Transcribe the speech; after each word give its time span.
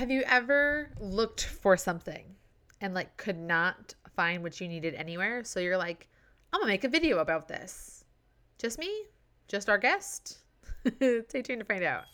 Have 0.00 0.10
you 0.10 0.22
ever 0.26 0.88
looked 0.98 1.44
for 1.44 1.76
something 1.76 2.24
and 2.80 2.94
like 2.94 3.18
could 3.18 3.36
not 3.36 3.94
find 4.16 4.42
what 4.42 4.58
you 4.58 4.66
needed 4.66 4.94
anywhere? 4.94 5.44
So 5.44 5.60
you're 5.60 5.76
like, 5.76 6.08
I'm 6.54 6.60
gonna 6.60 6.72
make 6.72 6.84
a 6.84 6.88
video 6.88 7.18
about 7.18 7.48
this. 7.48 8.02
Just 8.56 8.78
me? 8.78 8.90
Just 9.46 9.68
our 9.68 9.76
guest? 9.76 10.38
Stay 10.96 11.42
tuned 11.42 11.60
to 11.60 11.66
find 11.66 11.84
out. 11.84 12.04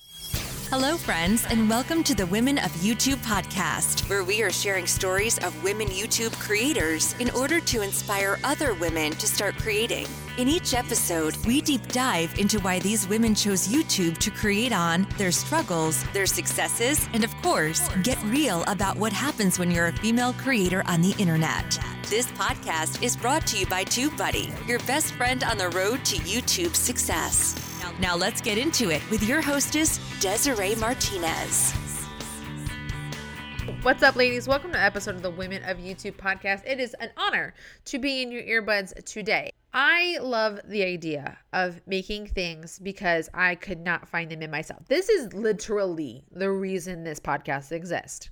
Hello, 0.68 0.96
friends, 0.96 1.46
and 1.48 1.70
welcome 1.70 2.02
to 2.02 2.14
the 2.16 2.26
Women 2.26 2.58
of 2.58 2.72
YouTube 2.72 3.24
podcast, 3.24 4.10
where 4.10 4.24
we 4.24 4.42
are 4.42 4.50
sharing 4.50 4.88
stories 4.88 5.38
of 5.38 5.62
women 5.62 5.86
YouTube 5.86 6.36
creators 6.40 7.14
in 7.20 7.30
order 7.30 7.60
to 7.60 7.82
inspire 7.82 8.36
other 8.42 8.74
women 8.74 9.12
to 9.12 9.28
start 9.28 9.54
creating. 9.58 10.08
In 10.38 10.48
each 10.48 10.74
episode, 10.74 11.34
we 11.46 11.62
deep 11.62 11.80
dive 11.88 12.38
into 12.38 12.60
why 12.60 12.78
these 12.78 13.08
women 13.08 13.34
chose 13.34 13.66
YouTube 13.66 14.18
to 14.18 14.30
create 14.30 14.70
on, 14.70 15.06
their 15.16 15.32
struggles, 15.32 16.04
their 16.12 16.26
successes, 16.26 17.08
and 17.14 17.24
of 17.24 17.34
course, 17.36 17.88
get 18.02 18.22
real 18.24 18.62
about 18.64 18.98
what 18.98 19.14
happens 19.14 19.58
when 19.58 19.70
you're 19.70 19.86
a 19.86 19.92
female 19.92 20.34
creator 20.34 20.82
on 20.84 21.00
the 21.00 21.14
internet. 21.18 21.78
This 22.10 22.26
podcast 22.32 23.02
is 23.02 23.16
brought 23.16 23.46
to 23.46 23.58
you 23.58 23.64
by 23.64 23.82
TubeBuddy, 23.84 24.68
your 24.68 24.78
best 24.80 25.14
friend 25.14 25.42
on 25.42 25.56
the 25.56 25.70
road 25.70 26.04
to 26.04 26.16
YouTube 26.16 26.76
success. 26.76 27.54
Now 27.98 28.14
let's 28.14 28.42
get 28.42 28.58
into 28.58 28.90
it 28.90 29.00
with 29.10 29.26
your 29.26 29.40
hostess, 29.40 29.98
Desiree 30.20 30.74
Martinez. 30.74 31.85
What's 33.86 34.02
up, 34.02 34.16
ladies? 34.16 34.48
Welcome 34.48 34.72
to 34.72 34.82
episode 34.82 35.14
of 35.14 35.22
the 35.22 35.30
Women 35.30 35.62
of 35.62 35.76
YouTube 35.76 36.16
podcast. 36.16 36.66
It 36.66 36.80
is 36.80 36.94
an 36.94 37.10
honor 37.16 37.54
to 37.84 38.00
be 38.00 38.20
in 38.20 38.32
your 38.32 38.42
earbuds 38.42 38.92
today. 39.04 39.52
I 39.72 40.18
love 40.20 40.58
the 40.64 40.82
idea 40.82 41.38
of 41.52 41.80
making 41.86 42.26
things 42.26 42.80
because 42.80 43.28
I 43.32 43.54
could 43.54 43.78
not 43.78 44.08
find 44.08 44.32
them 44.32 44.42
in 44.42 44.50
myself. 44.50 44.88
This 44.88 45.08
is 45.08 45.32
literally 45.34 46.24
the 46.32 46.50
reason 46.50 47.04
this 47.04 47.20
podcast 47.20 47.70
exists. 47.70 48.28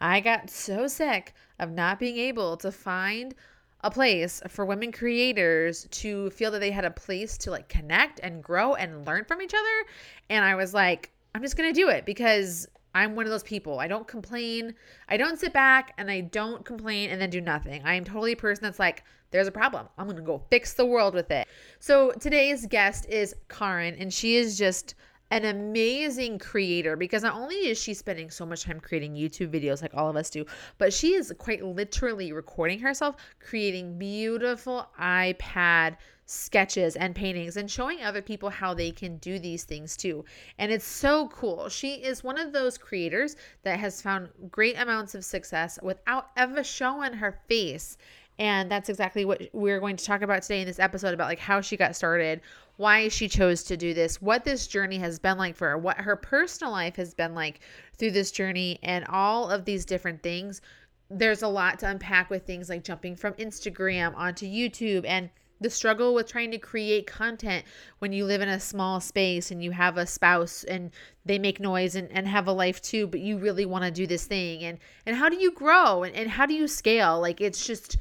I 0.00 0.20
got 0.20 0.48
so 0.48 0.86
sick 0.86 1.34
of 1.58 1.72
not 1.72 1.98
being 1.98 2.18
able 2.18 2.56
to 2.58 2.70
find 2.70 3.34
a 3.80 3.90
place 3.90 4.40
for 4.46 4.64
women 4.64 4.92
creators 4.92 5.88
to 5.90 6.30
feel 6.30 6.52
that 6.52 6.60
they 6.60 6.70
had 6.70 6.84
a 6.84 6.92
place 6.92 7.36
to 7.38 7.50
like 7.50 7.68
connect 7.68 8.20
and 8.22 8.40
grow 8.40 8.76
and 8.76 9.04
learn 9.04 9.24
from 9.24 9.42
each 9.42 9.52
other. 9.52 9.90
And 10.30 10.44
I 10.44 10.54
was 10.54 10.72
like, 10.72 11.10
I'm 11.34 11.42
just 11.42 11.56
going 11.56 11.74
to 11.74 11.80
do 11.80 11.88
it 11.88 12.06
because 12.06 12.68
I'm 12.94 13.14
one 13.14 13.24
of 13.24 13.30
those 13.30 13.42
people. 13.42 13.78
I 13.78 13.88
don't 13.88 14.06
complain. 14.06 14.74
I 15.08 15.16
don't 15.16 15.38
sit 15.38 15.52
back 15.52 15.94
and 15.98 16.10
I 16.10 16.20
don't 16.20 16.64
complain 16.64 17.10
and 17.10 17.20
then 17.20 17.30
do 17.30 17.40
nothing. 17.40 17.82
I 17.84 17.94
am 17.94 18.04
totally 18.04 18.32
a 18.32 18.36
person 18.36 18.64
that's 18.64 18.78
like, 18.78 19.04
there's 19.30 19.48
a 19.48 19.52
problem. 19.52 19.88
I'm 19.96 20.06
going 20.06 20.16
to 20.16 20.22
go 20.22 20.42
fix 20.50 20.74
the 20.74 20.84
world 20.84 21.14
with 21.14 21.30
it. 21.30 21.48
So 21.78 22.12
today's 22.12 22.66
guest 22.66 23.08
is 23.08 23.34
Karin, 23.48 23.94
and 23.94 24.12
she 24.12 24.36
is 24.36 24.58
just 24.58 24.94
an 25.30 25.46
amazing 25.46 26.38
creator 26.38 26.94
because 26.94 27.22
not 27.22 27.34
only 27.34 27.56
is 27.56 27.80
she 27.80 27.94
spending 27.94 28.28
so 28.28 28.44
much 28.44 28.64
time 28.64 28.78
creating 28.78 29.14
YouTube 29.14 29.48
videos 29.48 29.80
like 29.80 29.94
all 29.94 30.10
of 30.10 30.16
us 30.16 30.28
do, 30.28 30.44
but 30.76 30.92
she 30.92 31.14
is 31.14 31.32
quite 31.38 31.64
literally 31.64 32.32
recording 32.32 32.78
herself 32.78 33.16
creating 33.40 33.98
beautiful 33.98 34.86
iPad 35.00 35.96
sketches 36.32 36.96
and 36.96 37.14
paintings 37.14 37.56
and 37.58 37.70
showing 37.70 38.02
other 38.02 38.22
people 38.22 38.48
how 38.48 38.72
they 38.72 38.90
can 38.90 39.18
do 39.18 39.38
these 39.38 39.64
things 39.64 39.96
too. 39.96 40.24
And 40.58 40.72
it's 40.72 40.86
so 40.86 41.28
cool. 41.28 41.68
She 41.68 41.94
is 41.94 42.24
one 42.24 42.38
of 42.38 42.52
those 42.52 42.78
creators 42.78 43.36
that 43.64 43.78
has 43.78 44.00
found 44.00 44.30
great 44.50 44.78
amounts 44.78 45.14
of 45.14 45.24
success 45.24 45.78
without 45.82 46.30
ever 46.36 46.64
showing 46.64 47.12
her 47.12 47.38
face. 47.48 47.98
And 48.38 48.70
that's 48.70 48.88
exactly 48.88 49.26
what 49.26 49.42
we're 49.52 49.78
going 49.78 49.96
to 49.96 50.04
talk 50.04 50.22
about 50.22 50.40
today 50.40 50.62
in 50.62 50.66
this 50.66 50.78
episode 50.78 51.12
about 51.12 51.28
like 51.28 51.38
how 51.38 51.60
she 51.60 51.76
got 51.76 51.94
started, 51.94 52.40
why 52.78 53.08
she 53.08 53.28
chose 53.28 53.62
to 53.64 53.76
do 53.76 53.92
this, 53.92 54.22
what 54.22 54.42
this 54.42 54.66
journey 54.66 54.98
has 54.98 55.18
been 55.18 55.36
like 55.36 55.54
for 55.54 55.68
her, 55.68 55.78
what 55.78 55.98
her 55.98 56.16
personal 56.16 56.72
life 56.72 56.96
has 56.96 57.12
been 57.12 57.34
like 57.34 57.60
through 57.98 58.12
this 58.12 58.30
journey, 58.30 58.78
and 58.82 59.04
all 59.08 59.50
of 59.50 59.66
these 59.66 59.84
different 59.84 60.22
things. 60.22 60.62
There's 61.10 61.42
a 61.42 61.48
lot 61.48 61.78
to 61.80 61.90
unpack 61.90 62.30
with 62.30 62.46
things 62.46 62.70
like 62.70 62.84
jumping 62.84 63.16
from 63.16 63.34
Instagram 63.34 64.16
onto 64.16 64.46
YouTube 64.46 65.04
and 65.06 65.28
the 65.62 65.70
struggle 65.70 66.14
with 66.14 66.28
trying 66.28 66.50
to 66.50 66.58
create 66.58 67.06
content 67.06 67.64
when 67.98 68.12
you 68.12 68.24
live 68.24 68.40
in 68.40 68.48
a 68.48 68.60
small 68.60 69.00
space 69.00 69.50
and 69.50 69.62
you 69.62 69.70
have 69.70 69.96
a 69.96 70.06
spouse 70.06 70.64
and 70.64 70.90
they 71.24 71.38
make 71.38 71.60
noise 71.60 71.94
and, 71.94 72.10
and 72.12 72.26
have 72.28 72.46
a 72.46 72.52
life 72.52 72.80
too, 72.82 73.06
but 73.06 73.20
you 73.20 73.38
really 73.38 73.66
want 73.66 73.84
to 73.84 73.90
do 73.90 74.06
this 74.06 74.26
thing 74.26 74.62
and 74.64 74.78
and 75.06 75.16
how 75.16 75.28
do 75.28 75.36
you 75.36 75.52
grow 75.52 76.02
and, 76.02 76.14
and 76.14 76.30
how 76.30 76.46
do 76.46 76.54
you 76.54 76.68
scale? 76.68 77.20
Like 77.20 77.40
it's 77.40 77.66
just 77.66 77.96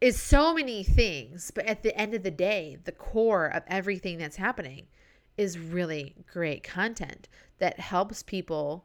it's 0.00 0.20
so 0.20 0.54
many 0.54 0.84
things, 0.84 1.50
but 1.52 1.66
at 1.66 1.82
the 1.82 1.96
end 1.98 2.14
of 2.14 2.22
the 2.22 2.30
day, 2.30 2.78
the 2.84 2.92
core 2.92 3.46
of 3.46 3.64
everything 3.66 4.18
that's 4.18 4.36
happening 4.36 4.86
is 5.36 5.58
really 5.58 6.14
great 6.32 6.62
content 6.62 7.28
that 7.58 7.80
helps 7.80 8.22
people 8.22 8.84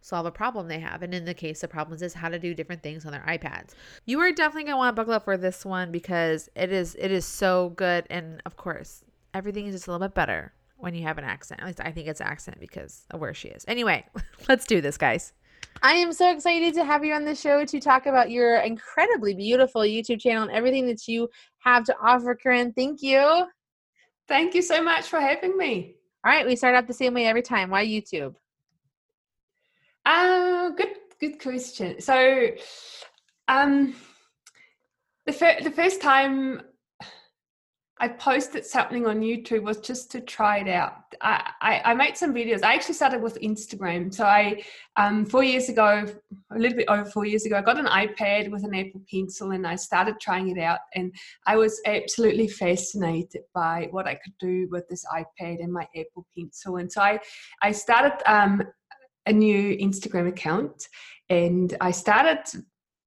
solve 0.00 0.26
a 0.26 0.30
problem 0.30 0.68
they 0.68 0.78
have. 0.78 1.02
And 1.02 1.14
in 1.14 1.24
the 1.24 1.34
case 1.34 1.62
of 1.62 1.70
problems 1.70 2.02
is 2.02 2.14
how 2.14 2.28
to 2.28 2.38
do 2.38 2.54
different 2.54 2.82
things 2.82 3.04
on 3.04 3.12
their 3.12 3.24
iPads. 3.26 3.74
You 4.06 4.20
are 4.20 4.32
definitely 4.32 4.64
going 4.64 4.74
to 4.74 4.78
want 4.78 4.96
to 4.96 5.00
buckle 5.00 5.14
up 5.14 5.24
for 5.24 5.36
this 5.36 5.64
one 5.64 5.92
because 5.92 6.48
it 6.54 6.72
is 6.72 6.96
it 6.98 7.10
is 7.10 7.24
so 7.24 7.70
good 7.76 8.06
and 8.10 8.42
of 8.46 8.56
course, 8.56 9.04
everything 9.34 9.66
is 9.66 9.74
just 9.74 9.86
a 9.86 9.92
little 9.92 10.06
bit 10.06 10.14
better 10.14 10.52
when 10.76 10.94
you 10.94 11.02
have 11.02 11.18
an 11.18 11.24
accent. 11.24 11.60
At 11.60 11.66
least 11.66 11.80
I 11.80 11.92
think 11.92 12.08
it's 12.08 12.20
accent 12.20 12.58
because 12.58 13.04
of 13.10 13.20
where 13.20 13.34
she 13.34 13.48
is. 13.48 13.64
Anyway, 13.68 14.06
let's 14.48 14.66
do 14.66 14.80
this, 14.80 14.96
guys. 14.96 15.32
I 15.82 15.94
am 15.94 16.12
so 16.12 16.30
excited 16.30 16.74
to 16.74 16.84
have 16.84 17.04
you 17.04 17.14
on 17.14 17.24
the 17.24 17.34
show 17.34 17.64
to 17.64 17.80
talk 17.80 18.06
about 18.06 18.30
your 18.30 18.56
incredibly 18.60 19.34
beautiful 19.34 19.82
YouTube 19.82 20.20
channel 20.20 20.42
and 20.42 20.52
everything 20.52 20.86
that 20.86 21.06
you 21.06 21.28
have 21.58 21.84
to 21.84 21.96
offer, 22.02 22.34
Karin. 22.34 22.72
Thank 22.72 23.02
you. 23.02 23.46
Thank 24.26 24.54
you 24.54 24.62
so 24.62 24.82
much 24.82 25.06
for 25.08 25.20
having 25.20 25.56
me. 25.56 25.96
All 26.24 26.32
right, 26.32 26.46
we 26.46 26.56
start 26.56 26.74
out 26.74 26.86
the 26.86 26.92
same 26.92 27.14
way 27.14 27.26
every 27.26 27.42
time. 27.42 27.70
Why 27.70 27.84
YouTube? 27.84 28.34
Uh, 30.04 30.70
good, 30.70 30.94
good 31.20 31.40
question. 31.40 32.00
So, 32.00 32.48
um, 33.48 33.94
the 35.26 35.32
fir- 35.32 35.60
the 35.62 35.70
first 35.70 36.00
time 36.00 36.62
I 38.02 38.08
posted 38.08 38.64
something 38.64 39.06
on 39.06 39.20
YouTube 39.20 39.62
was 39.62 39.76
just 39.78 40.10
to 40.12 40.22
try 40.22 40.60
it 40.60 40.68
out. 40.68 40.94
I, 41.20 41.52
I, 41.60 41.82
I, 41.84 41.94
made 41.94 42.16
some 42.16 42.32
videos. 42.32 42.64
I 42.64 42.74
actually 42.74 42.94
started 42.94 43.20
with 43.20 43.38
Instagram. 43.42 44.12
So 44.12 44.24
I, 44.24 44.62
um, 44.96 45.26
four 45.26 45.44
years 45.44 45.68
ago, 45.68 46.06
a 46.50 46.58
little 46.58 46.78
bit 46.78 46.88
over 46.88 47.04
four 47.04 47.26
years 47.26 47.44
ago, 47.44 47.58
I 47.58 47.60
got 47.60 47.78
an 47.78 47.84
iPad 47.84 48.50
with 48.50 48.64
an 48.64 48.74
Apple 48.74 49.02
Pencil 49.10 49.50
and 49.50 49.66
I 49.66 49.76
started 49.76 50.18
trying 50.18 50.48
it 50.48 50.58
out. 50.58 50.78
And 50.94 51.12
I 51.46 51.58
was 51.58 51.78
absolutely 51.84 52.48
fascinated 52.48 53.42
by 53.54 53.88
what 53.90 54.06
I 54.06 54.14
could 54.14 54.34
do 54.40 54.66
with 54.70 54.88
this 54.88 55.04
iPad 55.14 55.62
and 55.62 55.70
my 55.70 55.86
Apple 55.94 56.26
Pencil. 56.34 56.76
And 56.76 56.90
so 56.90 57.02
I, 57.02 57.18
I 57.60 57.70
started 57.70 58.14
um, 58.24 58.62
a 59.30 59.32
new 59.32 59.76
Instagram 59.78 60.28
account 60.28 60.88
and 61.28 61.76
I 61.80 61.92
started 61.92 62.42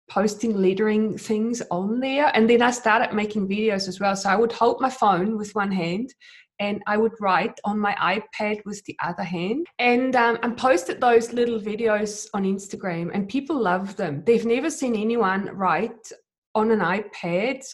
posting 0.10 0.56
lettering 0.58 1.18
things 1.18 1.62
on 1.70 2.00
there. 2.00 2.32
And 2.34 2.50
then 2.50 2.62
I 2.62 2.72
started 2.72 3.14
making 3.14 3.48
videos 3.48 3.88
as 3.88 4.00
well. 4.00 4.16
So 4.16 4.30
I 4.30 4.36
would 4.36 4.52
hold 4.52 4.82
my 4.82 4.90
phone 4.90 5.38
with 5.38 5.54
one 5.56 5.72
hand 5.72 6.14
and 6.60 6.82
I 6.88 6.98
would 6.98 7.14
write 7.20 7.60
on 7.66 7.80
my 7.80 7.94
iPad 8.16 8.64
with 8.66 8.84
the 8.86 8.96
other 9.04 9.24
hand. 9.24 9.68
And 9.80 10.16
um, 10.16 10.38
I 10.44 10.50
posted 10.50 11.02
those 11.02 11.34
little 11.34 11.60
videos 11.60 12.28
on 12.34 12.44
Instagram, 12.44 13.10
and 13.14 13.28
people 13.28 13.60
love 13.60 13.96
them. 13.96 14.24
They've 14.24 14.46
never 14.46 14.70
seen 14.70 14.96
anyone 14.96 15.50
write 15.54 16.12
on 16.54 16.72
an 16.72 16.80
iPad. 16.80 17.66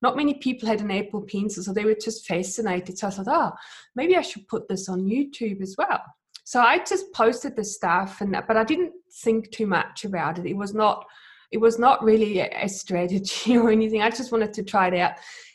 Not 0.00 0.16
many 0.16 0.34
people 0.34 0.68
had 0.68 0.80
an 0.80 0.92
Apple 0.92 1.22
Pencil, 1.22 1.64
so 1.64 1.72
they 1.72 1.84
were 1.84 1.96
just 2.00 2.26
fascinated. 2.26 2.96
So 2.96 3.08
I 3.08 3.10
thought, 3.10 3.26
oh, 3.28 3.52
maybe 3.96 4.16
I 4.16 4.22
should 4.22 4.46
put 4.46 4.68
this 4.68 4.88
on 4.88 5.00
YouTube 5.02 5.60
as 5.60 5.74
well. 5.76 6.00
So 6.44 6.60
I 6.60 6.78
just 6.84 7.12
posted 7.12 7.56
the 7.56 7.64
stuff, 7.64 8.20
and 8.20 8.36
but 8.46 8.56
I 8.56 8.64
didn't 8.64 8.92
think 9.22 9.50
too 9.50 9.66
much 9.66 10.04
about 10.04 10.38
it. 10.38 10.46
It 10.46 10.56
was 10.56 10.74
not 10.74 11.04
it 11.50 11.60
was 11.60 11.78
not 11.78 12.02
really 12.02 12.40
a, 12.40 12.68
strategy 12.68 13.56
or 13.56 13.70
anything. 13.70 14.02
I 14.02 14.10
just 14.10 14.32
wanted 14.32 14.52
to 14.54 14.64
try 14.64 14.88
it 14.88 14.98
out. 14.98 15.12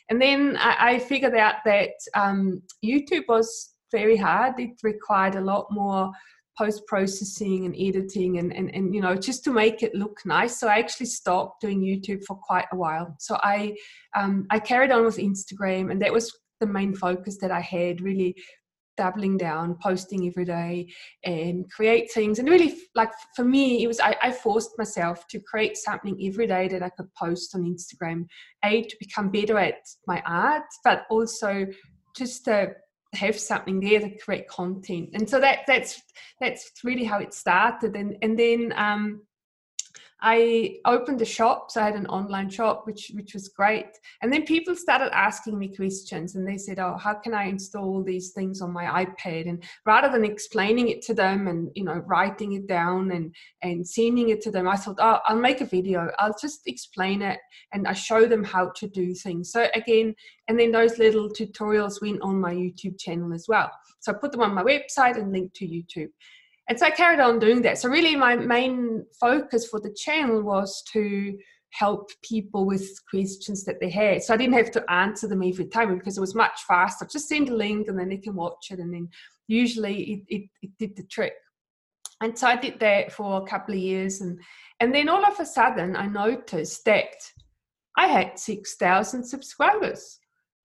And 0.08 0.20
then 0.20 0.56
I, 0.58 0.92
I 0.92 0.98
figured 0.98 1.34
out 1.34 1.56
that 1.66 1.90
um, 2.14 2.62
YouTube 2.82 3.24
was 3.28 3.74
very 3.92 4.16
hard. 4.16 4.58
It 4.58 4.70
required 4.82 5.34
a 5.34 5.42
lot 5.42 5.66
more 5.70 6.10
post 6.56 6.86
processing 6.86 7.64
and 7.64 7.74
editing 7.78 8.38
and, 8.38 8.52
and, 8.52 8.74
and 8.74 8.94
you 8.94 9.00
know 9.00 9.14
just 9.14 9.44
to 9.44 9.52
make 9.52 9.82
it 9.82 9.94
look 9.94 10.20
nice 10.26 10.58
so 10.58 10.68
i 10.68 10.78
actually 10.78 11.06
stopped 11.06 11.60
doing 11.60 11.80
youtube 11.80 12.22
for 12.26 12.36
quite 12.36 12.66
a 12.72 12.76
while 12.76 13.14
so 13.18 13.38
i 13.42 13.74
um, 14.14 14.46
i 14.50 14.58
carried 14.58 14.90
on 14.90 15.04
with 15.04 15.16
instagram 15.16 15.90
and 15.90 16.02
that 16.02 16.12
was 16.12 16.36
the 16.58 16.66
main 16.66 16.94
focus 16.94 17.38
that 17.40 17.50
i 17.50 17.60
had 17.60 18.02
really 18.02 18.34
dabbling 19.00 19.38
down, 19.38 19.78
posting 19.82 20.26
every 20.28 20.44
day 20.44 20.86
and 21.24 21.70
create 21.70 22.12
things. 22.12 22.38
And 22.38 22.46
really, 22.46 22.76
like 22.94 23.10
for 23.34 23.46
me, 23.46 23.82
it 23.82 23.86
was 23.86 23.98
I, 23.98 24.14
I, 24.22 24.30
forced 24.30 24.72
myself 24.76 25.26
to 25.28 25.40
create 25.40 25.78
something 25.78 26.18
every 26.22 26.46
day 26.46 26.68
that 26.68 26.82
I 26.82 26.90
could 26.90 27.08
post 27.14 27.54
on 27.54 27.62
Instagram, 27.62 28.26
A, 28.62 28.82
to 28.82 28.96
become 29.00 29.30
better 29.30 29.56
at 29.58 29.80
my 30.06 30.22
art, 30.26 30.68
but 30.84 31.06
also 31.08 31.66
just 32.14 32.44
to 32.44 32.74
have 33.14 33.38
something 33.38 33.80
there 33.80 34.00
to 34.00 34.18
create 34.18 34.46
content. 34.48 35.08
And 35.14 35.28
so 35.28 35.40
that 35.40 35.60
that's 35.66 36.00
that's 36.42 36.70
really 36.84 37.04
how 37.04 37.20
it 37.20 37.32
started. 37.32 37.96
And 37.96 38.18
and 38.20 38.38
then 38.38 38.74
um 38.76 39.22
I 40.22 40.76
opened 40.84 41.22
a 41.22 41.26
shop, 41.26 41.70
so 41.70 41.80
I 41.80 41.86
had 41.86 41.94
an 41.94 42.06
online 42.06 42.50
shop, 42.50 42.86
which 42.86 43.10
which 43.14 43.32
was 43.32 43.48
great. 43.48 43.86
And 44.22 44.32
then 44.32 44.44
people 44.44 44.76
started 44.76 45.16
asking 45.16 45.58
me 45.58 45.74
questions, 45.74 46.34
and 46.34 46.46
they 46.46 46.58
said, 46.58 46.78
"Oh, 46.78 46.96
how 46.96 47.14
can 47.14 47.32
I 47.32 47.44
install 47.44 48.02
these 48.02 48.32
things 48.32 48.60
on 48.60 48.72
my 48.72 49.04
iPad?" 49.04 49.48
And 49.48 49.64
rather 49.86 50.10
than 50.10 50.24
explaining 50.24 50.88
it 50.88 51.02
to 51.02 51.14
them 51.14 51.48
and 51.48 51.70
you 51.74 51.84
know 51.84 52.02
writing 52.06 52.52
it 52.52 52.66
down 52.66 53.10
and 53.12 53.34
and 53.62 53.86
sending 53.86 54.28
it 54.28 54.40
to 54.42 54.50
them, 54.50 54.68
I 54.68 54.76
thought, 54.76 54.98
"Oh, 54.98 55.20
I'll 55.26 55.36
make 55.36 55.60
a 55.62 55.66
video. 55.66 56.10
I'll 56.18 56.36
just 56.40 56.66
explain 56.66 57.22
it 57.22 57.38
and 57.72 57.86
I 57.88 57.94
show 57.94 58.26
them 58.26 58.44
how 58.44 58.70
to 58.76 58.88
do 58.88 59.14
things." 59.14 59.50
So 59.52 59.68
again, 59.74 60.14
and 60.48 60.58
then 60.58 60.72
those 60.72 60.98
little 60.98 61.30
tutorials 61.30 62.02
went 62.02 62.20
on 62.22 62.40
my 62.40 62.54
YouTube 62.54 62.98
channel 62.98 63.32
as 63.32 63.46
well. 63.48 63.70
So 64.00 64.12
I 64.12 64.16
put 64.16 64.32
them 64.32 64.42
on 64.42 64.54
my 64.54 64.62
website 64.62 65.16
and 65.16 65.32
linked 65.32 65.56
to 65.56 65.66
YouTube 65.66 66.10
and 66.70 66.78
so 66.78 66.86
I 66.86 66.90
carried 66.90 67.18
on 67.18 67.40
doing 67.40 67.62
that. 67.62 67.78
So 67.78 67.88
really, 67.88 68.14
my 68.14 68.36
main 68.36 69.04
focus 69.18 69.66
for 69.66 69.80
the 69.80 69.92
channel 69.92 70.40
was 70.40 70.84
to 70.92 71.36
help 71.70 72.10
people 72.22 72.64
with 72.64 72.88
questions 73.10 73.64
that 73.64 73.80
they 73.80 73.90
had. 73.90 74.22
So 74.22 74.32
I 74.32 74.36
didn't 74.36 74.54
have 74.54 74.70
to 74.72 74.88
answer 74.88 75.26
them 75.26 75.42
every 75.42 75.66
time 75.66 75.98
because 75.98 76.16
it 76.16 76.20
was 76.20 76.36
much 76.36 76.62
faster. 76.68 77.08
Just 77.10 77.28
send 77.28 77.48
a 77.48 77.56
link 77.56 77.88
and 77.88 77.98
then 77.98 78.08
they 78.08 78.18
can 78.18 78.36
watch 78.36 78.68
it, 78.70 78.78
and 78.78 78.94
then 78.94 79.08
usually 79.48 79.96
it, 80.12 80.20
it, 80.28 80.50
it 80.62 80.70
did 80.78 80.96
the 80.96 81.02
trick. 81.10 81.34
And 82.20 82.38
so 82.38 82.46
I 82.46 82.54
did 82.54 82.78
that 82.78 83.10
for 83.10 83.42
a 83.42 83.46
couple 83.46 83.74
of 83.74 83.80
years, 83.80 84.20
and 84.20 84.38
and 84.78 84.94
then 84.94 85.08
all 85.08 85.24
of 85.24 85.40
a 85.40 85.46
sudden 85.46 85.96
I 85.96 86.06
noticed 86.06 86.84
that 86.84 87.16
I 87.98 88.06
had 88.06 88.38
six 88.38 88.76
thousand 88.76 89.24
subscribers. 89.24 90.19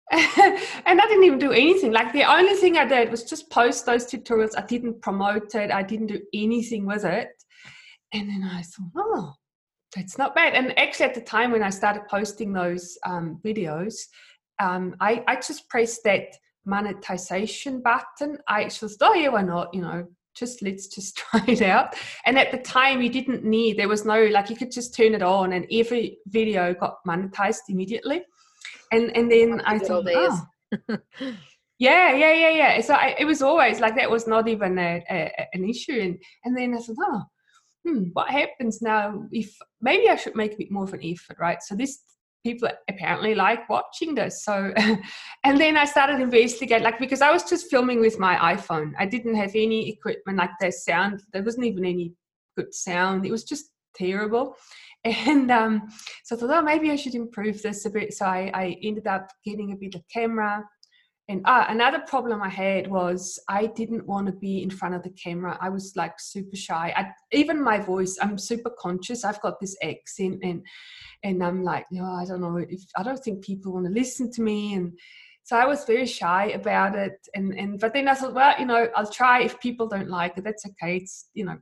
and 0.12 1.01
I 1.01 1.07
didn't 1.07 1.25
even 1.25 1.39
do 1.39 1.51
anything. 1.51 1.92
Like 1.92 2.13
the 2.13 2.24
only 2.24 2.54
thing 2.54 2.77
I 2.77 2.86
did 2.86 3.12
was 3.12 3.24
just 3.24 3.50
post 3.50 3.86
those 3.86 4.06
tutorials. 4.06 4.57
I 4.57 4.65
didn't 4.65 5.01
promote 5.01 5.54
it. 5.54 5.69
I 5.69 5.83
didn't 5.83 6.07
do 6.07 6.21
anything 6.33 6.86
with 6.86 7.04
it. 7.04 7.30
And 8.13 8.30
then 8.30 8.50
I 8.50 8.62
thought, 8.62 8.92
oh, 8.95 9.33
that's 9.94 10.18
not 10.18 10.33
bad. 10.33 10.54
And 10.54 10.77
actually, 10.80 11.07
at 11.07 11.13
the 11.13 11.21
time 11.21 11.51
when 11.51 11.62
I 11.62 11.69
started 11.69 12.04
posting 12.09 12.54
those 12.54 12.98
um, 13.06 13.42
videos, 13.44 13.95
um, 14.59 14.95
I, 15.01 15.24
I 15.27 15.36
just 15.36 15.68
pressed 15.68 16.06
that 16.06 16.33
monetization 16.65 17.81
button. 17.81 18.38
I 18.48 18.65
just 18.65 19.00
thought, 19.00 19.12
oh 19.12 19.13
yeah, 19.13 19.30
why 19.30 19.42
not? 19.42 19.74
You 19.74 19.81
know, 19.81 20.07
just 20.38 20.62
let's 20.62 20.88
just 20.88 21.18
try 21.31 21.44
it 21.48 21.62
out. 21.62 21.95
And 22.25 22.39
at 22.39 22.51
the 22.51 22.59
time, 22.59 23.01
you 23.01 23.09
didn't 23.09 23.44
need. 23.44 23.77
There 23.77 23.89
was 23.89 24.06
no 24.06 24.24
like 24.27 24.50
you 24.50 24.56
could 24.56 24.71
just 24.71 24.95
turn 24.95 25.15
it 25.15 25.21
on, 25.21 25.51
and 25.51 25.68
every 25.69 26.19
video 26.27 26.74
got 26.74 27.00
monetized 27.06 27.68
immediately 27.68 28.21
and 28.92 29.16
and 29.16 29.31
then 29.31 29.62
I 29.62 29.80
thought, 29.80 30.06
oh. 30.07 30.42
yeah, 31.80 32.13
yeah, 32.13 32.34
yeah, 32.34 32.50
yeah. 32.50 32.81
So 32.81 32.94
I, 32.94 33.16
it 33.19 33.25
was 33.25 33.42
always 33.42 33.80
like 33.80 33.95
that 33.95 34.10
was 34.10 34.28
not 34.28 34.48
even 34.48 34.78
a, 34.78 35.04
a, 35.10 35.48
an 35.54 35.69
issue, 35.69 36.00
and 36.00 36.18
and 36.44 36.57
then 36.57 36.74
I 36.74 36.80
thought, 36.80 36.95
oh, 37.00 37.24
hmm, 37.86 38.04
what 38.13 38.30
happens 38.30 38.81
now 38.81 39.24
if 39.31 39.56
maybe 39.81 40.10
I 40.10 40.16
should 40.16 40.36
make 40.36 40.54
a 40.54 40.57
bit 40.57 40.72
more 40.72 40.84
of 40.84 40.94
an 40.94 41.04
effort, 41.04 41.38
right? 41.39 41.62
So 41.62 41.75
this 41.75 42.00
people 42.48 42.69
apparently 42.89 43.36
like 43.36 43.68
watching 43.68 44.16
this 44.16 44.45
so 44.45 44.72
and 45.44 45.60
then 45.60 45.75
i 45.75 45.83
started 45.83 46.22
investigating 46.22 46.83
like 46.83 47.00
because 47.00 47.22
i 47.22 47.31
was 47.31 47.44
just 47.44 47.69
filming 47.69 48.00
with 48.00 48.18
my 48.19 48.36
iphone 48.54 48.94
i 48.98 49.06
didn't 49.06 49.36
have 49.36 49.51
any 49.56 49.90
equipment 49.90 50.38
like 50.38 50.51
the 50.62 50.72
sound 50.72 51.22
there 51.33 51.44
wasn't 51.44 51.66
even 51.66 51.83
any 51.83 52.13
good 52.56 52.74
sound 52.74 53.25
it 53.25 53.31
was 53.31 53.44
just 53.44 53.66
terrible 53.97 54.55
and 55.03 55.51
um, 55.51 55.88
so 56.23 56.35
I 56.35 56.39
thought, 56.39 56.49
oh, 56.49 56.61
maybe 56.61 56.91
I 56.91 56.95
should 56.95 57.15
improve 57.15 57.61
this 57.61 57.85
a 57.85 57.89
bit. 57.89 58.13
So 58.13 58.25
I, 58.25 58.51
I 58.53 58.77
ended 58.83 59.07
up 59.07 59.29
getting 59.45 59.71
a 59.71 59.75
bit 59.75 59.95
of 59.95 60.03
camera. 60.13 60.63
And 61.29 61.41
uh, 61.45 61.65
another 61.67 61.99
problem 62.07 62.41
I 62.41 62.49
had 62.49 62.89
was 62.89 63.39
I 63.49 63.67
didn't 63.67 64.07
want 64.07 64.27
to 64.27 64.33
be 64.33 64.63
in 64.63 64.69
front 64.69 64.95
of 64.95 65.03
the 65.03 65.09
camera. 65.11 65.57
I 65.61 65.69
was 65.69 65.94
like 65.95 66.19
super 66.19 66.55
shy. 66.55 66.94
I, 66.95 67.07
even 67.31 67.61
my 67.61 67.79
voice, 67.79 68.17
I'm 68.21 68.38
super 68.38 68.71
conscious. 68.79 69.25
I've 69.25 69.41
got 69.41 69.59
this 69.59 69.75
accent, 69.83 70.39
and 70.41 70.65
and 71.23 71.44
I'm 71.44 71.63
like, 71.63 71.85
no, 71.91 72.05
I 72.05 72.23
don't 72.25 72.41
know 72.41 72.57
if 72.57 72.81
I 72.97 73.03
don't 73.03 73.19
think 73.19 73.44
people 73.44 73.73
want 73.73 73.88
to 73.88 73.91
listen 73.91 74.31
to 74.33 74.41
me. 74.41 74.73
And 74.73 74.97
so 75.44 75.57
I 75.57 75.65
was 75.65 75.83
very 75.83 76.05
shy 76.05 76.45
about 76.51 76.95
it. 76.95 77.17
And 77.35 77.53
and 77.59 77.77
but 77.77 77.94
then 77.94 78.07
I 78.07 78.13
thought, 78.13 78.33
well, 78.33 78.55
you 78.57 78.65
know, 78.65 78.88
I'll 78.95 79.11
try. 79.11 79.41
If 79.41 79.59
people 79.59 79.88
don't 79.88 80.09
like 80.09 80.38
it, 80.38 80.45
that's 80.45 80.65
okay. 80.65 80.97
It's 80.97 81.29
you 81.33 81.44
know. 81.44 81.57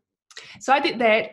So 0.60 0.74
I 0.74 0.80
did 0.80 1.00
that 1.00 1.32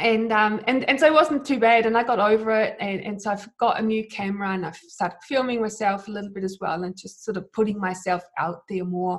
and 0.00 0.32
um 0.32 0.60
and 0.66 0.88
and 0.88 0.98
so 0.98 1.06
it 1.06 1.12
wasn't 1.12 1.44
too 1.44 1.58
bad 1.58 1.86
and 1.86 1.96
i 1.96 2.02
got 2.02 2.18
over 2.18 2.50
it 2.50 2.76
and, 2.80 3.00
and 3.02 3.20
so 3.20 3.30
i've 3.30 3.48
got 3.58 3.78
a 3.78 3.82
new 3.82 4.06
camera 4.08 4.50
and 4.50 4.64
i've 4.64 4.76
started 4.76 5.16
filming 5.28 5.60
myself 5.60 6.08
a 6.08 6.10
little 6.10 6.30
bit 6.30 6.44
as 6.44 6.58
well 6.60 6.82
and 6.82 6.96
just 6.96 7.24
sort 7.24 7.36
of 7.36 7.50
putting 7.52 7.78
myself 7.78 8.22
out 8.38 8.62
there 8.68 8.84
more. 8.84 9.18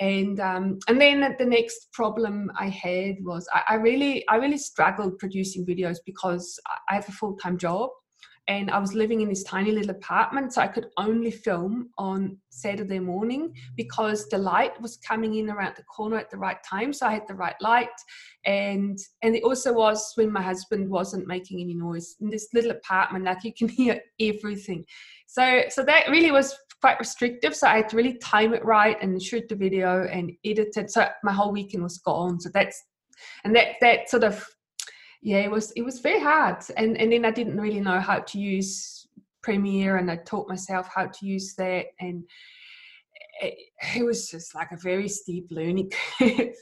And 0.00 0.40
um 0.40 0.78
and 0.88 0.98
then 0.98 1.36
the 1.38 1.44
next 1.44 1.92
problem 1.92 2.50
i 2.58 2.68
had 2.68 3.16
was 3.20 3.46
i, 3.52 3.62
I 3.70 3.74
really 3.74 4.26
i 4.28 4.36
really 4.36 4.56
struggled 4.56 5.18
producing 5.18 5.66
videos 5.66 5.98
because 6.06 6.58
i 6.88 6.94
have 6.94 7.06
a 7.06 7.12
full-time 7.12 7.58
job 7.58 7.90
and 8.50 8.68
I 8.68 8.80
was 8.80 8.94
living 8.94 9.20
in 9.20 9.28
this 9.28 9.44
tiny 9.44 9.70
little 9.70 9.92
apartment, 9.92 10.52
so 10.52 10.60
I 10.60 10.66
could 10.66 10.88
only 10.96 11.30
film 11.30 11.90
on 11.98 12.36
Saturday 12.48 12.98
morning 12.98 13.54
because 13.76 14.28
the 14.28 14.38
light 14.38 14.72
was 14.82 14.96
coming 14.96 15.36
in 15.36 15.48
around 15.48 15.76
the 15.76 15.84
corner 15.84 16.16
at 16.16 16.30
the 16.30 16.36
right 16.36 16.58
time, 16.68 16.92
so 16.92 17.06
I 17.06 17.12
had 17.12 17.28
the 17.28 17.34
right 17.34 17.54
light, 17.60 17.88
and 18.46 18.98
and 19.22 19.36
it 19.36 19.44
also 19.44 19.72
was 19.72 20.12
when 20.16 20.32
my 20.32 20.42
husband 20.42 20.90
wasn't 20.90 21.28
making 21.28 21.60
any 21.60 21.74
noise 21.74 22.16
in 22.20 22.28
this 22.28 22.48
little 22.52 22.72
apartment, 22.72 23.24
like 23.24 23.44
you 23.44 23.54
can 23.54 23.68
hear 23.80 24.00
everything. 24.18 24.84
So 25.28 25.62
so 25.68 25.84
that 25.84 26.08
really 26.08 26.32
was 26.32 26.58
quite 26.80 26.98
restrictive. 26.98 27.54
So 27.54 27.68
I 27.68 27.76
had 27.76 27.88
to 27.90 27.96
really 27.96 28.14
time 28.14 28.52
it 28.52 28.64
right 28.64 29.00
and 29.00 29.22
shoot 29.22 29.48
the 29.48 29.54
video 29.54 30.08
and 30.10 30.32
edit 30.44 30.76
it. 30.76 30.90
So 30.90 31.06
my 31.22 31.32
whole 31.32 31.52
weekend 31.52 31.84
was 31.84 31.98
gone. 31.98 32.40
So 32.40 32.50
that's 32.52 32.82
and 33.44 33.54
that 33.54 33.76
that 33.80 34.10
sort 34.10 34.24
of 34.24 34.44
yeah, 35.22 35.38
it 35.38 35.50
was 35.50 35.70
it 35.72 35.82
was 35.82 36.00
very 36.00 36.20
hard, 36.20 36.62
and 36.76 36.96
and 36.96 37.12
then 37.12 37.24
I 37.24 37.30
didn't 37.30 37.60
really 37.60 37.80
know 37.80 38.00
how 38.00 38.20
to 38.20 38.38
use 38.38 39.06
Premiere, 39.42 39.96
and 39.96 40.10
I 40.10 40.16
taught 40.16 40.48
myself 40.48 40.88
how 40.94 41.06
to 41.06 41.26
use 41.26 41.54
that, 41.56 41.86
and 42.00 42.24
it, 43.42 43.54
it 43.96 44.04
was 44.04 44.30
just 44.30 44.54
like 44.54 44.72
a 44.72 44.78
very 44.78 45.08
steep 45.08 45.48
learning 45.50 45.90
curve. 46.18 46.54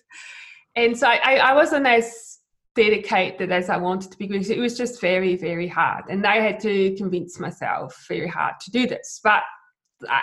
and 0.74 0.96
so 0.98 1.06
I, 1.08 1.36
I 1.36 1.54
wasn't 1.54 1.86
as 1.86 2.38
dedicated 2.74 3.50
as 3.50 3.68
I 3.68 3.76
wanted 3.76 4.12
to 4.12 4.18
be 4.18 4.26
because 4.26 4.50
it 4.50 4.58
was 4.58 4.76
just 4.76 5.00
very 5.00 5.36
very 5.36 5.68
hard, 5.68 6.04
and 6.08 6.26
I 6.26 6.40
had 6.40 6.58
to 6.60 6.96
convince 6.96 7.38
myself 7.38 8.04
very 8.08 8.28
hard 8.28 8.54
to 8.62 8.70
do 8.70 8.86
this, 8.86 9.20
but. 9.22 9.42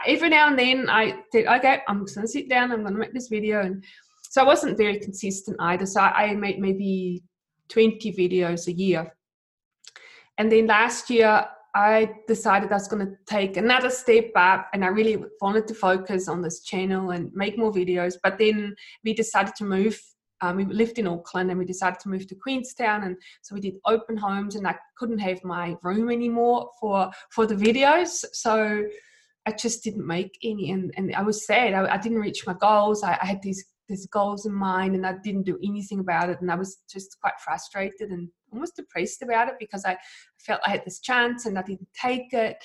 Every 0.07 0.29
now 0.29 0.47
and 0.47 0.57
then 0.57 0.89
I 0.89 1.17
said, 1.33 1.47
okay, 1.47 1.81
I'm 1.89 2.05
just 2.05 2.15
going 2.15 2.25
to 2.25 2.31
sit 2.31 2.47
down, 2.47 2.71
I'm 2.71 2.83
going 2.83 2.93
to 2.93 2.99
make 3.01 3.13
this 3.13 3.27
video. 3.27 3.59
And 3.59 3.83
so 4.29 4.41
I 4.41 4.45
wasn't 4.45 4.77
very 4.77 4.99
consistent 4.99 5.57
either. 5.59 5.85
So 5.85 5.99
I 5.99 6.33
made 6.33 6.59
maybe 6.59 7.23
20 7.69 8.13
videos 8.13 8.67
a 8.67 8.73
year. 8.73 9.11
And 10.37 10.51
then 10.51 10.67
last 10.67 11.09
year, 11.09 11.45
I 11.75 12.09
decided 12.27 12.71
I 12.71 12.75
was 12.75 12.87
going 12.87 13.05
to 13.05 13.13
take 13.25 13.57
another 13.57 13.89
step 13.89 14.31
up 14.35 14.69
and 14.73 14.83
I 14.85 14.87
really 14.87 15.21
wanted 15.41 15.67
to 15.67 15.73
focus 15.73 16.29
on 16.29 16.41
this 16.41 16.61
channel 16.61 17.11
and 17.11 17.33
make 17.33 17.57
more 17.57 17.71
videos. 17.71 18.15
But 18.23 18.37
then 18.37 18.75
we 19.03 19.13
decided 19.13 19.55
to 19.55 19.65
move. 19.65 20.01
Um, 20.39 20.55
we 20.55 20.65
lived 20.65 20.99
in 20.99 21.07
Auckland 21.07 21.49
and 21.49 21.59
we 21.59 21.65
decided 21.65 21.99
to 22.01 22.09
move 22.09 22.27
to 22.27 22.35
Queenstown. 22.35 23.03
And 23.03 23.17
so 23.41 23.55
we 23.55 23.61
did 23.61 23.75
open 23.85 24.15
homes 24.15 24.55
and 24.55 24.65
I 24.65 24.75
couldn't 24.97 25.19
have 25.19 25.43
my 25.43 25.75
room 25.83 26.09
anymore 26.09 26.69
for, 26.79 27.11
for 27.29 27.45
the 27.45 27.55
videos. 27.55 28.23
So 28.31 28.85
I 29.45 29.51
just 29.51 29.83
didn't 29.83 30.07
make 30.07 30.37
any. 30.43 30.71
And, 30.71 30.93
and 30.95 31.13
I 31.13 31.23
was 31.23 31.45
sad. 31.45 31.73
I, 31.73 31.93
I 31.93 31.97
didn't 31.97 32.19
reach 32.19 32.47
my 32.47 32.53
goals. 32.53 33.03
I, 33.03 33.17
I 33.21 33.25
had 33.25 33.41
these 33.41 33.65
these 33.87 34.07
goals 34.07 34.45
in 34.45 34.53
mind 34.53 34.95
and 34.95 35.05
I 35.05 35.15
didn't 35.23 35.43
do 35.43 35.59
anything 35.63 35.99
about 35.99 36.29
it. 36.29 36.41
And 36.41 36.51
I 36.51 36.55
was 36.55 36.77
just 36.89 37.17
quite 37.21 37.39
frustrated 37.43 38.11
and 38.11 38.29
almost 38.51 38.75
depressed 38.75 39.21
about 39.21 39.47
it 39.47 39.55
because 39.59 39.85
I 39.85 39.97
felt 40.39 40.61
I 40.65 40.71
had 40.71 40.85
this 40.85 40.99
chance 40.99 41.45
and 41.45 41.57
I 41.57 41.61
didn't 41.61 41.87
take 41.99 42.33
it. 42.33 42.57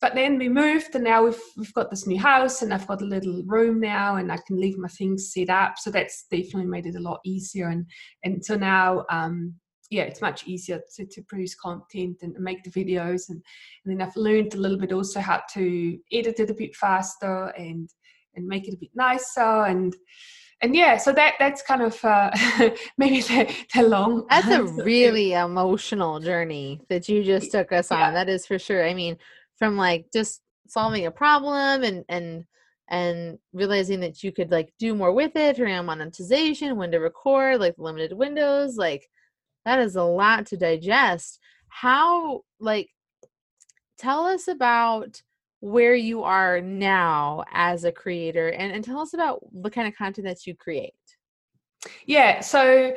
But 0.00 0.14
then 0.14 0.38
we 0.38 0.48
moved 0.48 0.94
and 0.94 1.04
now 1.04 1.24
we've, 1.24 1.40
we've 1.58 1.74
got 1.74 1.90
this 1.90 2.06
new 2.06 2.18
house 2.18 2.62
and 2.62 2.72
I've 2.72 2.86
got 2.86 3.02
a 3.02 3.06
little 3.06 3.42
room 3.44 3.80
now 3.80 4.16
and 4.16 4.32
I 4.32 4.38
can 4.46 4.58
leave 4.58 4.78
my 4.78 4.88
things 4.88 5.32
set 5.32 5.50
up. 5.50 5.74
So 5.76 5.90
that's 5.90 6.24
definitely 6.30 6.66
made 6.66 6.86
it 6.86 6.94
a 6.94 7.00
lot 7.00 7.20
easier. 7.24 7.68
And, 7.68 7.84
and 8.24 8.42
so 8.42 8.56
now, 8.56 9.04
um, 9.10 9.54
yeah, 9.90 10.04
it's 10.04 10.22
much 10.22 10.46
easier 10.46 10.80
to, 10.96 11.04
to 11.04 11.22
produce 11.22 11.54
content 11.54 12.18
and 12.22 12.34
make 12.38 12.62
the 12.62 12.70
videos. 12.70 13.28
And, 13.28 13.42
and 13.84 14.00
then 14.00 14.00
I've 14.00 14.16
learned 14.16 14.54
a 14.54 14.58
little 14.58 14.78
bit 14.78 14.92
also 14.92 15.20
how 15.20 15.42
to 15.52 15.98
edit 16.12 16.40
it 16.40 16.48
a 16.48 16.54
bit 16.54 16.74
faster 16.76 17.48
and, 17.58 17.90
and 18.36 18.46
make 18.46 18.68
it 18.68 18.74
a 18.74 18.78
bit 18.80 18.90
nicer. 18.94 19.64
And, 19.66 19.94
and 20.62 20.74
yeah 20.74 20.96
so 20.96 21.12
that 21.12 21.34
that's 21.38 21.62
kind 21.62 21.82
of 21.82 22.04
uh, 22.04 22.30
maybe 22.98 23.20
the, 23.20 23.54
the 23.74 23.82
long 23.82 24.26
that's 24.28 24.48
a 24.48 24.62
really 24.82 25.32
emotional 25.32 26.20
journey 26.20 26.80
that 26.88 27.08
you 27.08 27.22
just 27.24 27.50
took 27.50 27.72
us 27.72 27.90
on 27.90 27.98
yeah. 27.98 28.10
that 28.12 28.28
is 28.28 28.46
for 28.46 28.58
sure. 28.58 28.86
I 28.86 28.94
mean 28.94 29.16
from 29.56 29.76
like 29.76 30.06
just 30.12 30.42
solving 30.68 31.06
a 31.06 31.10
problem 31.10 31.82
and 31.82 32.04
and 32.08 32.44
and 32.88 33.38
realizing 33.52 34.00
that 34.00 34.22
you 34.22 34.32
could 34.32 34.50
like 34.50 34.72
do 34.78 34.94
more 34.94 35.12
with 35.12 35.36
it 35.36 35.60
around 35.60 35.86
monetization 35.86 36.76
when 36.76 36.90
to 36.90 36.98
record 36.98 37.60
like 37.60 37.74
limited 37.78 38.12
windows 38.12 38.76
like 38.76 39.08
that 39.64 39.78
is 39.78 39.96
a 39.96 40.02
lot 40.02 40.46
to 40.46 40.56
digest. 40.56 41.38
How 41.68 42.42
like 42.58 42.88
tell 43.98 44.24
us 44.26 44.48
about 44.48 45.20
where 45.60 45.94
you 45.94 46.22
are 46.24 46.60
now 46.60 47.44
as 47.52 47.84
a 47.84 47.92
creator 47.92 48.48
and, 48.48 48.72
and 48.72 48.82
tell 48.84 49.00
us 49.00 49.14
about 49.14 49.40
the 49.52 49.70
kind 49.70 49.86
of 49.86 49.94
content 49.94 50.26
that 50.26 50.46
you 50.46 50.54
create. 50.56 50.92
Yeah, 52.06 52.40
so 52.40 52.94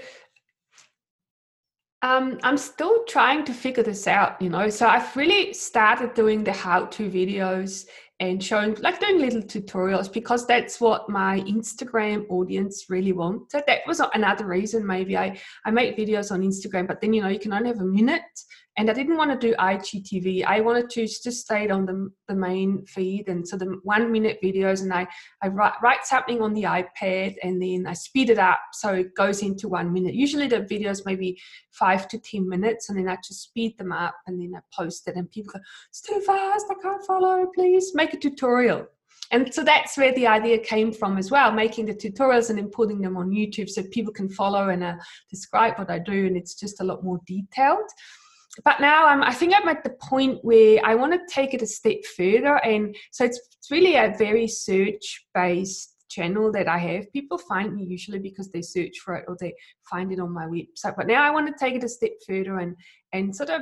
Um, 2.04 2.38
I'm 2.44 2.58
still 2.58 3.06
trying 3.06 3.46
to 3.46 3.54
figure 3.54 3.84
this 3.84 4.08
out, 4.08 4.42
you 4.42 4.50
know. 4.50 4.70
So 4.70 4.88
I've 4.88 5.16
really 5.16 5.54
started 5.54 6.14
doing 6.14 6.44
the 6.44 6.52
how-to 6.52 7.10
videos 7.10 7.86
and 8.20 8.44
showing, 8.44 8.76
like 8.82 9.00
doing 9.00 9.20
little 9.20 9.42
tutorials, 9.42 10.12
because 10.12 10.46
that's 10.46 10.82
what 10.82 11.10
my 11.10 11.40
Instagram 11.42 12.26
audience 12.30 12.90
really 12.90 13.14
wanted. 13.14 13.64
That 13.68 13.88
was 13.88 14.02
another 14.14 14.46
reason. 14.48 14.86
Maybe 14.86 15.16
I 15.18 15.40
I 15.66 15.72
make 15.72 15.96
videos 15.96 16.30
on 16.30 16.42
Instagram, 16.42 16.88
but 16.88 17.00
then 17.00 17.14
you 17.14 17.22
know 17.22 17.30
you 17.30 17.40
can 17.40 17.54
only 17.54 17.70
have 17.70 17.80
a 17.80 17.86
minute 17.86 18.36
and 18.78 18.90
I 18.90 18.94
didn't 18.94 19.18
want 19.18 19.30
to 19.32 19.48
do 19.48 19.56
IGTV. 19.56 20.46
I 20.46 20.60
wanted 20.62 20.90
to 20.92 21.02
just 21.06 21.42
stay 21.42 21.70
on 21.70 21.86
the, 21.86 22.12
the 22.28 22.36
main 22.36 22.84
feed 22.86 23.28
and 23.28 23.48
so 23.48 23.56
the 23.56 23.80
one 23.84 24.12
minute 24.12 24.40
videos 24.44 24.82
and 24.82 24.92
I, 24.92 25.08
I 25.44 25.50
write, 25.50 25.74
write 25.82 26.06
something 26.06 26.42
on 26.42 26.54
the 26.54 26.64
iPad 26.64 27.36
and 27.44 27.62
then 27.62 27.86
I 27.88 27.94
speed 27.94 28.32
it 28.32 28.40
up 28.40 28.60
so 28.74 28.94
it 28.94 29.16
goes 29.16 29.44
into 29.44 29.68
one 29.68 29.94
minute. 29.94 30.16
Usually 30.16 30.48
the 30.48 30.62
videos 30.62 31.06
maybe 31.06 31.40
five 31.72 32.08
to 32.10 32.18
10 32.18 32.50
minutes 32.50 32.90
and 32.90 32.98
then 32.98 33.08
I 33.08 33.18
just 33.18 33.44
speed 33.44 33.78
them 33.78 33.92
up 33.92 34.16
and 34.26 34.42
then 34.42 34.54
I 34.56 34.62
post 34.76 35.08
it 35.08 35.16
and 35.16 35.30
people 35.30 35.54
go, 35.54 35.60
it's 35.90 36.02
too 36.02 36.22
fast, 36.22 36.66
I 36.72 36.82
can't 36.82 37.06
follow, 37.06 37.46
please 37.54 37.94
make 37.94 38.14
a 38.14 38.18
tutorial. 38.18 38.88
And 39.32 39.54
so 39.54 39.64
that's 39.64 39.98
where 39.98 40.14
the 40.14 40.28
idea 40.28 40.58
came 40.60 40.92
from 40.92 41.18
as 41.18 41.32
well, 41.32 41.52
making 41.52 41.86
the 41.86 41.94
tutorials 41.94 42.50
and 42.50 42.58
then 42.58 42.70
putting 42.70 43.02
them 43.02 43.18
on 43.18 43.32
YouTube 43.32 43.70
so 43.70 43.84
people 43.92 44.14
can 44.14 44.30
follow 44.30 44.70
and 44.70 44.84
uh, 44.84 44.96
describe 45.30 45.78
what 45.78 45.90
I 45.90 46.00
do 46.00 46.26
and 46.26 46.36
it's 46.36 46.56
just 46.56 46.82
a 46.82 46.84
lot 46.84 47.04
more 47.04 47.20
detailed 47.26 47.90
but 48.64 48.80
now 48.80 49.08
I'm, 49.08 49.24
I 49.24 49.34
think 49.34 49.54
I'm 49.56 49.68
at 49.68 49.84
the 49.84 49.96
point 50.02 50.40
where 50.44 50.80
I 50.86 50.96
want 50.96 51.14
to 51.14 51.34
take 51.34 51.54
it 51.54 51.62
a 51.62 51.68
step 51.68 51.98
further. 52.16 52.58
And 52.64 52.96
so 53.12 53.26
it's, 53.26 53.40
it's 53.58 53.72
really 53.72 53.96
a 53.96 54.16
very 54.18 54.48
search 54.48 55.26
based 55.34 55.96
channel 56.10 56.52
that 56.52 56.68
I 56.68 56.78
have. 56.78 57.12
People 57.12 57.40
find 57.40 57.76
me 57.76 57.84
usually 57.84 58.20
because 58.20 58.52
they 58.52 58.62
search 58.62 59.00
for 59.04 59.16
it 59.16 59.26
or 59.28 59.36
they 59.40 59.56
find 59.90 60.12
it 60.12 60.20
on 60.20 60.32
my 60.32 60.46
website. 60.46 60.96
But 60.96 61.08
now 61.08 61.24
I 61.24 61.32
want 61.32 61.48
to 61.48 61.54
take 61.58 61.76
it 61.76 61.84
a 61.84 61.90
step 61.90 62.12
further 62.28 62.60
and, 62.60 62.76
and 63.12 63.36
sort 63.36 63.50
of 63.50 63.62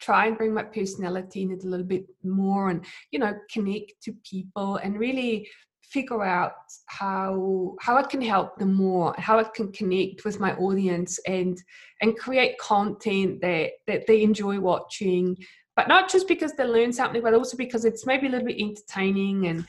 try 0.00 0.26
and 0.26 0.38
bring 0.38 0.54
my 0.54 0.62
personality 0.62 1.42
in 1.42 1.50
it 1.50 1.64
a 1.64 1.68
little 1.68 1.86
bit 1.86 2.04
more 2.22 2.70
and, 2.70 2.84
you 3.10 3.18
know, 3.18 3.34
connect 3.52 3.94
to 4.04 4.14
people 4.28 4.76
and 4.76 5.00
really 5.00 5.48
figure 5.90 6.22
out 6.22 6.52
how 6.86 7.74
how 7.80 7.96
I 7.96 8.02
can 8.02 8.20
help 8.20 8.58
them 8.58 8.74
more, 8.74 9.14
how 9.18 9.38
I 9.38 9.44
can 9.44 9.72
connect 9.72 10.24
with 10.24 10.40
my 10.40 10.54
audience 10.56 11.18
and 11.26 11.60
and 12.00 12.18
create 12.18 12.58
content 12.58 13.40
that 13.40 13.70
that 13.86 14.06
they 14.06 14.22
enjoy 14.22 14.60
watching, 14.60 15.36
but 15.76 15.88
not 15.88 16.10
just 16.10 16.28
because 16.28 16.52
they 16.52 16.64
learn 16.64 16.92
something, 16.92 17.22
but 17.22 17.34
also 17.34 17.56
because 17.56 17.84
it's 17.84 18.06
maybe 18.06 18.26
a 18.26 18.30
little 18.30 18.46
bit 18.46 18.60
entertaining 18.60 19.46
and 19.46 19.66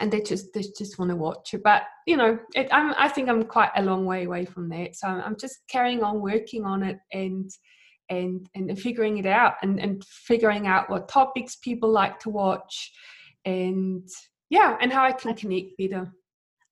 and 0.00 0.12
they 0.12 0.20
just 0.20 0.52
they 0.52 0.64
just 0.76 0.98
want 0.98 1.10
to 1.10 1.16
watch 1.16 1.54
it. 1.54 1.62
But 1.62 1.82
you 2.06 2.16
know, 2.16 2.38
it, 2.54 2.68
I'm 2.72 2.94
I 2.98 3.08
think 3.08 3.28
I'm 3.28 3.44
quite 3.44 3.70
a 3.76 3.82
long 3.82 4.04
way 4.04 4.24
away 4.24 4.44
from 4.44 4.68
that, 4.70 4.96
so 4.96 5.06
I'm 5.06 5.36
just 5.38 5.58
carrying 5.68 6.02
on 6.02 6.20
working 6.20 6.64
on 6.64 6.82
it 6.82 6.98
and 7.12 7.50
and 8.10 8.48
and 8.54 8.78
figuring 8.78 9.18
it 9.18 9.26
out 9.26 9.54
and 9.62 9.80
and 9.80 10.04
figuring 10.04 10.66
out 10.66 10.90
what 10.90 11.08
topics 11.08 11.56
people 11.56 11.90
like 11.90 12.18
to 12.20 12.30
watch 12.30 12.92
and 13.44 14.08
yeah 14.54 14.76
and 14.80 14.92
how 14.92 15.02
i 15.02 15.10
can 15.10 15.34
connect 15.34 15.76
better 15.76 16.10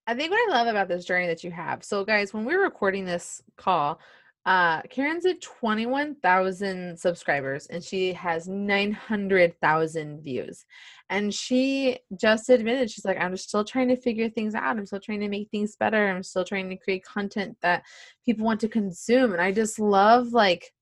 i 0.07 0.15
think 0.15 0.31
what 0.31 0.49
i 0.49 0.57
love 0.57 0.69
about 0.69 0.89
this 0.89 1.05
journey 1.05 1.27
that 1.27 1.43
you 1.43 1.51
have 1.51 1.83
so 1.83 2.05
guys 2.05 2.33
when 2.33 2.45
we 2.45 2.55
are 2.55 2.61
recording 2.61 3.05
this 3.05 3.43
call 3.57 3.99
uh 4.47 4.81
karen's 4.83 5.27
at 5.27 5.41
21000 5.41 6.97
subscribers 6.99 7.67
and 7.67 7.83
she 7.83 8.13
has 8.13 8.49
900000 8.49 10.23
views 10.23 10.65
and 11.11 11.35
she 11.35 11.99
just 12.21 12.49
admitted 12.51 12.89
she's 12.89 13.05
like 13.05 13.19
i'm 13.21 13.37
still 13.37 13.65
trying 13.65 13.89
to 13.89 13.97
figure 13.97 14.29
things 14.29 14.55
out 14.55 14.77
i'm 14.77 14.87
still 14.87 15.01
trying 15.01 15.21
to 15.21 15.29
make 15.29 15.49
things 15.51 15.75
better 15.77 16.09
i'm 16.09 16.23
still 16.23 16.45
trying 16.45 16.69
to 16.69 16.77
create 16.77 17.05
content 17.05 17.57
that 17.63 17.83
people 18.25 18.45
want 18.45 18.61
to 18.61 18.69
consume 18.69 19.33
and 19.33 19.43
i 19.43 19.51
just 19.51 19.81
love 19.81 20.29
like 20.33 20.73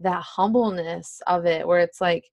that 0.00 0.22
humbleness 0.22 1.22
of 1.26 1.46
it 1.46 1.66
where 1.66 1.80
it's 1.80 2.00
like 2.00 2.30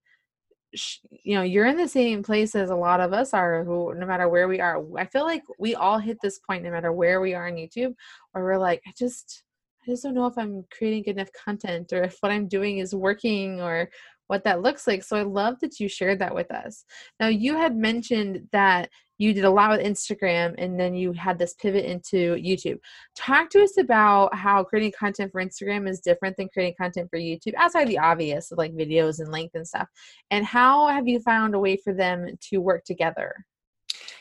you 1.24 1.36
know 1.36 1.42
you're 1.42 1.66
in 1.66 1.78
the 1.78 1.88
same 1.88 2.22
place 2.22 2.54
as 2.54 2.70
a 2.70 2.76
lot 2.76 3.00
of 3.00 3.12
us 3.14 3.34
are 3.34 3.64
who 3.64 3.94
no 3.96 4.06
matter 4.06 4.30
where 4.30 4.48
we 4.48 4.60
are 4.60 4.84
i 4.98 5.06
feel 5.06 5.24
like 5.24 5.44
we 5.58 5.74
all 5.74 5.98
hit 5.98 6.18
this 6.22 6.40
point 6.40 6.64
no 6.64 6.70
matter 6.70 6.92
where 6.92 7.22
we 7.22 7.34
are 7.34 7.48
on 7.48 7.54
youtube 7.54 7.94
where 8.32 8.44
we're 8.44 8.58
like 8.58 8.82
i 8.88 8.92
just 8.98 9.44
i 9.82 9.92
just 9.92 10.04
don't 10.04 10.14
know 10.14 10.28
if 10.28 10.38
i'm 10.38 10.64
creating 10.72 11.02
good 11.02 11.16
enough 11.18 11.32
content 11.34 11.92
or 11.92 12.04
if 12.04 12.18
what 12.20 12.32
i'm 12.32 12.48
doing 12.48 12.78
is 12.78 12.94
working 12.94 13.60
or 13.62 13.90
what 14.30 14.44
that 14.44 14.62
looks 14.62 14.88
like. 14.88 15.04
So 15.04 15.18
i 15.18 15.24
love 15.24 15.60
that 15.60 15.80
you 15.80 15.90
shared 15.90 16.20
that 16.20 16.34
with 16.34 16.52
us. 16.52 16.86
Now 17.20 17.28
you 17.28 17.58
had 17.58 17.76
mentioned 17.76 18.48
that 18.52 18.90
you 19.20 19.34
did 19.34 19.44
a 19.44 19.50
lot 19.50 19.70
with 19.70 19.86
Instagram 19.86 20.56
and 20.58 20.80
then 20.80 20.96
you 20.96 21.12
had 21.12 21.38
this 21.38 21.54
pivot 21.54 21.86
into 21.86 22.36
YouTube. 22.36 22.80
Talk 23.16 23.50
to 23.52 23.62
us 23.62 23.78
about 23.78 24.34
how 24.34 24.64
creating 24.64 24.94
content 24.98 25.32
for 25.32 25.44
Instagram 25.44 25.88
is 25.88 26.00
different 26.00 26.38
than 26.38 26.50
creating 26.52 26.76
content 26.80 27.10
for 27.12 27.20
YouTube, 27.20 27.54
outside 27.58 27.88
the 27.88 28.00
obvious 28.00 28.52
of 28.52 28.58
like 28.58 28.74
videos 28.74 29.20
and 29.20 29.32
length 29.32 29.56
and 29.56 29.68
stuff. 29.68 29.88
And 30.32 30.46
how 30.46 30.88
have 30.88 31.08
you 31.08 31.20
found 31.20 31.54
a 31.54 31.60
way 31.60 31.78
for 31.78 31.94
them 31.94 32.38
to 32.50 32.58
work 32.58 32.86
together? 32.86 33.46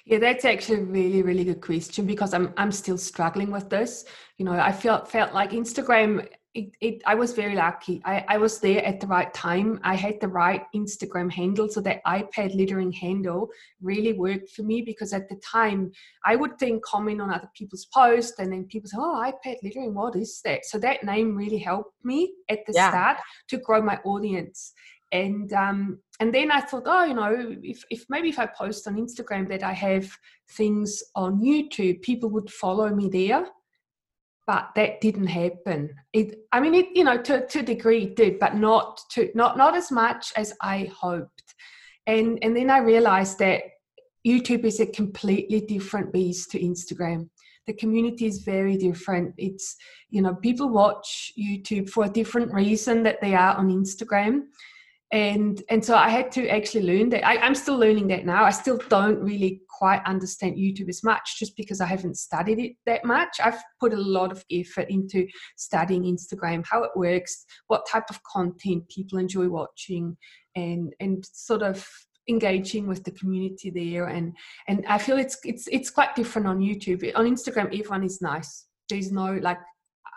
Yeah, 0.05 0.19
that's 0.19 0.45
actually 0.45 0.79
a 0.79 0.85
really, 0.85 1.23
really 1.23 1.45
good 1.45 1.61
question 1.61 2.07
because 2.07 2.35
I'm 2.35 2.53
I'm 2.57 2.73
still 2.73 2.99
struggling 2.99 3.51
with 3.51 3.69
this. 3.69 4.07
You 4.39 4.47
know, 4.47 4.53
I 4.53 4.73
felt 4.73 5.11
felt 5.11 5.35
like 5.35 5.51
Instagram 5.51 6.27
it, 6.55 6.71
it, 6.81 7.03
I 7.07 7.15
was 7.15 7.33
very 7.33 7.55
lucky. 7.55 8.01
I, 8.05 8.25
I 8.27 8.39
was 8.39 8.59
there 8.59 8.85
at 8.85 9.01
the 9.01 9.07
right 9.07 9.33
time. 9.35 9.79
I 9.83 9.95
had 9.95 10.21
the 10.21 10.29
right 10.29 10.63
Instagram 10.75 11.31
handle. 11.31 11.69
So 11.69 11.81
that 11.83 12.03
iPad 12.07 12.57
lettering 12.57 12.91
handle 12.93 13.49
really 13.83 14.15
worked 14.15 14.51
for 14.51 14.63
me 14.63 14.83
because 14.83 15.13
at 15.13 15.29
the 15.29 15.37
time 15.37 15.93
I 16.25 16.37
would 16.37 16.59
then 16.59 16.81
comment 16.85 17.21
on 17.21 17.31
other 17.31 17.51
people's 17.55 17.87
posts 17.87 18.39
and 18.39 18.53
then 18.53 18.65
people 18.65 18.89
say, 18.89 18.97
Oh, 18.99 19.31
iPad 19.31 19.57
lettering, 19.63 19.95
what 19.95 20.17
is 20.17 20.41
that? 20.45 20.65
So 20.65 20.79
that 20.79 21.05
name 21.05 21.37
really 21.37 21.59
helped 21.59 21.95
me 22.03 22.33
at 22.49 22.61
the 22.67 22.73
yeah. 22.75 22.91
start 22.91 23.19
to 23.49 23.59
grow 23.59 23.83
my 23.83 23.99
audience. 24.05 24.73
And 25.13 25.53
um, 25.53 26.01
and 26.21 26.35
then 26.35 26.51
I 26.51 26.61
thought, 26.61 26.83
oh, 26.87 27.05
you 27.05 27.15
know, 27.15 27.57
if, 27.63 27.83
if 27.91 28.05
maybe 28.11 28.29
if 28.29 28.39
I 28.39 28.47
post 28.47 28.87
on 28.89 28.97
Instagram 28.97 29.49
that 29.49 29.63
I 29.63 29.73
have 29.73 30.11
things 30.51 31.03
on 31.15 31.41
YouTube, 31.41 32.03
people 32.03 32.29
would 32.31 32.51
follow 32.51 32.95
me 32.95 33.09
there 33.09 33.47
but 34.49 34.71
that 34.75 35.03
didn't 35.03 35.27
happen. 35.27 35.95
It, 36.15 36.39
I 36.53 36.61
mean, 36.61 36.75
it, 36.75 36.87
you 36.95 37.05
know, 37.05 37.21
to, 37.21 37.47
to 37.47 37.59
a 37.59 37.63
degree 37.63 38.05
it 38.05 38.17
did, 38.17 38.39
but 38.39 38.57
not 38.57 38.99
to, 39.11 39.31
not, 39.35 39.59
not 39.59 39.77
as 39.77 39.93
much 39.93 40.33
as 40.37 40.55
I 40.63 40.91
hoped. 40.99 41.55
And, 42.07 42.39
and 42.41 42.57
then 42.57 42.71
I 42.71 42.79
realized 42.79 43.39
that 43.41 43.61
YouTube 44.27 44.65
is 44.65 44.81
a 44.81 44.87
completely 44.87 45.61
different 45.61 46.15
beast 46.15 46.51
to 46.53 46.61
Instagram. 46.61 47.29
The 47.67 47.75
community 47.75 48.25
is 48.25 48.39
very 48.39 48.79
different. 48.79 49.35
It's, 49.37 49.77
you 50.09 50.23
know, 50.23 50.35
people 50.37 50.71
watch 50.71 51.35
YouTube 51.39 51.91
for 51.91 52.07
a 52.07 52.11
different 52.11 52.51
reason 52.51 53.03
that 53.03 53.21
they 53.21 53.35
are 53.35 53.55
on 53.55 53.69
Instagram 53.69 54.45
and 55.11 55.63
and 55.71 55.83
so 55.83 55.95
i 55.95 56.09
had 56.11 56.31
to 56.31 56.49
actually 56.49 56.83
learn 56.83 57.09
that. 57.09 57.27
I, 57.27 57.39
i'm 57.39 57.55
still 57.55 57.79
learning 57.79 58.09
that 58.09 58.27
now. 58.27 58.45
I 58.45 58.51
still 58.51 58.79
don't 58.89 59.21
really 59.21 59.63
quite 59.69 60.03
understand 60.05 60.57
youtube 60.57 60.89
as 60.89 61.03
much 61.03 61.39
just 61.39 61.57
because 61.57 61.81
i 61.81 61.87
haven't 61.87 62.19
studied 62.19 62.59
it 62.59 62.73
that 62.87 63.05
much. 63.05 63.39
I've 63.43 63.63
put 63.81 63.95
a 63.95 63.97
lot 63.97 64.33
of 64.33 64.45
effort 64.53 64.91
into 64.91 65.27
studying 65.57 66.03
instagram 66.03 66.65
how 66.67 66.83
it 66.83 66.91
works 66.95 67.45
what 67.69 67.87
type 67.89 68.11
of 68.11 68.23
content 68.25 68.89
people 68.89 69.19
enjoy 69.19 69.49
watching 69.49 70.17
and 70.57 70.95
and 71.01 71.25
sort 71.33 71.63
of 71.63 71.87
engaging 72.29 72.87
with 72.87 73.03
the 73.05 73.11
community 73.13 73.71
there. 73.71 74.07
And 74.07 74.37
and 74.69 74.85
i 74.87 74.99
feel 74.99 75.19
it's 75.19 75.39
it's 75.45 75.67
it's 75.69 75.91
quite 75.91 76.15
different 76.15 76.47
on 76.47 76.61
youtube. 76.61 77.11
On 77.15 77.25
instagram 77.27 77.67
everyone 77.67 78.05
is 78.05 78.21
nice. 78.21 78.67
There's 78.89 79.11
no 79.11 79.39
like 79.43 79.59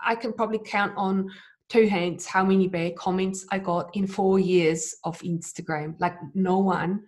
i 0.05 0.15
can 0.15 0.33
probably 0.33 0.60
count 0.60 0.93
on 0.98 1.29
two 1.71 1.87
hands 1.87 2.25
how 2.25 2.43
many 2.43 2.67
bad 2.67 2.95
comments 2.97 3.45
I 3.49 3.59
got 3.59 3.95
in 3.95 4.05
four 4.05 4.39
years 4.39 4.95
of 5.05 5.17
Instagram. 5.19 5.95
Like 5.99 6.15
no 6.33 6.59
one 6.59 7.03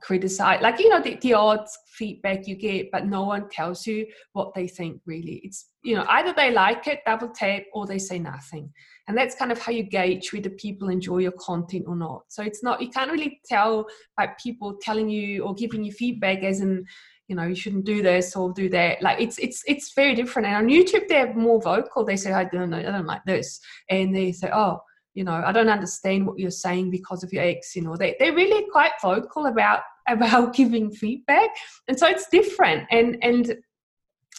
criticize 0.00 0.62
like 0.62 0.78
you 0.78 0.88
know 0.88 0.98
the, 0.98 1.18
the 1.20 1.34
odd 1.34 1.66
feedback 1.88 2.48
you 2.48 2.54
get 2.54 2.90
but 2.90 3.04
no 3.04 3.24
one 3.24 3.46
tells 3.50 3.86
you 3.86 4.06
what 4.32 4.52
they 4.54 4.66
think 4.66 5.00
really. 5.06 5.40
It's 5.44 5.66
you 5.82 5.94
know 5.94 6.06
either 6.08 6.32
they 6.32 6.50
like 6.50 6.86
it 6.86 7.00
double 7.06 7.28
tap 7.28 7.62
or 7.72 7.86
they 7.86 7.98
say 7.98 8.18
nothing. 8.18 8.72
And 9.06 9.16
that's 9.16 9.34
kind 9.34 9.52
of 9.52 9.58
how 9.58 9.72
you 9.72 9.84
gauge 9.84 10.32
whether 10.32 10.50
people 10.50 10.88
enjoy 10.88 11.18
your 11.18 11.32
content 11.32 11.84
or 11.86 11.96
not. 11.96 12.22
So 12.28 12.42
it's 12.42 12.62
not 12.62 12.80
you 12.80 12.90
can't 12.90 13.12
really 13.12 13.40
tell 13.46 13.86
by 14.16 14.30
people 14.42 14.78
telling 14.80 15.08
you 15.08 15.44
or 15.44 15.54
giving 15.54 15.84
you 15.84 15.92
feedback 15.92 16.42
as 16.42 16.60
in 16.60 16.84
you 17.28 17.36
know 17.36 17.44
you 17.44 17.54
shouldn't 17.54 17.84
do 17.84 18.02
this 18.02 18.34
or 18.34 18.52
do 18.52 18.68
that. 18.70 19.02
Like 19.02 19.20
it's 19.20 19.38
it's 19.38 19.62
it's 19.66 19.92
very 19.94 20.14
different. 20.14 20.48
And 20.48 20.56
on 20.56 20.66
youtube 20.66 21.08
they're 21.08 21.32
more 21.34 21.60
vocal. 21.60 22.04
They 22.04 22.16
say 22.16 22.32
i 22.32 22.44
don't 22.44 22.70
know 22.70 22.78
i 22.78 22.82
don't 22.82 23.06
like 23.06 23.24
this. 23.24 23.60
And 23.88 24.16
they 24.16 24.32
say 24.32 24.50
oh 24.52 24.80
you 25.14 25.24
know 25.24 25.42
i 25.44 25.52
don't 25.52 25.68
understand 25.68 26.26
what 26.26 26.38
you're 26.38 26.50
saying 26.50 26.90
because 26.90 27.22
of 27.22 27.32
your 27.32 27.44
ex 27.44 27.76
you 27.76 27.82
know. 27.82 27.96
They, 27.96 28.16
they're 28.18 28.34
really 28.34 28.66
quite 28.70 28.92
vocal 29.02 29.46
about 29.46 29.82
about 30.08 30.54
giving 30.54 30.90
feedback. 30.90 31.50
And 31.86 31.98
so 31.98 32.06
it's 32.06 32.28
different. 32.28 32.88
And 32.90 33.18
and 33.22 33.56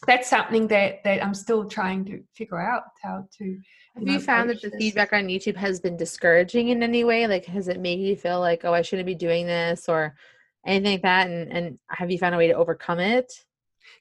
that's 0.07 0.29
something 0.29 0.65
that 0.67 1.03
that 1.03 1.21
i'm 1.21 1.33
still 1.33 1.67
trying 1.67 2.05
to 2.05 2.23
figure 2.33 2.57
out 2.57 2.83
how 3.03 3.27
to 3.37 3.57
have 3.95 4.07
you, 4.07 4.13
know, 4.13 4.19
found 4.19 4.49
that 4.49 4.61
the 4.61 4.69
this. 4.69 4.77
feedback 4.79 5.11
on 5.11 5.27
youtube 5.27 5.57
has 5.57 5.81
been 5.81 5.97
discouraging 5.97 6.69
in 6.69 6.81
any 6.81 7.03
way? 7.03 7.27
Like 7.27 7.43
has 7.45 7.67
it 7.67 7.81
made 7.81 7.99
you 7.99 8.15
feel 8.15 8.39
like 8.39 8.63
oh 8.63 8.73
i 8.73 8.81
shouldn't 8.81 9.05
be 9.05 9.15
doing 9.15 9.45
this 9.45 9.89
or 9.89 10.15
anything 10.65 10.93
like 10.93 11.01
that 11.03 11.27
and, 11.27 11.51
and 11.51 11.79
have 11.89 12.11
you 12.11 12.17
found 12.17 12.35
a 12.35 12.37
way 12.37 12.47
to 12.47 12.53
overcome 12.53 12.99
it? 12.99 13.31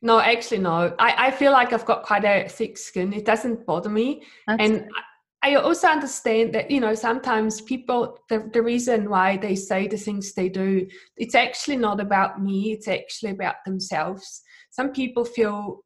No 0.03 0.21
actually 0.21 0.59
no. 0.59 0.95
I, 0.99 1.27
I 1.27 1.31
feel 1.31 1.53
like 1.53 1.73
i've 1.73 1.87
got 1.87 2.03
quite 2.03 2.25
a 2.25 2.49
thick 2.49 2.79
skin. 2.79 3.13
It 3.13 3.25
doesn't 3.25 3.67
bother 3.67 3.89
me. 3.89 4.23
That's 4.47 4.63
and 4.63 4.91
I 5.43 5.55
also 5.55 5.87
understand 5.89 6.53
that 6.55 6.71
you 6.71 6.81
know 6.81 6.95
sometimes 6.95 7.61
people 7.61 8.19
the, 8.29 8.51
the 8.53 8.63
reason 8.63 9.09
why 9.09 9.37
they 9.37 9.55
say 9.55 9.87
the 9.87 9.97
things 9.97 10.35
they 10.35 10.49
do 10.49 10.87
it's 11.17 11.35
actually 11.35 11.77
not 11.77 12.01
about 12.01 12.43
me 12.43 12.73
it's 12.73 12.89
actually 12.89 13.31
about 13.31 13.57
themselves. 13.65 14.43
Some 14.71 14.93
people 14.93 15.25
feel 15.25 15.85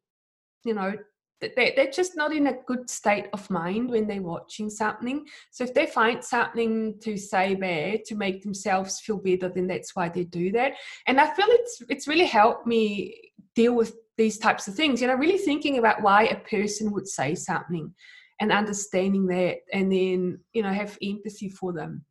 you 0.65 0.73
know 0.73 0.93
they, 1.41 1.73
they're 1.75 1.91
just 1.91 2.15
not 2.15 2.33
in 2.33 2.47
a 2.47 2.57
good 2.65 2.89
state 2.89 3.27
of 3.33 3.49
mind 3.49 3.89
when 3.89 4.07
they're 4.07 4.21
watching 4.21 4.69
something. 4.69 5.25
So 5.51 5.63
if 5.63 5.73
they 5.73 5.85
find 5.85 6.23
something 6.23 6.99
to 7.01 7.17
say 7.17 7.55
there 7.55 7.97
to 8.05 8.15
make 8.15 8.41
themselves 8.41 8.99
feel 8.99 9.17
better 9.17 9.49
then 9.49 9.67
that's 9.67 9.95
why 9.95 10.09
they 10.09 10.23
do 10.23 10.51
that. 10.53 10.73
And 11.07 11.19
i 11.19 11.33
feel 11.33 11.47
it's 11.49 11.81
it's 11.89 12.07
really 12.07 12.25
helped 12.25 12.65
me 12.67 13.31
deal 13.55 13.75
with 13.75 13.95
these 14.17 14.37
types 14.37 14.67
of 14.67 14.75
things. 14.75 15.01
You 15.01 15.07
know 15.07 15.15
really 15.15 15.37
thinking 15.37 15.77
about 15.77 16.01
why 16.01 16.23
a 16.23 16.39
person 16.39 16.91
would 16.91 17.07
say 17.07 17.35
something 17.35 17.93
and 18.39 18.51
understanding 18.51 19.25
that 19.27 19.57
and 19.71 19.91
then 19.91 20.39
you 20.53 20.63
know 20.63 20.73
have 20.73 20.97
empathy 21.01 21.49
for 21.49 21.73
them 21.73 22.03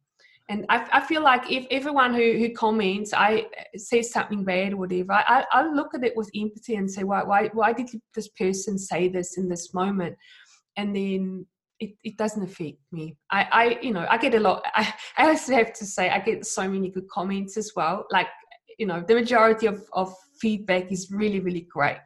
and 0.48 0.66
I, 0.68 0.86
I 0.92 1.00
feel 1.00 1.22
like 1.22 1.50
if 1.50 1.66
everyone 1.70 2.14
who, 2.14 2.32
who 2.38 2.52
comments 2.52 3.12
I 3.12 3.46
uh, 3.58 3.78
says 3.78 4.10
something 4.10 4.44
bad 4.44 4.72
or 4.72 4.78
whatever 4.78 5.12
I, 5.12 5.44
I 5.52 5.68
look 5.68 5.94
at 5.94 6.04
it 6.04 6.16
with 6.16 6.30
empathy 6.34 6.74
and 6.74 6.90
say 6.90 7.04
why, 7.04 7.22
why 7.22 7.48
why 7.52 7.72
did 7.72 7.88
this 8.14 8.28
person 8.28 8.78
say 8.78 9.08
this 9.08 9.38
in 9.38 9.48
this 9.48 9.72
moment? 9.72 10.16
And 10.76 10.94
then 10.94 11.46
it, 11.80 11.90
it 12.04 12.16
doesn't 12.16 12.42
affect 12.42 12.78
me. 12.92 13.16
I, 13.30 13.48
I 13.52 13.78
you 13.82 13.92
know 13.92 14.06
I 14.10 14.18
get 14.18 14.34
a 14.34 14.40
lot 14.40 14.62
I, 14.74 14.92
I 15.16 15.28
also 15.28 15.54
have 15.54 15.72
to 15.74 15.84
say 15.84 16.10
I 16.10 16.18
get 16.18 16.44
so 16.46 16.68
many 16.68 16.90
good 16.90 17.08
comments 17.08 17.56
as 17.56 17.72
well. 17.76 18.06
Like 18.10 18.28
you 18.78 18.86
know 18.86 19.02
the 19.06 19.14
majority 19.14 19.66
of, 19.66 19.82
of 19.92 20.14
feedback 20.40 20.90
is 20.90 21.10
really 21.10 21.40
really 21.40 21.66
great. 21.70 21.98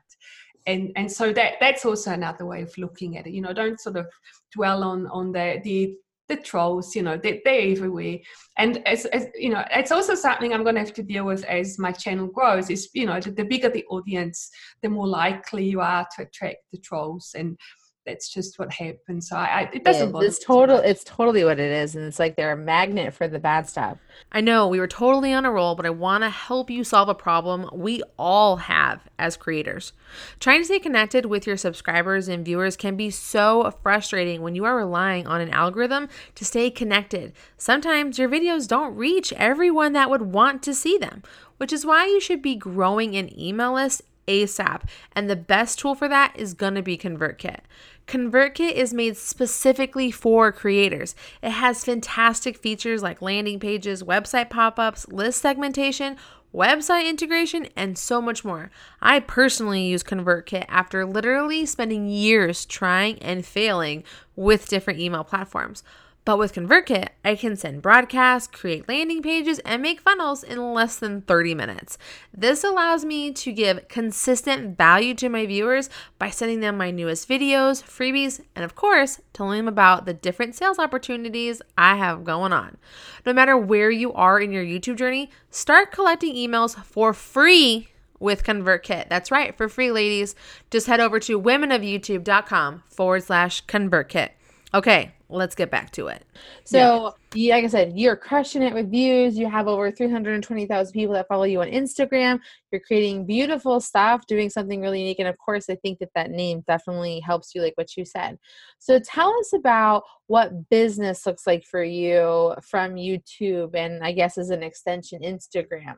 And 0.66 0.90
and 0.96 1.10
so 1.10 1.32
that 1.32 1.54
that's 1.60 1.84
also 1.84 2.12
another 2.12 2.44
way 2.44 2.62
of 2.62 2.76
looking 2.76 3.16
at 3.16 3.26
it. 3.26 3.32
You 3.32 3.40
know 3.40 3.52
don't 3.52 3.80
sort 3.80 3.96
of 3.96 4.06
dwell 4.54 4.82
on 4.82 5.06
on 5.08 5.32
the 5.32 5.60
the 5.64 5.96
the 6.28 6.36
trolls 6.36 6.94
you 6.96 7.02
know 7.02 7.16
they, 7.16 7.40
they're 7.44 7.72
everywhere. 7.72 8.18
And 8.58 8.86
as, 8.86 9.04
as 9.06 9.26
you 9.36 9.50
know 9.50 9.64
it's 9.70 9.92
also 9.92 10.14
something 10.14 10.52
i'm 10.52 10.62
going 10.62 10.74
to 10.74 10.80
have 10.80 10.94
to 10.94 11.02
deal 11.02 11.24
with 11.24 11.44
as 11.44 11.78
my 11.78 11.92
channel 11.92 12.26
grows 12.26 12.70
is 12.70 12.88
you 12.94 13.06
know 13.06 13.20
the, 13.20 13.30
the 13.30 13.44
bigger 13.44 13.68
the 13.68 13.84
audience 13.86 14.50
the 14.82 14.88
more 14.88 15.06
likely 15.06 15.64
you 15.64 15.80
are 15.80 16.06
to 16.16 16.22
attract 16.22 16.58
the 16.72 16.78
trolls. 16.78 17.34
And 17.36 17.58
that's 18.06 18.28
just 18.32 18.58
what 18.58 18.72
happens. 18.72 19.28
So 19.28 19.36
I, 19.36 19.44
I 19.44 19.70
it 19.74 19.84
doesn't. 19.84 20.14
Yeah, 20.14 20.22
it's 20.22 20.38
total. 20.38 20.78
It's 20.78 21.04
totally 21.04 21.44
what 21.44 21.58
it 21.58 21.70
is, 21.70 21.96
and 21.96 22.04
it's 22.06 22.18
like 22.18 22.36
they're 22.36 22.52
a 22.52 22.56
magnet 22.56 23.12
for 23.12 23.28
the 23.28 23.38
bad 23.38 23.68
stuff. 23.68 23.98
I 24.32 24.40
know 24.40 24.68
we 24.68 24.78
were 24.78 24.86
totally 24.86 25.32
on 25.32 25.44
a 25.44 25.50
roll, 25.50 25.74
but 25.74 25.84
I 25.84 25.90
want 25.90 26.22
to 26.22 26.30
help 26.30 26.70
you 26.70 26.84
solve 26.84 27.08
a 27.08 27.14
problem 27.14 27.68
we 27.72 28.02
all 28.18 28.56
have 28.56 29.02
as 29.18 29.36
creators. 29.36 29.92
Trying 30.40 30.60
to 30.60 30.64
stay 30.64 30.78
connected 30.78 31.26
with 31.26 31.46
your 31.46 31.56
subscribers 31.56 32.28
and 32.28 32.44
viewers 32.44 32.76
can 32.76 32.96
be 32.96 33.10
so 33.10 33.76
frustrating 33.82 34.40
when 34.40 34.54
you 34.54 34.64
are 34.64 34.76
relying 34.76 35.26
on 35.26 35.40
an 35.40 35.50
algorithm 35.50 36.08
to 36.36 36.44
stay 36.44 36.70
connected. 36.70 37.32
Sometimes 37.58 38.18
your 38.18 38.28
videos 38.28 38.68
don't 38.68 38.96
reach 38.96 39.32
everyone 39.34 39.92
that 39.92 40.08
would 40.08 40.22
want 40.22 40.62
to 40.62 40.74
see 40.74 40.96
them, 40.96 41.22
which 41.56 41.72
is 41.72 41.84
why 41.84 42.06
you 42.06 42.20
should 42.20 42.40
be 42.40 42.54
growing 42.54 43.16
an 43.16 43.36
email 43.38 43.74
list 43.74 44.02
ASAP. 44.26 44.82
And 45.14 45.30
the 45.30 45.36
best 45.36 45.78
tool 45.78 45.94
for 45.94 46.08
that 46.08 46.32
is 46.36 46.54
going 46.54 46.74
to 46.74 46.82
be 46.82 46.98
ConvertKit. 46.98 47.60
ConvertKit 48.06 48.72
is 48.72 48.94
made 48.94 49.16
specifically 49.16 50.12
for 50.12 50.52
creators. 50.52 51.16
It 51.42 51.50
has 51.50 51.84
fantastic 51.84 52.56
features 52.56 53.02
like 53.02 53.20
landing 53.20 53.58
pages, 53.58 54.04
website 54.04 54.48
pop 54.48 54.78
ups, 54.78 55.08
list 55.08 55.42
segmentation, 55.42 56.16
website 56.54 57.08
integration, 57.08 57.68
and 57.74 57.98
so 57.98 58.22
much 58.22 58.44
more. 58.44 58.70
I 59.02 59.18
personally 59.18 59.86
use 59.86 60.04
ConvertKit 60.04 60.66
after 60.68 61.04
literally 61.04 61.66
spending 61.66 62.08
years 62.08 62.64
trying 62.64 63.18
and 63.18 63.44
failing 63.44 64.04
with 64.36 64.68
different 64.68 65.00
email 65.00 65.24
platforms. 65.24 65.82
But 66.26 66.38
with 66.38 66.54
ConvertKit, 66.54 67.10
I 67.24 67.36
can 67.36 67.54
send 67.54 67.82
broadcasts, 67.82 68.48
create 68.48 68.88
landing 68.88 69.22
pages, 69.22 69.60
and 69.60 69.80
make 69.80 70.00
funnels 70.00 70.42
in 70.42 70.74
less 70.74 70.96
than 70.96 71.20
30 71.20 71.54
minutes. 71.54 71.98
This 72.36 72.64
allows 72.64 73.04
me 73.04 73.32
to 73.32 73.52
give 73.52 73.86
consistent 73.86 74.76
value 74.76 75.14
to 75.14 75.28
my 75.28 75.46
viewers 75.46 75.88
by 76.18 76.30
sending 76.30 76.58
them 76.58 76.76
my 76.76 76.90
newest 76.90 77.28
videos, 77.28 77.80
freebies, 77.80 78.40
and 78.56 78.64
of 78.64 78.74
course, 78.74 79.20
telling 79.32 79.58
them 79.58 79.68
about 79.68 80.04
the 80.04 80.14
different 80.14 80.56
sales 80.56 80.80
opportunities 80.80 81.62
I 81.78 81.94
have 81.94 82.24
going 82.24 82.52
on. 82.52 82.76
No 83.24 83.32
matter 83.32 83.56
where 83.56 83.92
you 83.92 84.12
are 84.12 84.40
in 84.40 84.50
your 84.50 84.64
YouTube 84.64 84.96
journey, 84.96 85.30
start 85.52 85.92
collecting 85.92 86.34
emails 86.34 86.74
for 86.84 87.14
free 87.14 87.90
with 88.18 88.42
ConvertKit. 88.42 89.08
That's 89.08 89.30
right, 89.30 89.56
for 89.56 89.68
free, 89.68 89.92
ladies. 89.92 90.34
Just 90.72 90.88
head 90.88 90.98
over 90.98 91.20
to 91.20 91.40
womenofyoutube.com 91.40 92.82
forward 92.88 93.22
slash 93.22 93.64
ConvertKit. 93.66 94.30
Okay, 94.74 95.12
let's 95.28 95.54
get 95.54 95.70
back 95.70 95.90
to 95.92 96.08
it. 96.08 96.24
So, 96.64 97.14
yeah. 97.34 97.56
like 97.56 97.64
I 97.64 97.68
said, 97.68 97.98
you're 97.98 98.16
crushing 98.16 98.62
it 98.62 98.72
with 98.72 98.90
views. 98.90 99.36
You 99.36 99.48
have 99.48 99.66
over 99.66 99.90
320,000 99.90 100.92
people 100.92 101.14
that 101.14 101.28
follow 101.28 101.44
you 101.44 101.60
on 101.60 101.68
Instagram. 101.68 102.40
You're 102.70 102.80
creating 102.80 103.26
beautiful 103.26 103.80
stuff, 103.80 104.26
doing 104.26 104.50
something 104.50 104.80
really 104.80 105.00
unique. 105.00 105.18
And 105.18 105.28
of 105.28 105.36
course, 105.38 105.68
I 105.68 105.76
think 105.76 105.98
that 105.98 106.10
that 106.14 106.30
name 106.30 106.62
definitely 106.66 107.20
helps 107.20 107.54
you, 107.54 107.62
like 107.62 107.74
what 107.76 107.96
you 107.96 108.04
said. 108.04 108.38
So, 108.78 108.98
tell 108.98 109.34
us 109.40 109.52
about 109.52 110.04
what 110.28 110.68
business 110.70 111.26
looks 111.26 111.46
like 111.46 111.64
for 111.64 111.82
you 111.82 112.54
from 112.62 112.94
YouTube 112.94 113.74
and 113.74 114.04
I 114.04 114.12
guess 114.12 114.38
as 114.38 114.50
an 114.50 114.62
extension, 114.62 115.22
Instagram. 115.22 115.96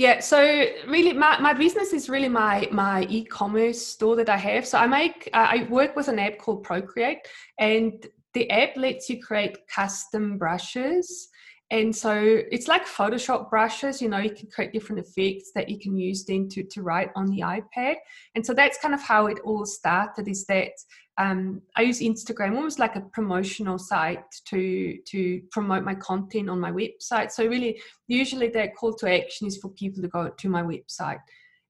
Yeah, 0.00 0.20
so 0.20 0.40
really, 0.88 1.12
my, 1.12 1.38
my 1.40 1.52
business 1.52 1.92
is 1.92 2.08
really 2.08 2.30
my 2.30 2.66
my 2.72 3.06
e-commerce 3.10 3.86
store 3.86 4.16
that 4.16 4.30
I 4.30 4.38
have. 4.38 4.66
So 4.66 4.78
I 4.78 4.86
make 4.86 5.28
uh, 5.34 5.48
I 5.50 5.66
work 5.68 5.94
with 5.94 6.08
an 6.08 6.18
app 6.18 6.38
called 6.38 6.62
Procreate, 6.62 7.18
and 7.58 7.92
the 8.32 8.50
app 8.50 8.78
lets 8.78 9.10
you 9.10 9.20
create 9.20 9.58
custom 9.68 10.38
brushes. 10.38 11.28
And 11.70 11.94
so 11.94 12.14
it's 12.50 12.66
like 12.66 12.86
Photoshop 12.86 13.50
brushes, 13.50 14.00
you 14.00 14.08
know, 14.08 14.16
you 14.16 14.30
can 14.30 14.48
create 14.48 14.72
different 14.72 15.06
effects 15.06 15.52
that 15.54 15.68
you 15.68 15.78
can 15.78 15.94
use 15.94 16.24
then 16.24 16.48
to, 16.48 16.62
to 16.64 16.82
write 16.82 17.10
on 17.14 17.26
the 17.26 17.40
iPad. 17.40 17.96
And 18.34 18.44
so 18.44 18.54
that's 18.54 18.78
kind 18.78 18.94
of 18.94 19.02
how 19.02 19.26
it 19.26 19.38
all 19.44 19.66
started 19.66 20.28
is 20.28 20.46
that 20.46 20.72
um, 21.18 21.60
I 21.76 21.82
use 21.82 22.00
Instagram 22.00 22.56
almost 22.56 22.78
like 22.78 22.96
a 22.96 23.00
promotional 23.00 23.78
site 23.78 24.24
to 24.46 24.98
to 25.06 25.42
promote 25.50 25.84
my 25.84 25.94
content 25.94 26.48
on 26.48 26.60
my 26.60 26.70
website. 26.70 27.30
So 27.30 27.46
really, 27.46 27.80
usually 28.08 28.48
the 28.48 28.68
call 28.78 28.94
to 28.94 29.12
action 29.12 29.46
is 29.46 29.58
for 29.58 29.68
people 29.70 30.02
to 30.02 30.08
go 30.08 30.30
to 30.30 30.48
my 30.48 30.62
website 30.62 31.18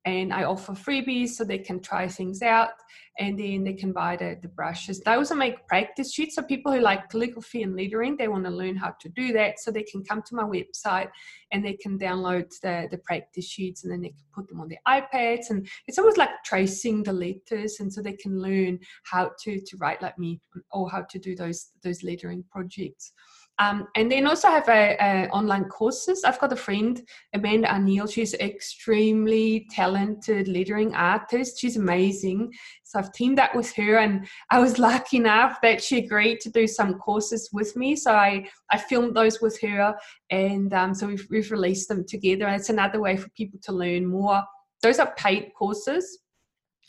and 0.04 0.32
I 0.32 0.44
offer 0.44 0.72
freebies 0.72 1.30
so 1.30 1.44
they 1.44 1.58
can 1.58 1.80
try 1.80 2.08
things 2.08 2.40
out 2.40 2.70
and 3.18 3.38
then 3.38 3.64
they 3.64 3.74
can 3.74 3.92
buy 3.92 4.16
the, 4.16 4.38
the 4.40 4.48
brushes. 4.48 5.02
I 5.06 5.16
also 5.16 5.34
make 5.34 5.66
practice 5.66 6.14
sheets. 6.14 6.36
So 6.36 6.42
people 6.42 6.72
who 6.72 6.80
like 6.80 7.10
calligraphy 7.10 7.62
and 7.62 7.76
lettering, 7.76 8.16
they 8.16 8.28
want 8.28 8.44
to 8.44 8.50
learn 8.50 8.76
how 8.76 8.94
to 8.98 9.08
do 9.10 9.32
that. 9.34 9.58
So 9.58 9.70
they 9.70 9.82
can 9.82 10.02
come 10.02 10.22
to 10.22 10.34
my 10.34 10.44
website 10.44 11.10
and 11.52 11.62
they 11.62 11.74
can 11.74 11.98
download 11.98 12.48
the, 12.62 12.88
the 12.90 12.96
practice 12.98 13.46
sheets 13.46 13.84
and 13.84 13.92
then 13.92 14.00
they 14.00 14.08
can 14.08 14.24
put 14.34 14.48
them 14.48 14.60
on 14.60 14.68
their 14.68 14.78
iPads. 14.88 15.50
And 15.50 15.68
it's 15.86 15.98
almost 15.98 16.16
like 16.16 16.30
tracing 16.46 17.02
the 17.02 17.12
letters. 17.12 17.76
And 17.80 17.92
so 17.92 18.00
they 18.00 18.14
can 18.14 18.40
learn 18.40 18.78
how 19.04 19.32
to, 19.44 19.60
to 19.60 19.76
write 19.76 20.00
like 20.00 20.18
me 20.18 20.40
or 20.70 20.88
how 20.88 21.02
to 21.10 21.18
do 21.18 21.36
those, 21.36 21.72
those 21.82 22.02
lettering 22.02 22.44
projects. 22.50 23.12
Um, 23.60 23.88
and 23.94 24.10
then 24.10 24.26
also 24.26 24.48
have 24.48 24.68
a, 24.70 24.96
a, 24.98 25.28
online 25.28 25.64
courses. 25.64 26.24
I've 26.24 26.40
got 26.40 26.52
a 26.52 26.56
friend, 26.56 27.02
Amanda 27.34 27.68
Arneill. 27.68 28.10
She's 28.10 28.32
extremely 28.34 29.66
talented 29.70 30.48
lettering 30.48 30.94
artist. 30.94 31.60
She's 31.60 31.76
amazing. 31.76 32.54
So 32.84 32.98
I've 32.98 33.12
teamed 33.12 33.38
up 33.38 33.54
with 33.54 33.70
her, 33.74 33.98
and 33.98 34.26
I 34.50 34.60
was 34.60 34.78
lucky 34.88 35.18
enough 35.18 35.60
that 35.60 35.82
she 35.82 35.98
agreed 35.98 36.40
to 36.40 36.50
do 36.50 36.66
some 36.66 36.94
courses 36.94 37.50
with 37.52 37.76
me. 37.76 37.96
So 37.96 38.12
I 38.12 38.48
I 38.70 38.78
filmed 38.78 39.14
those 39.14 39.42
with 39.42 39.60
her, 39.60 39.94
and 40.30 40.72
um, 40.72 40.94
so 40.94 41.06
we've 41.06 41.26
we've 41.28 41.50
released 41.50 41.88
them 41.88 42.06
together. 42.06 42.46
And 42.46 42.58
it's 42.58 42.70
another 42.70 43.00
way 43.00 43.18
for 43.18 43.28
people 43.30 43.60
to 43.64 43.72
learn 43.72 44.06
more. 44.06 44.42
Those 44.82 44.98
are 44.98 45.14
paid 45.18 45.52
courses 45.54 46.19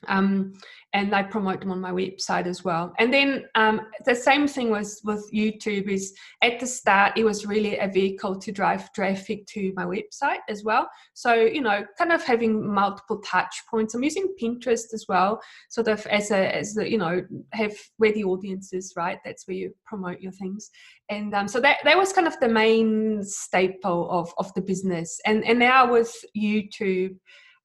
um, 0.07 0.53
and 0.93 1.15
I 1.15 1.23
promote 1.23 1.61
them 1.61 1.71
on 1.71 1.79
my 1.79 1.91
website 1.91 2.47
as 2.47 2.65
well. 2.65 2.93
And 2.99 3.13
then 3.13 3.45
um, 3.55 3.81
the 4.05 4.15
same 4.15 4.47
thing 4.47 4.69
was 4.69 5.01
with 5.05 5.29
YouTube 5.33 5.87
is 5.87 6.13
at 6.41 6.59
the 6.59 6.67
start 6.67 7.17
it 7.17 7.23
was 7.23 7.45
really 7.45 7.77
a 7.77 7.87
vehicle 7.87 8.37
to 8.39 8.51
drive 8.51 8.91
traffic 8.91 9.45
to 9.47 9.71
my 9.75 9.85
website 9.85 10.39
as 10.49 10.63
well. 10.63 10.89
So 11.13 11.33
you 11.33 11.61
know, 11.61 11.85
kind 11.97 12.11
of 12.11 12.23
having 12.23 12.73
multiple 12.73 13.19
touch 13.19 13.55
points. 13.69 13.93
I'm 13.93 14.03
using 14.03 14.35
Pinterest 14.41 14.93
as 14.93 15.05
well, 15.07 15.41
sort 15.69 15.87
of 15.87 16.05
as 16.07 16.31
a 16.31 16.55
as 16.55 16.73
the 16.73 16.89
you 16.89 16.97
know 16.97 17.21
have 17.53 17.75
where 17.97 18.11
the 18.11 18.25
audience 18.25 18.73
is, 18.73 18.93
right? 18.97 19.19
That's 19.23 19.47
where 19.47 19.57
you 19.57 19.73
promote 19.85 20.19
your 20.19 20.33
things. 20.33 20.69
And 21.09 21.33
um, 21.33 21.47
so 21.47 21.61
that 21.61 21.77
that 21.85 21.97
was 21.97 22.11
kind 22.11 22.27
of 22.27 22.39
the 22.39 22.49
main 22.49 23.23
staple 23.23 24.09
of 24.11 24.33
of 24.37 24.53
the 24.55 24.61
business. 24.61 25.19
And 25.25 25.45
and 25.45 25.59
now 25.59 25.91
with 25.91 26.13
YouTube. 26.37 27.17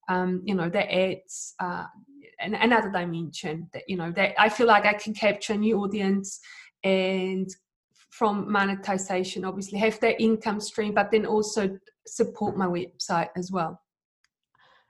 Um, 0.08 0.42
you 0.44 0.54
know 0.54 0.68
the 0.68 0.86
ads 0.88 1.54
uh, 1.58 1.86
an, 2.40 2.54
another 2.54 2.90
dimension 2.90 3.68
that 3.72 3.82
you 3.88 3.96
know 3.96 4.12
that 4.12 4.40
I 4.40 4.48
feel 4.48 4.66
like 4.66 4.84
I 4.84 4.94
can 4.94 5.14
capture 5.14 5.54
a 5.54 5.56
new 5.56 5.78
audience 5.78 6.40
and 6.84 7.48
from 8.10 8.50
monetization 8.50 9.44
obviously 9.44 9.78
have 9.78 9.98
that 10.00 10.20
income 10.20 10.60
stream 10.60 10.94
but 10.94 11.10
then 11.10 11.26
also 11.26 11.78
support 12.06 12.56
my 12.56 12.66
website 12.66 13.28
as 13.36 13.50
well 13.50 13.80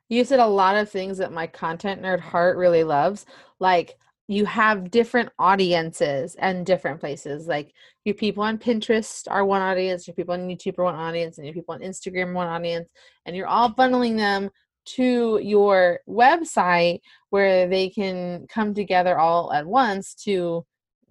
you 0.08 0.24
said 0.24 0.38
a 0.38 0.46
lot 0.46 0.76
of 0.76 0.88
things 0.88 1.18
that 1.18 1.32
my 1.32 1.46
content 1.46 2.02
nerd 2.02 2.20
heart 2.20 2.56
really 2.56 2.84
loves 2.84 3.26
like 3.58 3.96
you 4.28 4.44
have 4.44 4.90
different 4.90 5.30
audiences 5.38 6.34
and 6.36 6.66
different 6.66 6.98
places. 6.98 7.46
Like 7.46 7.72
your 8.04 8.14
people 8.14 8.42
on 8.42 8.58
Pinterest 8.58 9.26
are 9.30 9.44
one 9.44 9.62
audience, 9.62 10.06
your 10.06 10.14
people 10.14 10.34
on 10.34 10.48
YouTube 10.48 10.78
are 10.78 10.84
one 10.84 10.96
audience, 10.96 11.38
and 11.38 11.46
your 11.46 11.54
people 11.54 11.74
on 11.74 11.80
Instagram 11.80 12.34
one 12.34 12.48
audience, 12.48 12.88
and 13.24 13.36
you're 13.36 13.46
all 13.46 13.70
funneling 13.70 14.16
them 14.16 14.50
to 14.86 15.40
your 15.42 16.00
website 16.08 17.00
where 17.30 17.68
they 17.68 17.88
can 17.88 18.46
come 18.48 18.74
together 18.74 19.18
all 19.18 19.52
at 19.52 19.66
once 19.66 20.14
to 20.14 20.64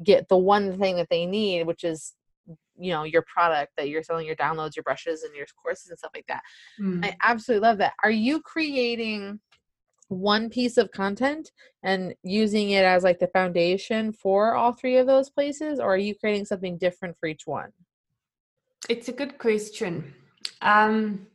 get 0.04 0.28
the 0.28 0.38
one 0.38 0.78
thing 0.80 0.96
that 0.98 1.08
they 1.10 1.26
need, 1.26 1.66
which 1.66 1.84
is 1.84 2.14
you 2.78 2.92
know 2.92 3.04
your 3.04 3.22
product 3.22 3.72
that 3.78 3.90
you're 3.90 4.04
selling 4.04 4.26
your 4.26 4.36
downloads 4.36 4.76
your 4.76 4.84
brushes 4.84 5.24
and 5.24 5.34
your 5.34 5.46
courses 5.62 5.90
and 5.90 5.98
stuff 5.98 6.12
like 6.14 6.28
that. 6.28 6.42
Mm. 6.80 7.06
i 7.06 7.16
absolutely 7.24 7.68
love 7.68 7.78
that. 7.80 7.94
Are 8.04 8.12
you 8.12 8.42
creating 8.42 9.40
one 10.08 10.50
piece 10.50 10.78
of 10.78 10.92
content 10.92 11.52
and 11.82 12.14
using 12.24 12.72
it 12.72 12.86
as 12.86 13.04
like 13.04 13.20
the 13.20 13.28
foundation 13.28 14.12
for 14.12 14.54
all 14.54 14.72
three 14.72 14.98
of 14.98 15.08
those 15.08 15.30
places 15.30 15.80
or 15.80 15.94
are 15.94 15.98
you 15.98 16.14
creating 16.14 16.46
something 16.46 16.78
different 16.78 17.18
for 17.20 17.28
each 17.28 17.48
one? 17.48 17.72
It's 18.88 19.10
a 19.10 19.14
good 19.14 19.38
question. 19.40 20.14
Um 20.62 21.28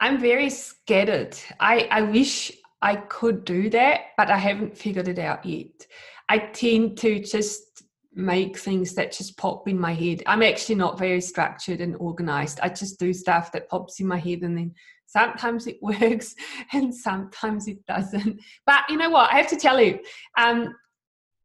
i'm 0.00 0.18
very 0.18 0.50
scattered 0.50 1.36
i 1.60 1.88
i 1.90 2.02
wish 2.02 2.52
i 2.82 2.96
could 2.96 3.44
do 3.44 3.70
that 3.70 4.00
but 4.16 4.30
i 4.30 4.36
haven't 4.36 4.76
figured 4.76 5.08
it 5.08 5.18
out 5.18 5.44
yet 5.44 5.86
i 6.28 6.38
tend 6.38 6.96
to 6.96 7.20
just 7.20 7.82
make 8.14 8.56
things 8.56 8.94
that 8.94 9.12
just 9.12 9.36
pop 9.36 9.68
in 9.68 9.78
my 9.78 9.92
head 9.92 10.22
i'm 10.26 10.42
actually 10.42 10.74
not 10.74 10.98
very 10.98 11.20
structured 11.20 11.80
and 11.80 11.96
organized 11.96 12.58
i 12.62 12.68
just 12.68 12.98
do 12.98 13.12
stuff 13.12 13.52
that 13.52 13.68
pops 13.68 14.00
in 14.00 14.06
my 14.06 14.18
head 14.18 14.40
and 14.40 14.56
then 14.56 14.74
Sometimes 15.06 15.66
it 15.66 15.78
works 15.82 16.34
and 16.72 16.94
sometimes 16.94 17.68
it 17.68 17.84
doesn't. 17.86 18.40
But 18.66 18.82
you 18.88 18.96
know 18.96 19.10
what? 19.10 19.32
I 19.32 19.36
have 19.36 19.48
to 19.48 19.56
tell 19.56 19.80
you, 19.80 19.98
um, 20.38 20.74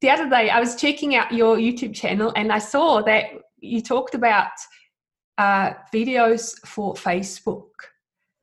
the 0.02 0.10
other 0.10 0.30
day 0.30 0.50
I 0.50 0.60
was 0.60 0.76
checking 0.76 1.16
out 1.16 1.32
your 1.32 1.58
YouTube 1.58 1.94
channel 1.94 2.34
and 2.36 2.52
I 2.52 2.60
saw 2.60 3.02
that 3.04 3.26
you 3.60 3.82
talked 3.82 4.16
about 4.16 4.50
uh, 5.38 5.74
videos 5.94 6.58
for 6.66 6.96
Facebook. 6.96 7.70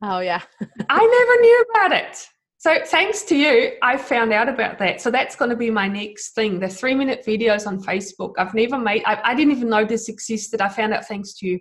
Oh, 0.02 0.20
yeah. 0.20 0.42
I 0.88 0.98
never 0.98 1.40
knew 1.40 1.64
about 1.74 1.92
it. 1.92 2.26
So, 2.58 2.76
thanks 2.86 3.22
to 3.24 3.36
you, 3.36 3.72
I 3.82 3.96
found 3.96 4.32
out 4.32 4.48
about 4.48 4.78
that. 4.78 5.00
So, 5.00 5.10
that's 5.10 5.36
going 5.36 5.50
to 5.50 5.56
be 5.56 5.70
my 5.70 5.88
next 5.88 6.34
thing 6.34 6.58
the 6.60 6.68
three 6.68 6.94
minute 6.94 7.24
videos 7.26 7.66
on 7.66 7.82
Facebook. 7.82 8.34
I've 8.38 8.54
never 8.54 8.78
made, 8.78 9.02
I, 9.06 9.20
I 9.22 9.34
didn't 9.34 9.52
even 9.52 9.68
know 9.68 9.84
this 9.84 10.08
existed. 10.08 10.60
I 10.60 10.68
found 10.68 10.92
out 10.92 11.06
thanks 11.06 11.34
to 11.38 11.46
you. 11.46 11.60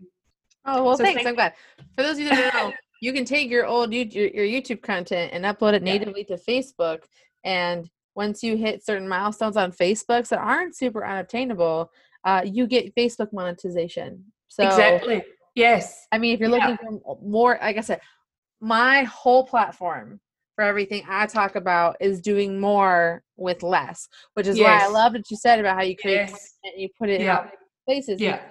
Oh, 0.65 0.83
well, 0.83 0.97
so 0.97 1.03
thanks. 1.03 1.23
Thank- 1.23 1.29
I'm 1.29 1.35
glad. 1.35 1.53
For 1.95 2.03
those 2.03 2.13
of 2.13 2.19
you 2.19 2.29
that 2.29 2.53
don't 2.53 2.69
know, 2.69 2.73
you 3.01 3.13
can 3.13 3.25
take 3.25 3.49
your 3.49 3.65
old 3.65 3.93
your, 3.93 4.05
your 4.05 4.45
YouTube 4.45 4.81
content 4.81 5.31
and 5.33 5.45
upload 5.45 5.73
it 5.73 5.83
natively 5.83 6.25
yeah. 6.27 6.35
to 6.35 6.43
Facebook. 6.43 7.03
And 7.43 7.89
once 8.15 8.41
you 8.41 8.57
hit 8.57 8.83
certain 8.83 9.07
milestones 9.07 9.55
on 9.55 9.71
Facebook 9.71 10.27
that 10.29 10.39
aren't 10.39 10.75
super 10.75 11.05
unobtainable, 11.05 11.91
uh, 12.23 12.41
you 12.43 12.67
get 12.67 12.95
Facebook 12.95 13.31
monetization. 13.31 14.25
So 14.47 14.65
exactly. 14.65 15.23
Yes. 15.55 16.07
I 16.11 16.17
mean, 16.17 16.33
if 16.33 16.39
you're 16.39 16.49
looking 16.49 16.77
yeah. 16.81 16.97
for 17.05 17.17
more, 17.23 17.59
like 17.61 17.77
I 17.77 17.81
said, 17.81 18.01
my 18.61 19.03
whole 19.03 19.45
platform 19.45 20.19
for 20.55 20.63
everything 20.63 21.03
I 21.07 21.27
talk 21.27 21.55
about 21.55 21.97
is 21.99 22.19
doing 22.19 22.59
more 22.59 23.21
with 23.35 23.61
less, 23.61 24.07
which 24.33 24.47
is 24.47 24.57
yes. 24.57 24.81
why 24.81 24.87
I 24.87 24.91
love 24.91 25.13
what 25.13 25.29
you 25.29 25.37
said 25.37 25.59
about 25.59 25.75
how 25.75 25.83
you 25.83 25.95
create 25.95 26.29
yes. 26.29 26.55
and 26.63 26.73
you 26.81 26.89
put 26.99 27.09
it 27.09 27.21
yeah. 27.21 27.43
in 27.43 27.49
places. 27.85 28.19
Yeah. 28.19 28.41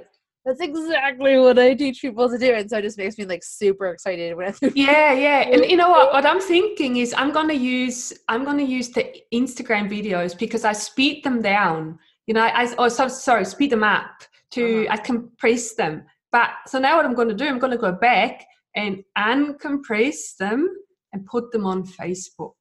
That's 0.44 0.60
exactly 0.60 1.36
what 1.38 1.58
I 1.58 1.74
teach 1.74 2.00
people 2.00 2.30
to 2.30 2.38
do, 2.38 2.54
and 2.54 2.70
so 2.70 2.78
it 2.78 2.82
just 2.82 2.96
makes 2.96 3.18
me 3.18 3.24
like 3.24 3.42
super 3.42 3.88
excited 3.88 4.36
when 4.36 4.46
I. 4.46 4.54
Yeah, 4.76 5.12
yeah, 5.26 5.40
and 5.40 5.68
you 5.68 5.76
know 5.76 5.90
what? 5.90 6.12
What 6.12 6.24
I'm 6.24 6.40
thinking 6.40 6.98
is 6.98 7.12
I'm 7.18 7.32
gonna 7.32 7.52
use 7.52 8.12
I'm 8.28 8.44
gonna 8.44 8.62
use 8.62 8.90
the 8.90 9.12
Instagram 9.34 9.90
videos 9.90 10.38
because 10.38 10.64
I 10.64 10.72
speed 10.72 11.24
them 11.24 11.42
down. 11.42 11.98
You 12.28 12.34
know, 12.34 12.42
I 12.42 12.72
oh 12.78 12.86
so, 12.86 13.08
sorry, 13.08 13.44
speed 13.44 13.70
them 13.70 13.82
up 13.82 14.22
to 14.52 14.86
uh-huh. 14.86 14.94
I 14.94 14.96
compress 14.98 15.74
them. 15.74 16.04
But 16.32 16.50
so 16.66 16.78
now 16.78 16.96
what 16.96 17.06
I'm 17.06 17.14
going 17.14 17.28
to 17.28 17.34
do, 17.34 17.46
I'm 17.46 17.58
going 17.58 17.72
to 17.72 17.78
go 17.78 17.92
back 17.92 18.44
and 18.76 19.02
uncompress 19.18 20.36
them 20.38 20.68
and 21.12 21.26
put 21.26 21.50
them 21.50 21.66
on 21.66 21.84
Facebook. 21.84 22.52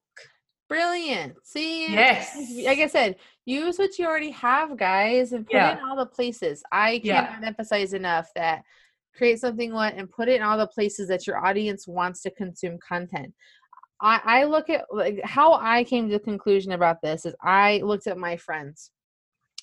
Brilliant. 0.67 1.35
See, 1.43 1.91
yes. 1.91 2.35
Like 2.65 2.79
I 2.79 2.87
said, 2.87 3.17
use 3.45 3.77
what 3.77 3.99
you 3.99 4.07
already 4.07 4.31
have, 4.31 4.77
guys, 4.77 5.33
and 5.33 5.45
put 5.45 5.53
yeah. 5.53 5.73
it 5.73 5.79
in 5.79 5.85
all 5.85 5.95
the 5.95 6.07
places. 6.07 6.63
I 6.71 6.99
cannot 6.99 7.41
yeah. 7.41 7.47
emphasize 7.47 7.93
enough 7.93 8.29
that 8.35 8.63
create 9.15 9.39
something 9.39 9.73
what 9.73 9.93
and 9.93 10.09
put 10.09 10.27
it 10.27 10.37
in 10.37 10.41
all 10.41 10.57
the 10.57 10.67
places 10.67 11.07
that 11.09 11.27
your 11.27 11.45
audience 11.45 11.87
wants 11.87 12.21
to 12.23 12.31
consume 12.31 12.79
content. 12.79 13.33
I, 14.01 14.21
I 14.23 14.43
look 14.45 14.69
at 14.69 14.85
like 14.91 15.21
how 15.23 15.53
I 15.53 15.83
came 15.83 16.07
to 16.07 16.13
the 16.13 16.19
conclusion 16.19 16.71
about 16.71 17.01
this 17.01 17.25
is 17.25 17.35
I 17.41 17.81
looked 17.83 18.07
at 18.07 18.17
my 18.17 18.35
friends, 18.35 18.91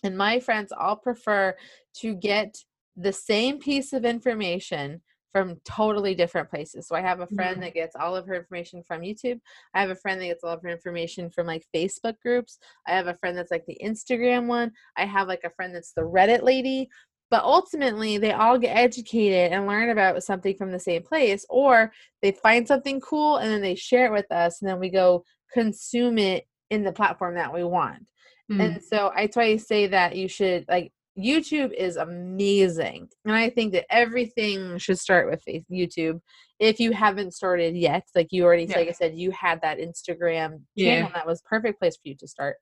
and 0.04 0.16
my 0.16 0.38
friends 0.38 0.72
all 0.72 0.96
prefer 0.96 1.56
to 1.96 2.14
get 2.14 2.54
the 2.96 3.12
same 3.12 3.58
piece 3.58 3.92
of 3.92 4.04
information 4.04 5.02
from 5.32 5.56
totally 5.64 6.14
different 6.14 6.50
places. 6.50 6.86
So 6.86 6.94
I 6.94 7.00
have 7.00 7.20
a 7.20 7.26
friend 7.26 7.54
mm-hmm. 7.54 7.62
that 7.62 7.74
gets 7.74 7.96
all 7.96 8.14
of 8.14 8.26
her 8.26 8.34
information 8.34 8.82
from 8.86 9.00
YouTube. 9.00 9.40
I 9.74 9.80
have 9.80 9.90
a 9.90 9.96
friend 9.96 10.20
that 10.20 10.26
gets 10.26 10.44
all 10.44 10.52
of 10.52 10.62
her 10.62 10.68
information 10.68 11.30
from 11.30 11.46
like 11.46 11.66
Facebook 11.74 12.14
groups. 12.22 12.58
I 12.86 12.92
have 12.92 13.06
a 13.06 13.14
friend 13.14 13.36
that's 13.36 13.50
like 13.50 13.64
the 13.66 13.78
Instagram 13.82 14.46
one. 14.46 14.72
I 14.96 15.06
have 15.06 15.28
like 15.28 15.42
a 15.44 15.50
friend 15.50 15.74
that's 15.74 15.92
the 15.92 16.02
Reddit 16.02 16.42
lady. 16.42 16.88
But 17.30 17.44
ultimately, 17.44 18.18
they 18.18 18.32
all 18.32 18.58
get 18.58 18.76
educated 18.76 19.52
and 19.52 19.66
learn 19.66 19.88
about 19.88 20.22
something 20.22 20.54
from 20.54 20.70
the 20.70 20.78
same 20.78 21.02
place, 21.02 21.46
or 21.48 21.90
they 22.20 22.32
find 22.32 22.68
something 22.68 23.00
cool 23.00 23.38
and 23.38 23.50
then 23.50 23.62
they 23.62 23.74
share 23.74 24.04
it 24.04 24.12
with 24.12 24.30
us, 24.30 24.60
and 24.60 24.68
then 24.68 24.78
we 24.78 24.90
go 24.90 25.24
consume 25.50 26.18
it 26.18 26.44
in 26.68 26.84
the 26.84 26.92
platform 26.92 27.36
that 27.36 27.54
we 27.54 27.64
want. 27.64 28.04
Mm. 28.50 28.60
And 28.60 28.82
so 28.82 29.12
I 29.16 29.28
try 29.28 29.54
to 29.54 29.58
say 29.58 29.86
that 29.86 30.14
you 30.14 30.28
should 30.28 30.66
like 30.68 30.92
YouTube 31.18 31.72
is 31.72 31.96
amazing. 31.96 33.08
And 33.24 33.34
I 33.34 33.50
think 33.50 33.72
that 33.72 33.86
everything 33.90 34.78
should 34.78 34.98
start 34.98 35.28
with 35.30 35.42
YouTube. 35.70 36.20
If 36.58 36.80
you 36.80 36.92
haven't 36.92 37.34
started 37.34 37.76
yet, 37.76 38.04
like 38.14 38.28
you 38.30 38.44
already, 38.44 38.64
yeah. 38.64 38.78
like 38.78 38.88
I 38.88 38.92
said, 38.92 39.14
you 39.14 39.30
had 39.30 39.60
that 39.62 39.78
Instagram 39.78 40.60
yeah. 40.74 40.96
channel 40.96 41.10
that 41.14 41.26
was 41.26 41.42
perfect 41.42 41.78
place 41.80 41.96
for 41.96 42.08
you 42.08 42.16
to 42.16 42.28
start. 42.28 42.56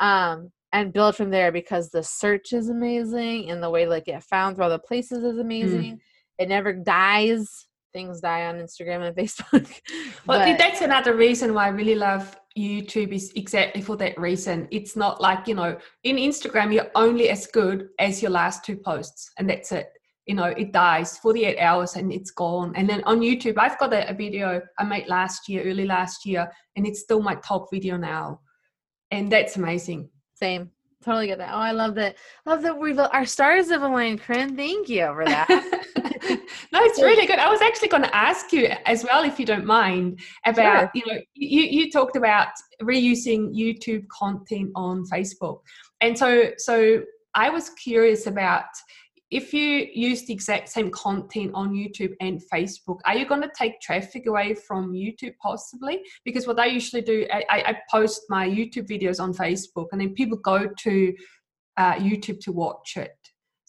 Um, 0.00 0.50
and 0.72 0.92
build 0.92 1.16
from 1.16 1.30
there 1.30 1.50
because 1.50 1.90
the 1.90 2.02
search 2.02 2.52
is 2.52 2.68
amazing 2.68 3.50
and 3.50 3.62
the 3.62 3.70
way 3.70 3.86
like 3.86 4.04
get 4.04 4.22
found 4.22 4.56
through 4.56 4.64
all 4.64 4.70
the 4.70 4.78
places 4.78 5.24
is 5.24 5.36
mm. 5.36 5.40
amazing. 5.40 5.92
Mm. 5.94 5.98
It 6.38 6.48
never 6.48 6.72
dies. 6.72 7.66
Things 7.92 8.20
die 8.20 8.46
on 8.46 8.56
Instagram 8.56 9.06
and 9.06 9.16
Facebook. 9.20 9.80
well, 10.26 10.46
but, 10.46 10.58
that's 10.58 10.80
another 10.80 11.14
reason 11.14 11.54
why 11.54 11.66
I 11.66 11.68
really 11.68 11.94
love 11.94 12.36
YouTube 12.56 13.12
is 13.12 13.32
exactly 13.36 13.82
for 13.82 13.96
that 13.96 14.18
reason. 14.18 14.68
It's 14.70 14.96
not 14.96 15.20
like, 15.20 15.46
you 15.46 15.54
know, 15.54 15.78
in 16.04 16.16
Instagram, 16.16 16.72
you're 16.72 16.90
only 16.94 17.28
as 17.30 17.46
good 17.46 17.88
as 17.98 18.22
your 18.22 18.30
last 18.30 18.64
two 18.64 18.76
posts, 18.76 19.30
and 19.38 19.48
that's 19.48 19.72
it. 19.72 19.88
You 20.26 20.34
know, 20.34 20.44
it 20.44 20.72
dies 20.72 21.18
48 21.18 21.58
hours 21.58 21.96
and 21.96 22.12
it's 22.12 22.30
gone. 22.30 22.72
And 22.76 22.88
then 22.88 23.02
on 23.04 23.20
YouTube, 23.20 23.54
I've 23.58 23.78
got 23.78 23.92
a, 23.92 24.08
a 24.08 24.14
video 24.14 24.62
I 24.78 24.84
made 24.84 25.08
last 25.08 25.48
year, 25.48 25.64
early 25.64 25.86
last 25.86 26.24
year, 26.24 26.48
and 26.76 26.86
it's 26.86 27.00
still 27.00 27.20
my 27.20 27.34
top 27.36 27.66
video 27.72 27.96
now. 27.96 28.40
And 29.10 29.32
that's 29.32 29.56
amazing. 29.56 30.08
Same. 30.34 30.70
Totally 31.02 31.28
get 31.28 31.38
that. 31.38 31.52
Oh, 31.52 31.58
I 31.58 31.72
love 31.72 31.94
that. 31.94 32.16
Love 32.44 32.62
that 32.62 32.78
we've 32.78 32.98
our 32.98 33.24
stars 33.24 33.70
have 33.70 33.82
aligned, 33.82 34.20
Corinne. 34.20 34.54
Thank 34.54 34.88
you 34.88 35.06
for 35.06 35.24
that. 35.24 35.48
no, 36.72 36.80
it's 36.82 37.00
really 37.00 37.26
good. 37.26 37.38
I 37.38 37.48
was 37.48 37.60
actually 37.60 37.88
going 37.88 38.02
to 38.02 38.16
ask 38.16 38.52
you 38.52 38.68
as 38.86 39.04
well, 39.04 39.24
if 39.24 39.38
you 39.38 39.46
don't 39.46 39.66
mind, 39.66 40.20
about 40.46 40.80
sure. 40.80 40.90
you 40.94 41.02
know 41.06 41.20
you 41.34 41.62
you 41.62 41.90
talked 41.90 42.16
about 42.16 42.48
reusing 42.82 43.54
YouTube 43.54 44.06
content 44.08 44.70
on 44.74 45.04
Facebook, 45.12 45.60
and 46.00 46.16
so 46.16 46.50
so 46.58 47.02
I 47.34 47.50
was 47.50 47.70
curious 47.70 48.26
about 48.26 48.64
if 49.30 49.54
you 49.54 49.86
use 49.94 50.26
the 50.26 50.32
exact 50.32 50.68
same 50.68 50.90
content 50.90 51.52
on 51.54 51.72
YouTube 51.72 52.14
and 52.20 52.42
Facebook, 52.52 52.98
are 53.04 53.16
you 53.16 53.26
going 53.26 53.42
to 53.42 53.50
take 53.56 53.80
traffic 53.80 54.26
away 54.26 54.54
from 54.54 54.92
YouTube 54.92 55.34
possibly? 55.40 56.00
Because 56.24 56.48
what 56.48 56.58
I 56.58 56.66
usually 56.66 57.02
do, 57.02 57.26
I, 57.32 57.44
I 57.48 57.76
post 57.90 58.22
my 58.28 58.48
YouTube 58.48 58.88
videos 58.88 59.20
on 59.20 59.32
Facebook 59.32 59.86
and 59.92 60.00
then 60.00 60.14
people 60.14 60.38
go 60.38 60.68
to 60.80 61.14
uh, 61.76 61.94
YouTube 61.94 62.40
to 62.40 62.52
watch 62.52 62.96
it. 62.96 63.16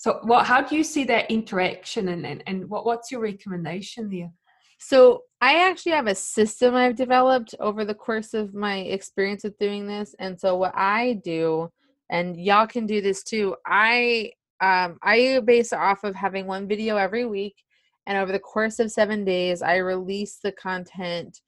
So, 0.02 0.18
what, 0.24 0.48
how 0.48 0.62
do 0.62 0.76
you 0.76 0.84
see 0.84 1.04
that 1.04 1.30
interaction 1.30 2.08
and, 2.08 2.26
and, 2.26 2.42
and 2.48 2.68
what, 2.68 2.88
what's 2.88 3.12
your 3.12 3.22
recommendation 3.22 4.10
there? 4.10 4.32
So, 4.80 5.26
I 5.42 5.70
actually 5.70 5.92
have 5.92 6.08
a 6.08 6.16
system 6.16 6.74
I've 6.74 6.96
developed 6.96 7.54
over 7.60 7.86
the 7.86 7.94
course 7.94 8.34
of 8.34 8.56
my 8.56 8.78
experience 8.78 9.44
with 9.44 9.60
doing 9.60 9.86
this. 9.86 10.16
And 10.18 10.40
so, 10.40 10.56
what 10.56 10.74
I 10.76 11.22
do, 11.24 11.70
and 12.10 12.36
y'all 12.36 12.66
can 12.66 12.88
do 12.88 13.00
this 13.00 13.22
too, 13.22 13.56
I 13.64 14.32
um, 14.60 14.98
I 15.04 15.40
base 15.46 15.72
it 15.72 15.78
off 15.78 16.04
of 16.04 16.16
having 16.16 16.48
one 16.48 16.68
video 16.68 16.98
every 16.98 17.28
week, 17.28 17.62
and 18.08 18.18
over 18.18 18.32
the 18.32 18.40
course 18.40 18.80
of 18.80 18.92
seven 18.92 19.24
days, 19.24 19.62
I 19.62 19.76
release 19.76 20.40
the 20.44 20.52
content 20.54 21.42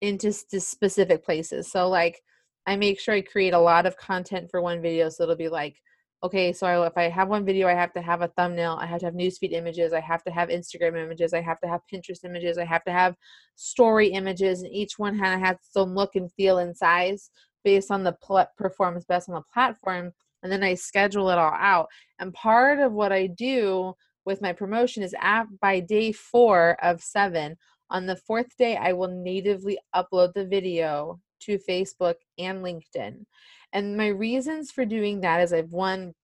into 0.00 0.32
specific 0.32 1.26
places. 1.26 1.70
So, 1.70 1.90
like, 1.90 2.22
I 2.66 2.76
make 2.76 3.00
sure 3.00 3.12
I 3.14 3.20
create 3.20 3.52
a 3.52 3.58
lot 3.58 3.84
of 3.84 3.98
content 3.98 4.50
for 4.50 4.62
one 4.62 4.80
video. 4.80 5.10
So 5.10 5.24
it'll 5.24 5.36
be 5.36 5.50
like, 5.50 5.76
okay, 6.22 6.52
so 6.52 6.66
I, 6.66 6.86
if 6.86 6.96
I 6.96 7.04
have 7.04 7.28
one 7.28 7.44
video, 7.44 7.68
I 7.68 7.74
have 7.74 7.92
to 7.94 8.02
have 8.02 8.22
a 8.22 8.28
thumbnail, 8.28 8.78
I 8.80 8.86
have 8.86 9.00
to 9.00 9.06
have 9.06 9.14
newsfeed 9.14 9.52
images, 9.52 9.92
I 9.92 10.00
have 10.00 10.24
to 10.24 10.30
have 10.30 10.48
Instagram 10.48 11.02
images, 11.02 11.32
I 11.32 11.40
have 11.40 11.60
to 11.60 11.68
have 11.68 11.80
Pinterest 11.92 12.24
images, 12.24 12.58
I 12.58 12.64
have 12.64 12.84
to 12.84 12.92
have 12.92 13.14
story 13.54 14.08
images, 14.08 14.62
and 14.62 14.72
each 14.72 14.98
one 14.98 15.18
kind 15.18 15.34
of 15.34 15.40
has 15.40 15.56
its 15.56 15.76
own 15.76 15.94
look 15.94 16.16
and 16.16 16.32
feel 16.32 16.58
and 16.58 16.76
size. 16.76 17.30
based 17.64 17.90
on 17.90 18.04
the 18.04 18.12
pl- 18.12 18.46
performs 18.56 19.04
best 19.04 19.28
on 19.28 19.34
the 19.34 19.42
platform 19.52 20.12
and 20.42 20.52
then 20.52 20.62
I 20.62 20.74
schedule 20.74 21.30
it 21.30 21.38
all 21.38 21.52
out. 21.52 21.88
And 22.18 22.32
part 22.32 22.78
of 22.78 22.92
what 22.92 23.12
I 23.12 23.26
do 23.26 23.94
with 24.24 24.40
my 24.42 24.52
promotion 24.52 25.02
is 25.02 25.14
at 25.20 25.46
by 25.60 25.80
day 25.80 26.12
4 26.12 26.76
of 26.82 27.02
7 27.02 27.56
on 27.90 28.06
the 28.06 28.16
fourth 28.16 28.56
day 28.58 28.76
I 28.76 28.92
will 28.92 29.08
natively 29.08 29.78
upload 29.94 30.34
the 30.34 30.46
video 30.46 31.20
to 31.40 31.58
Facebook 31.58 32.16
and 32.38 32.62
LinkedIn. 32.64 33.24
And 33.72 33.96
my 33.96 34.08
reasons 34.08 34.70
for 34.70 34.84
doing 34.84 35.20
that 35.20 35.40
is 35.40 35.52
I've 35.52 35.72
one 35.72 36.14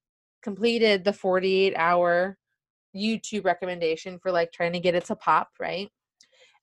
completed 0.42 1.04
the 1.04 1.12
48 1.12 1.74
hour 1.76 2.38
YouTube 2.94 3.44
recommendation 3.44 4.18
for 4.18 4.30
like 4.30 4.52
trying 4.52 4.72
to 4.72 4.80
get 4.80 4.94
it 4.94 5.04
to 5.06 5.16
pop, 5.16 5.48
right? 5.58 5.90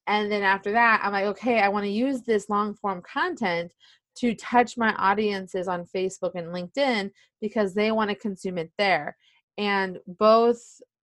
And 0.06 0.30
then 0.30 0.42
after 0.42 0.72
that, 0.72 1.00
I'm 1.02 1.12
like, 1.12 1.26
okay, 1.26 1.60
I 1.60 1.68
want 1.68 1.84
to 1.84 1.90
use 1.90 2.22
this 2.22 2.48
long 2.48 2.74
form 2.74 3.02
content 3.02 3.72
to 4.16 4.34
touch 4.34 4.76
my 4.76 4.92
audiences 4.94 5.68
on 5.68 5.86
Facebook 5.94 6.32
and 6.34 6.48
LinkedIn 6.48 7.10
because 7.40 7.74
they 7.74 7.92
want 7.92 8.10
to 8.10 8.16
consume 8.16 8.58
it 8.58 8.70
there. 8.78 9.16
And 9.58 9.98
both, 10.06 10.60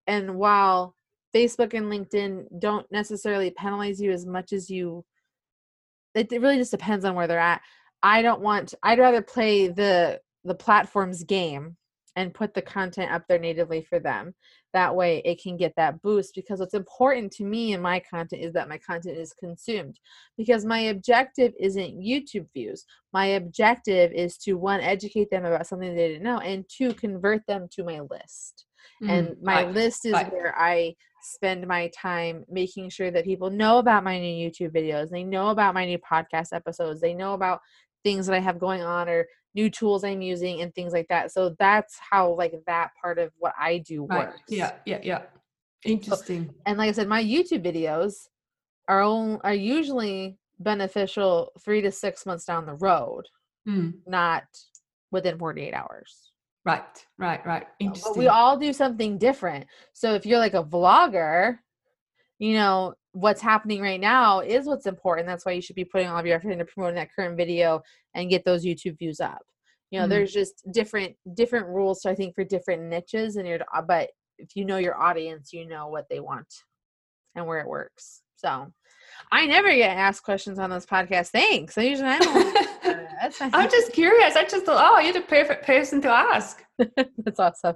and 0.08 0.36
while 0.36 0.96
Facebook 1.36 1.74
and 1.74 1.86
LinkedIn 1.88 2.60
don't 2.60 2.86
necessarily 2.92 3.52
penalize 3.52 4.02
you 4.02 4.12
as 4.12 4.26
much 4.26 4.54
as 4.54 4.70
you, 4.70 5.06
it, 6.16 6.32
really 6.32 6.58
just 6.58 6.72
depends 6.72 7.06
on 7.06 7.16
where 7.16 7.28
they're 7.28 7.40
at. 7.40 7.62
I 8.02 8.22
don't 8.22 8.42
want, 8.42 8.74
I'd 8.84 9.00
rather 9.00 9.22
play 9.22 9.68
the, 9.68 10.20
the 10.44 10.56
platform's 10.56 11.24
game 11.24 11.78
and 12.16 12.34
put 12.34 12.54
the 12.54 12.62
content 12.62 13.12
up 13.12 13.24
there 13.28 13.40
natively 13.40 13.82
for 13.82 14.00
them. 14.00 14.34
That 14.74 14.96
way 14.96 15.22
it 15.26 15.42
can 15.42 15.58
get 15.58 15.74
that 15.78 16.02
boost 16.02 16.36
because 16.36 16.60
what's 16.60 16.74
important 16.74 17.32
to 17.34 17.44
me 17.44 17.74
in 17.74 17.82
my 17.82 18.00
content 18.00 18.44
is 18.44 18.54
that 18.54 18.70
my 18.70 18.78
content 18.78 19.18
is 19.18 19.34
consumed. 19.34 20.00
Because 20.38 20.66
my 20.66 20.80
objective 20.80 21.54
isn't 21.60 22.00
youtube 22.00 22.48
views. 22.54 22.86
My 23.14 23.26
objective 23.28 24.12
is 24.12 24.38
to 24.40 24.54
one 24.56 24.82
educate 24.82 25.30
them 25.32 25.46
about 25.46 25.68
something 25.68 25.96
they 25.96 26.10
didn't 26.10 26.24
know 26.24 26.40
and 26.40 26.66
two 26.70 26.94
convert 26.94 27.46
them 27.48 27.68
to 27.72 27.84
my 27.84 28.02
list. 28.02 28.66
Mm, 29.02 29.10
and 29.10 29.38
my 29.42 29.64
right, 29.64 29.74
list 29.74 30.06
is 30.06 30.14
right. 30.14 30.32
where 30.32 30.56
i 30.58 30.96
spend 31.22 31.68
my 31.68 31.90
time 31.90 32.46
making 32.50 32.90
sure 32.90 33.12
that 33.12 33.26
people 33.26 33.50
know 33.50 33.80
about 33.80 34.04
my 34.04 34.18
new 34.20 34.50
youtube 34.50 34.74
videos. 34.74 35.10
They 35.10 35.24
know 35.24 35.50
about 35.50 35.74
my 35.74 35.86
new 35.86 35.98
podcast 36.00 36.54
episodes. 36.54 37.02
They 37.02 37.14
know 37.14 37.34
about 37.34 37.60
things 38.04 38.26
that 38.26 38.36
i 38.36 38.40
have 38.40 38.60
going 38.60 38.82
on 38.82 39.10
or 39.10 39.26
new 39.56 39.70
tools 39.70 40.04
I'm 40.04 40.22
using 40.22 40.62
and 40.62 40.74
things 40.74 40.94
like 40.94 41.08
that. 41.10 41.32
So 41.32 41.56
that's 41.60 41.98
how 42.00 42.34
like 42.34 42.54
that 42.68 42.92
part 43.02 43.20
of 43.20 43.32
what 43.38 43.54
I 43.60 43.80
do 43.80 44.06
right. 44.06 44.28
works. 44.28 44.42
Yeah, 44.48 44.72
yeah, 44.86 45.00
yeah. 45.04 45.22
Interesting. 45.86 46.48
So, 46.48 46.56
and 46.66 46.78
like 46.78 46.90
I 46.90 46.92
said, 46.92 47.08
my 47.08 47.24
YouTube 47.24 47.66
videos 47.66 48.14
are 48.88 49.02
only, 49.02 49.40
are 49.44 49.54
usually 49.54 50.38
beneficial 50.60 51.52
three 51.64 51.82
to 51.82 51.92
six 51.92 52.26
months 52.26 52.46
down 52.46 52.66
the 52.66 52.76
road, 52.76 53.24
mm. 53.68 53.94
not 54.06 54.44
within 55.12 55.38
48 55.38 55.74
hours. 55.74 56.32
Right, 56.66 57.06
right, 57.18 57.44
right. 57.46 57.66
Interesting. 57.80 58.14
But 58.14 58.20
we 58.20 58.28
all 58.28 58.58
do 58.58 58.74
something 58.74 59.18
different. 59.18 59.66
So 59.94 60.14
if 60.14 60.26
you're 60.26 60.40
like 60.40 60.54
a 60.54 60.64
vlogger, 60.64 61.58
you 62.38 62.54
know, 62.54 62.94
what's 63.14 63.42
happening 63.42 63.82
right 63.82 64.00
now 64.00 64.40
is 64.40 64.66
what's 64.66 64.86
important. 64.86 65.28
That's 65.28 65.46
why 65.46 65.54
you 65.54 65.62
should 65.62 65.76
be 65.76 65.86
putting 65.86 66.08
all 66.08 66.18
of 66.18 66.26
your 66.26 66.36
effort 66.36 66.52
into 66.52 66.66
promoting 66.66 66.96
that 66.96 67.10
current 67.16 67.38
video 67.38 67.82
and 68.14 68.30
get 68.30 68.46
those 68.46 68.66
YouTube 68.66 68.98
views 68.98 69.20
up. 69.20 69.42
You 69.92 70.00
know, 70.00 70.04
mm-hmm. 70.04 70.12
there's 70.12 70.34
just 70.34 70.64
different 70.72 71.16
different 71.34 71.68
rules. 71.68 72.02
So 72.02 72.10
I 72.10 72.16
think 72.16 72.36
for 72.36 72.44
different 72.44 72.84
niches 72.84 73.36
and 73.36 73.48
your 73.48 73.60
uh, 73.74 73.82
but 73.82 74.10
if 74.38 74.56
you 74.56 74.66
know 74.66 74.78
your 74.78 75.02
audience, 75.02 75.52
you 75.52 75.68
know 75.68 75.88
what 75.88 76.06
they 76.10 76.20
want 76.20 76.48
and 77.36 77.46
where 77.48 77.60
it 77.60 77.68
works. 77.68 78.22
So 78.36 78.72
I 79.32 79.46
never 79.46 79.74
get 79.74 79.98
asked 79.98 80.24
questions 80.24 80.60
on 80.60 80.70
this 80.70 80.86
podcast. 80.86 81.30
Thanks. 81.30 81.78
I 81.78 81.82
usually. 81.84 82.10
I'm 83.42 83.70
just 83.70 83.92
curious. 83.92 84.36
I 84.36 84.46
just 84.46 84.66
thought, 84.66 84.94
oh, 84.94 85.00
you're 85.00 85.14
the 85.14 85.22
perfect 85.22 85.66
person 85.66 86.02
to 86.02 86.10
ask. 86.10 86.64
That's 86.78 87.40
awesome. 87.40 87.76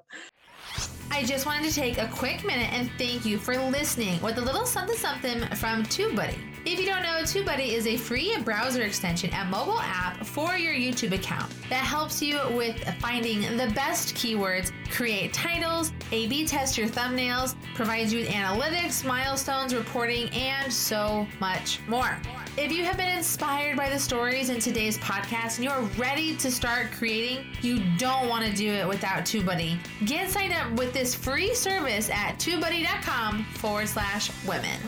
I 1.14 1.24
just 1.24 1.46
wanted 1.46 1.70
to 1.70 1.76
take 1.76 2.00
a 2.00 2.08
quick 2.08 2.44
minute 2.44 2.74
and 2.74 2.90
thank 2.98 3.24
you 3.24 3.38
for 3.38 3.56
listening 3.56 4.20
with 4.24 4.40
a 4.40 4.42
little 4.42 4.66
something 4.66 4.98
something 4.98 5.42
from 5.58 5.84
TubeBuddy. 5.84 6.40
If 6.66 6.80
you 6.80 6.88
don't 6.88 7.04
know, 7.04 7.22
TubeBuddy 7.22 7.68
is 7.68 7.86
a 7.86 7.98
free 7.98 8.36
browser 8.44 8.82
extension 8.82 9.30
and 9.32 9.52
mobile 9.52 9.80
app 9.80 10.26
for 10.26 10.58
your 10.58 10.74
YouTube 10.74 11.14
account 11.14 11.54
that 11.70 11.84
helps 11.84 12.20
you 12.20 12.40
with 12.54 12.84
finding 13.00 13.42
the 13.58 13.72
best 13.76 14.16
keywords, 14.16 14.72
create 14.90 15.34
titles, 15.34 15.94
A/B 16.12 16.48
test 16.48 16.80
your 16.80 16.88
thumbnails, 16.88 17.54
provides 17.76 18.12
you 18.12 18.22
with 18.22 18.30
analytics, 18.30 19.06
milestones, 19.06 19.76
reporting, 19.76 20.30
and 20.32 20.74
so 20.74 21.28
much 21.40 21.80
more. 21.88 22.18
If 22.56 22.72
you 22.72 22.84
have 22.84 22.98
been 22.98 23.10
inspired 23.10 23.78
by 23.78 23.90
the 23.90 23.98
stories 23.98 24.52
in 24.52 24.60
today's 24.60 25.00
podcast 25.00 25.56
and 25.56 25.64
you 25.64 25.72
are 25.72 25.82
ready 25.98 26.36
to 26.36 26.52
start 26.52 26.92
creating, 26.92 27.48
you 27.64 27.82
don't 27.98 28.30
want 28.30 28.46
to 28.46 28.54
do 28.54 28.72
it 28.72 28.88
without 28.88 29.24
TubeBuddy. 29.24 29.80
Get 30.06 30.30
signed 30.30 30.54
up 30.54 30.72
with 30.74 30.94
this 30.94 31.16
free 31.16 31.56
service 31.56 32.12
at 32.12 32.38
tubebuddy.com 32.38 33.44
forward 33.56 33.88
slash 33.88 34.30
women. 34.46 34.80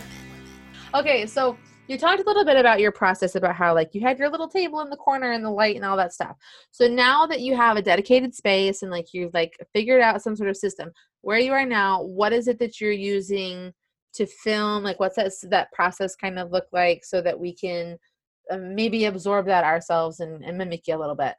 Okay, 0.94 1.26
so 1.26 1.58
you 1.88 1.98
talked 1.98 2.22
a 2.22 2.26
little 2.28 2.46
bit 2.46 2.56
about 2.56 2.80
your 2.80 2.92
process 2.92 3.34
about 3.34 3.56
how 3.56 3.74
like 3.74 3.96
you 3.96 4.02
had 4.02 4.20
your 4.20 4.30
little 4.30 4.48
table 4.48 4.82
in 4.82 4.92
the 4.92 4.96
corner 4.96 5.32
and 5.32 5.44
the 5.44 5.50
light 5.50 5.76
and 5.76 5.86
all 5.86 5.98
that 5.98 6.14
stuff 6.14 6.36
so 6.72 6.88
now 6.88 7.28
that 7.28 7.42
you 7.42 7.56
have 7.56 7.78
a 7.78 7.82
dedicated 7.82 8.34
space 8.34 8.82
and 8.82 8.92
like 8.92 9.14
you've 9.14 9.36
like 9.36 9.56
figured 9.72 10.02
out 10.02 10.20
some 10.20 10.36
sort 10.36 10.50
of 10.50 10.58
system 10.58 10.92
where 11.22 11.38
you 11.38 11.52
are 11.52 11.64
now 11.64 12.02
what 12.02 12.34
is 12.34 12.48
it 12.48 12.58
that 12.58 12.82
you're 12.82 12.92
using 12.92 13.72
to 14.16 14.26
film 14.26 14.84
like 14.84 15.00
what's 15.00 15.16
that 15.16 15.32
that 15.50 15.72
process 15.72 16.16
kind 16.16 16.40
of 16.40 16.52
look 16.52 16.68
like 16.72 17.04
so 17.04 17.22
that 17.22 17.40
we 17.40 17.54
can 17.54 17.98
uh, 18.52 18.58
maybe 18.58 19.06
absorb 19.06 19.46
that 19.46 19.64
ourselves 19.64 20.20
and, 20.20 20.44
and 20.44 20.58
mimic 20.58 20.88
you 20.88 20.96
a 20.96 21.00
little 21.00 21.16
bit 21.16 21.36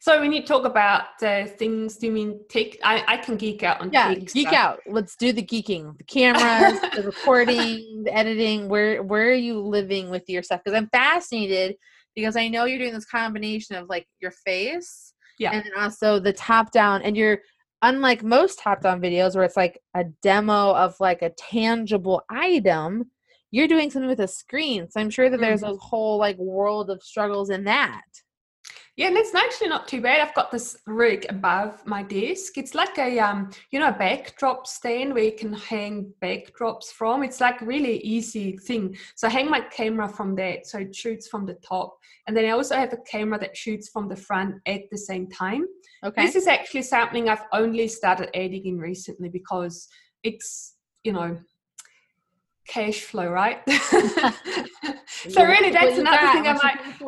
so 0.00 0.20
when 0.20 0.32
you 0.32 0.42
talk 0.42 0.64
about 0.64 1.22
uh, 1.22 1.46
things, 1.46 1.96
do 1.96 2.06
you 2.06 2.12
mean 2.12 2.40
take? 2.48 2.78
I, 2.82 3.04
I 3.06 3.16
can 3.16 3.36
geek 3.36 3.62
out 3.62 3.80
on 3.80 3.92
yeah, 3.92 4.14
geek 4.14 4.48
stuff. 4.48 4.52
out. 4.52 4.80
Let's 4.86 5.16
do 5.16 5.32
the 5.32 5.42
geeking, 5.42 5.96
the 5.98 6.04
cameras, 6.08 6.80
the 6.94 7.02
recording, 7.04 8.02
the 8.04 8.14
editing. 8.14 8.68
Where 8.68 9.02
where 9.02 9.28
are 9.28 9.34
you 9.34 9.60
living 9.60 10.10
with 10.10 10.28
your 10.28 10.42
stuff? 10.42 10.60
Because 10.64 10.76
I'm 10.76 10.88
fascinated 10.88 11.76
because 12.14 12.36
I 12.36 12.48
know 12.48 12.64
you're 12.64 12.78
doing 12.78 12.94
this 12.94 13.06
combination 13.06 13.76
of 13.76 13.88
like 13.88 14.06
your 14.20 14.32
face, 14.44 15.14
yeah, 15.38 15.52
and 15.52 15.64
then 15.64 15.72
also 15.76 16.18
the 16.18 16.32
top 16.32 16.72
down, 16.72 17.02
and 17.02 17.16
you're 17.16 17.38
unlike 17.82 18.22
most 18.22 18.58
top 18.58 18.80
down 18.80 19.00
videos 19.00 19.34
where 19.34 19.44
it's 19.44 19.56
like 19.56 19.80
a 19.94 20.04
demo 20.22 20.72
of 20.74 20.94
like 21.00 21.22
a 21.22 21.30
tangible 21.30 22.22
item 22.30 23.10
you're 23.50 23.68
doing 23.68 23.90
something 23.90 24.08
with 24.08 24.20
a 24.20 24.28
screen 24.28 24.88
so 24.90 25.00
i'm 25.00 25.10
sure 25.10 25.28
that 25.28 25.40
there's 25.40 25.62
mm-hmm. 25.62 25.74
a 25.74 25.78
whole 25.78 26.18
like 26.18 26.38
world 26.38 26.90
of 26.90 27.02
struggles 27.02 27.50
in 27.50 27.64
that 27.64 28.02
yeah 28.96 29.06
and 29.08 29.16
it's 29.16 29.34
actually 29.34 29.68
not 29.68 29.88
too 29.88 30.00
bad. 30.00 30.20
I've 30.20 30.34
got 30.34 30.50
this 30.50 30.76
rig 30.86 31.26
above 31.28 31.84
my 31.86 32.02
desk. 32.02 32.58
It's 32.58 32.74
like 32.74 32.98
a 32.98 33.18
um 33.18 33.50
you 33.70 33.80
know 33.80 33.88
a 33.88 33.92
backdrop 33.92 34.66
stand 34.66 35.14
where 35.14 35.24
you 35.24 35.32
can 35.32 35.52
hang 35.52 36.12
backdrops 36.22 36.86
from. 36.86 37.22
It's 37.22 37.40
like 37.40 37.60
really 37.60 37.98
easy 37.98 38.56
thing. 38.56 38.96
So 39.16 39.28
i 39.28 39.30
hang 39.30 39.50
my 39.50 39.60
camera 39.60 40.08
from 40.08 40.34
that 40.36 40.66
so 40.66 40.78
it 40.78 40.94
shoots 40.94 41.28
from 41.28 41.46
the 41.46 41.54
top. 41.54 41.96
And 42.26 42.36
then 42.36 42.44
i 42.44 42.50
also 42.50 42.76
have 42.76 42.92
a 42.92 42.98
camera 42.98 43.38
that 43.38 43.56
shoots 43.56 43.88
from 43.88 44.08
the 44.08 44.16
front 44.16 44.56
at 44.66 44.82
the 44.90 44.98
same 44.98 45.28
time. 45.28 45.66
Okay. 46.04 46.26
This 46.26 46.36
is 46.36 46.46
actually 46.46 46.82
something 46.82 47.28
I've 47.28 47.46
only 47.52 47.88
started 47.88 48.28
adding 48.34 48.66
in 48.66 48.78
recently 48.78 49.28
because 49.28 49.88
it's, 50.22 50.74
you 51.04 51.12
know, 51.12 51.38
cash 52.66 53.00
flow, 53.00 53.28
right? 53.28 53.60
so 55.28 55.44
really 55.44 55.70
that's 55.70 55.98
another 55.98 56.32
thing 56.32 56.46
I 56.46 56.58
might 56.62 56.98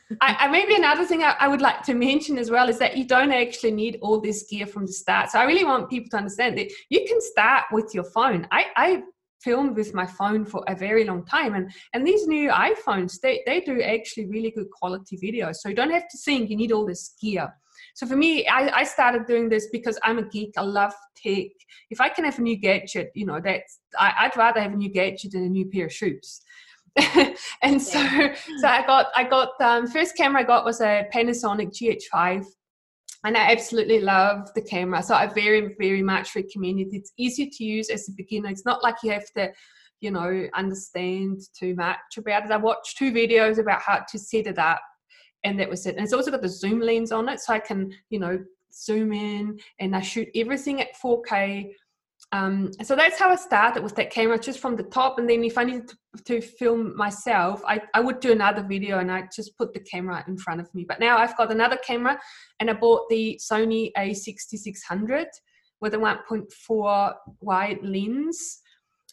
I, 0.20 0.36
I, 0.40 0.48
maybe 0.48 0.74
another 0.74 1.04
thing 1.04 1.22
I, 1.22 1.34
I, 1.38 1.48
would 1.48 1.60
like 1.60 1.82
to 1.84 1.94
mention 1.94 2.38
as 2.38 2.50
well 2.50 2.68
is 2.68 2.78
that 2.78 2.96
you 2.96 3.06
don't 3.06 3.32
actually 3.32 3.72
need 3.72 3.98
all 4.02 4.20
this 4.20 4.44
gear 4.48 4.66
from 4.66 4.86
the 4.86 4.92
start. 4.92 5.30
So 5.30 5.38
I 5.38 5.44
really 5.44 5.64
want 5.64 5.90
people 5.90 6.10
to 6.10 6.16
understand 6.16 6.58
that 6.58 6.70
you 6.90 7.04
can 7.06 7.20
start 7.20 7.64
with 7.72 7.94
your 7.94 8.04
phone. 8.04 8.46
I, 8.50 8.66
I 8.76 9.02
filmed 9.40 9.76
with 9.76 9.94
my 9.94 10.06
phone 10.06 10.44
for 10.44 10.64
a 10.68 10.74
very 10.74 11.04
long 11.04 11.24
time 11.24 11.54
and 11.54 11.70
and 11.94 12.06
these 12.06 12.28
new 12.28 12.48
iPhones 12.50 13.18
they, 13.20 13.42
they 13.44 13.60
do 13.60 13.82
actually 13.82 14.26
really 14.26 14.50
good 14.50 14.70
quality 14.70 15.18
videos. 15.18 15.56
So 15.56 15.68
you 15.68 15.74
don't 15.74 15.90
have 15.90 16.08
to 16.08 16.18
think 16.18 16.50
you 16.50 16.56
need 16.56 16.72
all 16.72 16.86
this 16.86 17.14
gear. 17.20 17.52
So 17.94 18.06
for 18.06 18.16
me, 18.16 18.46
I, 18.46 18.78
I 18.78 18.84
started 18.84 19.26
doing 19.26 19.48
this 19.48 19.68
because 19.70 19.98
I'm 20.02 20.18
a 20.18 20.22
geek. 20.22 20.52
I 20.56 20.62
love 20.62 20.94
tech. 21.16 21.48
If 21.90 22.00
I 22.00 22.08
can 22.08 22.24
have 22.24 22.38
a 22.38 22.42
new 22.42 22.56
gadget, 22.56 23.10
you 23.14 23.26
know, 23.26 23.40
that's 23.42 23.80
I, 23.98 24.26
would 24.26 24.36
rather 24.36 24.60
have 24.60 24.72
a 24.72 24.76
new 24.76 24.90
gadget 24.90 25.32
than 25.32 25.44
a 25.44 25.48
new 25.48 25.66
pair 25.66 25.86
of 25.86 25.92
shoes. 25.92 26.40
and 27.62 27.80
so, 27.80 28.00
so 28.60 28.68
I 28.68 28.84
got 28.86 29.06
I 29.16 29.24
got 29.24 29.60
um, 29.60 29.86
first 29.86 30.16
camera 30.16 30.42
I 30.42 30.44
got 30.44 30.64
was 30.64 30.80
a 30.80 31.06
Panasonic 31.14 31.70
GH5 31.70 32.44
and 33.24 33.36
I 33.36 33.52
absolutely 33.52 34.00
love 34.00 34.52
the 34.54 34.62
camera. 34.62 35.02
So 35.02 35.14
I 35.14 35.26
very, 35.26 35.74
very 35.78 36.02
much 36.02 36.34
recommend 36.34 36.80
it. 36.80 36.88
It's 36.92 37.12
easy 37.16 37.48
to 37.48 37.64
use 37.64 37.88
as 37.88 38.08
a 38.08 38.12
beginner. 38.12 38.48
It's 38.48 38.64
not 38.64 38.82
like 38.82 38.96
you 39.02 39.12
have 39.12 39.30
to, 39.36 39.52
you 40.00 40.10
know, 40.10 40.48
understand 40.54 41.40
too 41.58 41.74
much 41.76 41.98
about 42.18 42.44
it. 42.44 42.50
I 42.50 42.56
watched 42.56 42.98
two 42.98 43.12
videos 43.12 43.58
about 43.58 43.80
how 43.80 44.04
to 44.10 44.18
set 44.18 44.46
it 44.46 44.58
up 44.58 44.82
and 45.44 45.58
that 45.58 45.68
was 45.68 45.86
it. 45.86 45.96
And 45.96 46.04
it's 46.04 46.12
also 46.12 46.30
got 46.30 46.42
the 46.42 46.48
zoom 46.48 46.80
lens 46.80 47.12
on 47.12 47.28
it, 47.28 47.40
so 47.40 47.52
I 47.52 47.58
can, 47.58 47.92
you 48.10 48.18
know, 48.18 48.42
zoom 48.72 49.12
in 49.12 49.58
and 49.80 49.94
I 49.94 50.00
shoot 50.00 50.28
everything 50.34 50.80
at 50.80 50.96
4K. 51.02 51.72
um, 52.32 52.70
so 52.82 52.96
that's 52.96 53.18
how 53.18 53.30
I 53.30 53.36
started 53.36 53.82
with 53.82 53.94
that 53.96 54.10
camera, 54.10 54.38
just 54.38 54.60
from 54.60 54.76
the 54.76 54.84
top. 54.84 55.18
And 55.18 55.28
then 55.28 55.44
if 55.44 55.58
I 55.58 55.64
needed 55.64 55.88
to, 55.88 56.22
to 56.24 56.40
film 56.40 56.96
myself, 56.96 57.62
I, 57.66 57.82
I 57.94 58.00
would 58.00 58.20
do 58.20 58.32
another 58.32 58.62
video 58.62 58.98
and 58.98 59.10
I 59.10 59.28
just 59.34 59.56
put 59.58 59.74
the 59.74 59.80
camera 59.80 60.24
in 60.26 60.38
front 60.38 60.60
of 60.60 60.74
me. 60.74 60.84
But 60.88 61.00
now 61.00 61.18
I've 61.18 61.36
got 61.36 61.52
another 61.52 61.76
camera 61.76 62.18
and 62.60 62.70
I 62.70 62.74
bought 62.74 63.08
the 63.10 63.38
Sony 63.42 63.90
A6600 63.98 65.26
with 65.80 65.94
a 65.94 65.98
1.4 65.98 67.14
wide 67.40 67.82
lens 67.82 68.61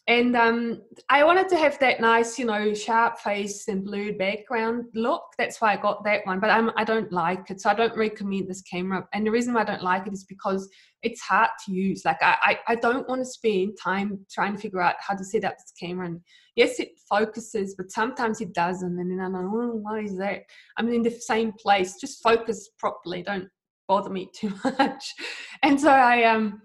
and 0.08 0.36
um, 0.36 0.82
I 1.10 1.24
wanted 1.24 1.50
to 1.50 1.58
have 1.58 1.78
that 1.80 2.02
nice, 2.02 2.40
you 2.40 2.46
know, 2.46 2.74
sharp 2.74 3.20
face 3.20 3.68
and 3.68 3.86
blue 3.86 4.18
background 4.18 4.86
look. 4.96 5.22
That's 5.38 5.62
why 5.62 5.74
I 5.74 5.78
got 5.78 6.04
that 6.04 6.26
one. 6.26 6.40
But 6.40 6.50
I'm, 6.50 6.72
I 6.78 6.84
don't 6.84 7.12
like 7.12 7.52
it, 7.52 7.62
so 7.62 7.70
I 7.70 7.76
don't 7.76 7.96
recommend 7.96 8.48
this 8.48 8.64
camera. 8.64 9.08
And 9.14 9.26
the 9.26 9.30
reason 9.30 9.54
why 9.54 9.62
I 9.62 9.66
don't 9.66 9.84
like 9.84 10.08
it 10.08 10.14
is 10.14 10.24
because 10.24 10.68
it's 11.04 11.22
hard 11.22 11.52
to 11.66 11.72
use. 11.72 12.06
Like 12.06 12.18
I, 12.24 12.38
I, 12.42 12.60
I 12.70 12.76
don't 12.76 13.08
want 13.08 13.22
to 13.22 13.26
spend 13.26 13.78
time 13.82 14.26
trying 14.32 14.56
to 14.56 14.62
figure 14.62 14.82
out 14.82 14.96
how 15.00 15.16
to 15.16 15.24
set 15.24 15.44
up 15.44 15.58
this 15.58 15.74
camera. 15.80 16.08
And 16.08 16.22
yes, 16.56 16.80
it 16.80 16.90
focuses, 17.08 17.76
but 17.78 17.92
sometimes 17.92 18.42
it 18.42 18.54
doesn't. 18.54 19.00
And 19.00 19.12
then 19.12 19.24
I'm 19.24 19.34
like, 19.34 19.44
oh, 19.44 19.76
why 19.76 20.00
is 20.00 20.18
that? 20.18 20.42
I'm 20.78 20.92
in 20.92 21.04
the 21.04 21.12
same 21.12 21.52
place. 21.52 21.98
Just 22.02 22.24
focus 22.24 22.72
properly. 22.80 23.22
Don't 23.22 23.48
bother 23.88 24.10
me 24.10 24.30
too 24.34 24.54
much. 24.80 25.14
And 25.62 25.80
so 25.80 25.90
I 25.90 26.24
um 26.24 26.64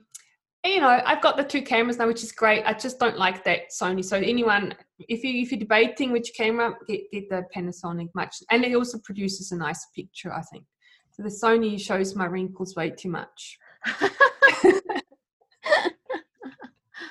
you 0.64 0.80
know, 0.80 1.00
I've 1.04 1.20
got 1.20 1.36
the 1.36 1.44
two 1.44 1.62
cameras 1.62 1.98
now, 1.98 2.06
which 2.06 2.22
is 2.22 2.32
great. 2.32 2.64
I 2.64 2.72
just 2.72 2.98
don't 2.98 3.18
like 3.18 3.44
that 3.44 3.70
Sony. 3.70 4.04
So 4.04 4.16
anyone, 4.16 4.74
if 4.98 5.22
you 5.22 5.42
if 5.42 5.50
you're 5.52 5.60
debating 5.60 6.10
which 6.10 6.32
camera, 6.36 6.74
get 6.88 7.02
get 7.12 7.28
the 7.28 7.44
Panasonic 7.54 8.08
much, 8.14 8.36
and 8.50 8.64
it 8.64 8.74
also 8.74 8.98
produces 9.04 9.52
a 9.52 9.56
nice 9.56 9.86
picture. 9.94 10.32
I 10.32 10.42
think. 10.52 10.64
So 11.12 11.22
the 11.22 11.28
Sony 11.28 11.78
shows 11.78 12.16
my 12.16 12.24
wrinkles 12.24 12.74
way 12.74 12.90
too 12.90 13.10
much. 13.10 13.58
oh 13.86 14.10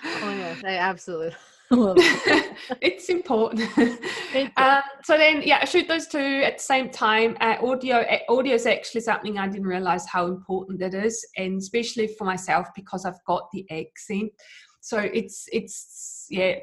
yes, 0.04 0.64
I 0.64 0.78
absolutely 0.80 1.36
it's 2.82 3.10
important. 3.10 3.70
um, 4.58 4.82
so 5.04 5.18
then, 5.18 5.42
yeah, 5.44 5.60
I 5.62 5.66
shoot 5.66 5.88
those 5.88 6.08
two 6.08 6.42
at 6.44 6.58
the 6.58 6.64
same 6.64 6.90
time. 6.90 7.38
Uh, 7.42 7.56
audio, 7.64 7.98
uh, 7.98 8.20
audio 8.30 8.56
is 8.56 8.66
actually 8.66 9.02
something 9.02 9.38
I 9.38 9.48
didn't 9.48 9.68
realize 9.68 10.08
how 10.08 10.28
important 10.28 10.80
that 10.80 10.94
is, 10.94 11.26
and 11.38 11.60
especially 11.60 12.08
for 12.08 12.26
myself 12.26 12.68
because 12.76 13.06
I've 13.06 13.24
got 13.26 13.50
the 13.52 13.66
accent. 13.72 14.32
So 14.82 15.00
it's 15.00 15.46
it's 15.52 16.28
yeah. 16.30 16.56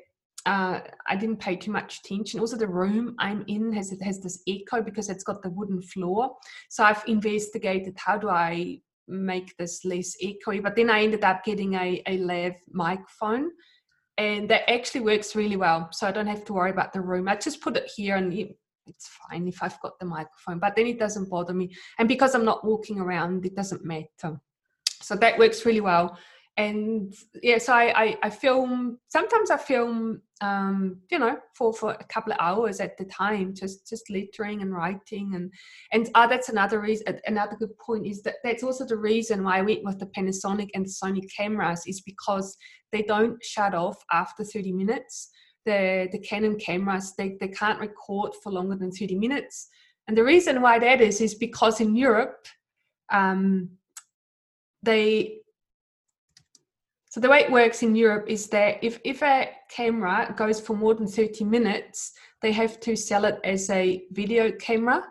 Uh, 0.47 0.81
I 1.07 1.17
didn't 1.17 1.37
pay 1.37 1.55
too 1.55 1.71
much 1.71 2.01
attention. 2.03 2.41
Also, 2.41 2.57
the 2.57 2.67
room 2.67 3.15
I'm 3.19 3.45
in 3.47 3.75
has 3.75 3.93
it 3.93 4.03
has 4.03 4.21
this 4.21 4.43
echo 4.49 4.81
because 4.81 5.11
it's 5.11 5.25
got 5.25 5.43
the 5.43 5.51
wooden 5.51 5.83
floor. 5.83 6.31
So 6.71 6.83
I've 6.83 7.05
investigated 7.07 7.95
how 7.99 8.17
do 8.17 8.31
I 8.31 8.81
make 9.07 9.55
this 9.59 9.85
less 9.85 10.15
echoey. 10.23 10.63
But 10.63 10.77
then 10.77 10.89
I 10.89 11.03
ended 11.03 11.25
up 11.25 11.45
getting 11.45 11.75
a, 11.75 12.03
a 12.07 12.17
lav 12.19 12.53
microphone 12.73 13.51
and 14.21 14.51
that 14.51 14.71
actually 14.71 15.01
works 15.01 15.35
really 15.35 15.57
well. 15.57 15.89
So 15.93 16.07
I 16.07 16.13
don't 16.13 16.27
have 16.27 16.45
to 16.45 16.53
worry 16.53 16.71
about 16.71 16.93
the 16.93 17.01
room. 17.01 17.27
I 17.27 17.37
just 17.37 17.63
put 17.63 17.77
it 17.77 17.91
here 17.97 18.17
and 18.17 18.33
it's 18.87 19.09
fine 19.09 19.49
if 19.49 19.63
I've 19.63 19.81
got 19.81 19.99
the 19.99 20.05
microphone, 20.05 20.59
but 20.59 20.77
then 20.77 20.87
it 20.87 20.99
doesn't 20.99 21.31
bother 21.31 21.55
me. 21.55 21.75
And 21.99 22.07
because 22.07 22.35
I'm 22.35 22.45
not 22.45 22.65
walking 22.65 23.01
around, 23.01 23.47
it 23.47 23.57
doesn't 23.57 23.85
matter. 23.85 24.39
So 25.01 25.17
that 25.17 25.39
works 25.39 25.65
really 25.65 25.81
well 25.81 26.19
and 26.61 27.15
yeah 27.43 27.59
so 27.59 27.73
I, 27.73 28.03
I, 28.03 28.19
I 28.25 28.31
film 28.31 28.99
sometimes 29.09 29.51
i 29.51 29.57
film 29.57 30.23
um 30.41 31.01
you 31.11 31.19
know 31.19 31.39
for 31.57 31.73
for 31.73 31.93
a 31.93 32.05
couple 32.05 32.33
of 32.33 32.39
hours 32.41 32.81
at 32.81 32.97
the 32.99 33.05
time 33.05 33.55
just 33.55 33.89
just 33.89 34.09
lettering 34.11 34.63
and 34.63 34.75
writing 34.75 35.33
and 35.35 35.53
and 35.93 36.09
uh, 36.15 36.27
that's 36.27 36.49
another 36.49 36.81
reason 36.81 37.21
another 37.27 37.57
good 37.59 37.77
point 37.79 38.07
is 38.07 38.23
that 38.23 38.37
that's 38.45 38.63
also 38.63 38.85
the 38.87 38.97
reason 38.97 39.45
why 39.45 39.59
i 39.59 39.63
went 39.63 39.85
with 39.85 39.99
the 39.99 40.11
panasonic 40.17 40.69
and 40.75 40.87
sony 40.87 41.23
cameras 41.37 41.83
is 41.87 42.01
because 42.01 42.57
they 42.93 43.03
don't 43.03 43.43
shut 43.43 43.75
off 43.75 43.97
after 44.11 44.45
30 44.45 44.73
minutes. 44.73 45.31
The 45.67 46.09
the 46.11 46.19
canon 46.19 46.59
cameras 46.59 47.15
they, 47.17 47.37
they 47.41 47.49
can't 47.49 47.81
record 47.81 48.33
for 48.43 48.51
longer 48.51 48.77
than 48.77 48.91
30 48.91 49.17
minutes. 49.17 49.69
And 50.09 50.17
the 50.17 50.25
reason 50.25 50.63
why 50.63 50.79
that 50.79 51.01
is 51.01 51.21
is 51.21 51.35
because 51.35 51.81
in 51.81 51.95
europe 51.95 52.47
um 53.13 53.71
they 54.83 55.40
so 57.11 57.19
the 57.19 57.29
way 57.29 57.41
it 57.41 57.51
works 57.51 57.83
in 57.83 57.97
Europe 57.97 58.27
is 58.29 58.47
that 58.51 58.79
if, 58.83 59.01
if 59.03 59.21
a 59.25 59.51
camera 59.69 60.33
goes 60.37 60.61
for 60.61 60.77
more 60.77 60.95
than 60.95 61.09
30 61.09 61.43
minutes, 61.43 62.13
they 62.41 62.53
have 62.53 62.79
to 62.81 62.95
sell 62.97 63.25
it 63.25 63.41
as 63.43 63.69
a 63.69 64.05
video 64.13 64.53
camera. 64.53 65.03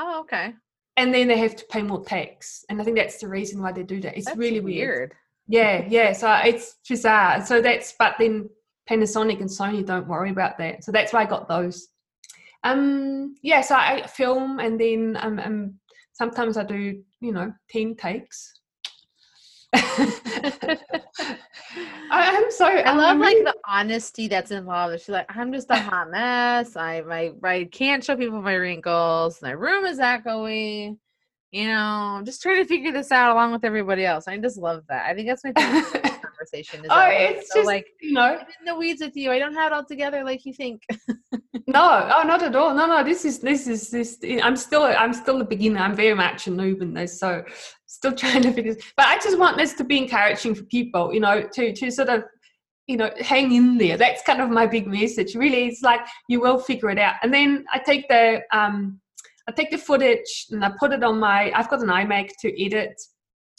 Oh, 0.00 0.18
okay. 0.22 0.52
And 0.96 1.14
then 1.14 1.28
they 1.28 1.38
have 1.38 1.54
to 1.54 1.64
pay 1.70 1.82
more 1.82 2.04
tax. 2.04 2.64
And 2.68 2.80
I 2.80 2.84
think 2.84 2.96
that's 2.96 3.18
the 3.18 3.28
reason 3.28 3.62
why 3.62 3.70
they 3.70 3.84
do 3.84 4.00
that. 4.00 4.16
It's 4.16 4.26
that's 4.26 4.36
really 4.36 4.58
weird. 4.58 4.64
weird. 4.66 5.14
Yeah, 5.46 5.86
yeah. 5.88 6.12
So 6.12 6.32
it's 6.44 6.74
bizarre. 6.88 7.46
So 7.46 7.62
that's 7.62 7.94
but 8.00 8.16
then 8.18 8.50
Panasonic 8.90 9.40
and 9.40 9.48
Sony 9.48 9.86
don't 9.86 10.08
worry 10.08 10.30
about 10.30 10.58
that. 10.58 10.82
So 10.82 10.90
that's 10.90 11.12
why 11.12 11.22
I 11.22 11.26
got 11.26 11.46
those. 11.46 11.86
Um 12.64 13.36
yeah, 13.42 13.60
so 13.60 13.76
I 13.76 14.04
film 14.08 14.58
and 14.58 14.80
then 14.80 15.16
um, 15.20 15.38
um 15.38 15.74
sometimes 16.14 16.56
I 16.56 16.64
do, 16.64 17.00
you 17.20 17.32
know, 17.32 17.52
10 17.70 17.94
takes 17.94 18.54
I'm 22.10 22.50
sorry. 22.50 22.82
I 22.82 22.94
love 22.94 23.18
like 23.18 23.38
the 23.38 23.54
honesty 23.66 24.28
that's 24.28 24.50
involved. 24.50 25.00
She's 25.00 25.08
like, 25.08 25.26
I'm 25.34 25.52
just 25.52 25.70
a 25.70 25.76
hot 25.76 26.10
mess. 26.10 26.76
I 26.76 27.02
my 27.02 27.32
I 27.42 27.64
can't 27.64 28.04
show 28.04 28.16
people 28.16 28.40
my 28.42 28.54
wrinkles. 28.54 29.40
My 29.42 29.50
room 29.50 29.84
is 29.86 29.98
echoey. 29.98 30.96
You 31.50 31.68
know, 31.68 31.78
I'm 31.78 32.24
just 32.24 32.42
trying 32.42 32.62
to 32.62 32.68
figure 32.68 32.92
this 32.92 33.12
out 33.12 33.32
along 33.32 33.52
with 33.52 33.64
everybody 33.64 34.04
else. 34.04 34.26
I 34.26 34.38
just 34.38 34.56
love 34.58 34.82
that. 34.88 35.06
I 35.06 35.14
think 35.14 35.28
that's 35.28 35.44
my 35.44 35.52
favorite 35.82 36.03
conversation. 36.34 36.84
Is 36.84 36.90
oh, 36.90 37.08
it's 37.10 37.52
so 37.52 37.60
just 37.60 37.66
like 37.66 37.86
you 38.00 38.12
know, 38.12 38.38
I'm 38.40 38.40
in 38.40 38.64
the 38.66 38.74
weeds 38.74 39.00
with 39.00 39.16
you. 39.16 39.30
I 39.30 39.38
don't 39.38 39.54
have 39.54 39.72
it 39.72 39.74
all 39.74 39.84
together 39.84 40.24
like 40.24 40.44
you 40.44 40.52
think. 40.52 40.82
no, 41.66 42.10
oh, 42.16 42.22
not 42.26 42.42
at 42.42 42.54
all. 42.56 42.74
No, 42.74 42.86
no. 42.86 43.04
This 43.04 43.24
is 43.24 43.38
this 43.38 43.66
is 43.66 43.90
this. 43.90 44.18
I'm 44.42 44.56
still 44.56 44.82
I'm 44.82 45.12
still 45.12 45.40
a 45.40 45.44
beginner. 45.44 45.80
I'm 45.80 45.94
very 45.94 46.14
much 46.14 46.46
a 46.46 46.50
noob 46.50 46.82
in 46.82 46.94
this. 46.94 47.18
So 47.18 47.44
still 47.86 48.12
trying 48.22 48.42
to 48.42 48.52
figure 48.52 48.74
this. 48.74 48.84
But 48.96 49.06
I 49.06 49.16
just 49.18 49.38
want 49.38 49.56
this 49.56 49.74
to 49.74 49.84
be 49.84 49.98
encouraging 49.98 50.54
for 50.54 50.64
people, 50.64 51.12
you 51.14 51.20
know, 51.20 51.42
to 51.42 51.72
to 51.72 51.90
sort 51.90 52.08
of 52.08 52.24
you 52.86 52.98
know 52.98 53.10
hang 53.18 53.52
in 53.52 53.78
there 53.78 53.96
that's 53.96 54.22
kind 54.24 54.42
of 54.42 54.50
my 54.50 54.66
big 54.66 54.86
message 54.86 55.34
really 55.34 55.68
it's 55.68 55.80
like 55.80 56.00
you 56.28 56.38
will 56.38 56.58
figure 56.58 56.90
it 56.90 56.98
out 56.98 57.14
and 57.22 57.32
then 57.32 57.64
i 57.72 57.78
take 57.78 58.06
the 58.08 58.42
um 58.52 59.00
i 59.48 59.52
take 59.52 59.70
the 59.70 59.78
footage 59.78 60.46
and 60.50 60.62
i 60.62 60.70
put 60.78 60.92
it 60.92 61.02
on 61.02 61.18
my 61.18 61.50
i've 61.54 61.70
got 61.70 61.80
an 61.80 61.88
imac 61.88 62.28
to 62.38 62.62
edit 62.62 62.94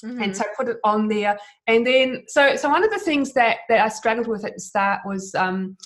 mm-hmm. 0.03 0.21
and 0.21 0.35
so 0.35 0.43
i 0.43 0.47
put 0.57 0.69
it 0.69 0.77
on 0.83 1.07
there 1.07 1.37
and 1.67 1.85
then 1.85 2.23
so 2.27 2.55
so 2.55 2.69
one 2.69 2.83
of 2.83 2.91
the 2.91 2.99
things 2.99 3.33
that 3.33 3.57
that 3.69 3.79
i 3.79 3.87
struggled 3.87 4.27
with 4.27 4.45
at 4.45 4.53
the 4.53 4.59
start 4.59 4.99
was 5.05 5.33
um 5.35 5.77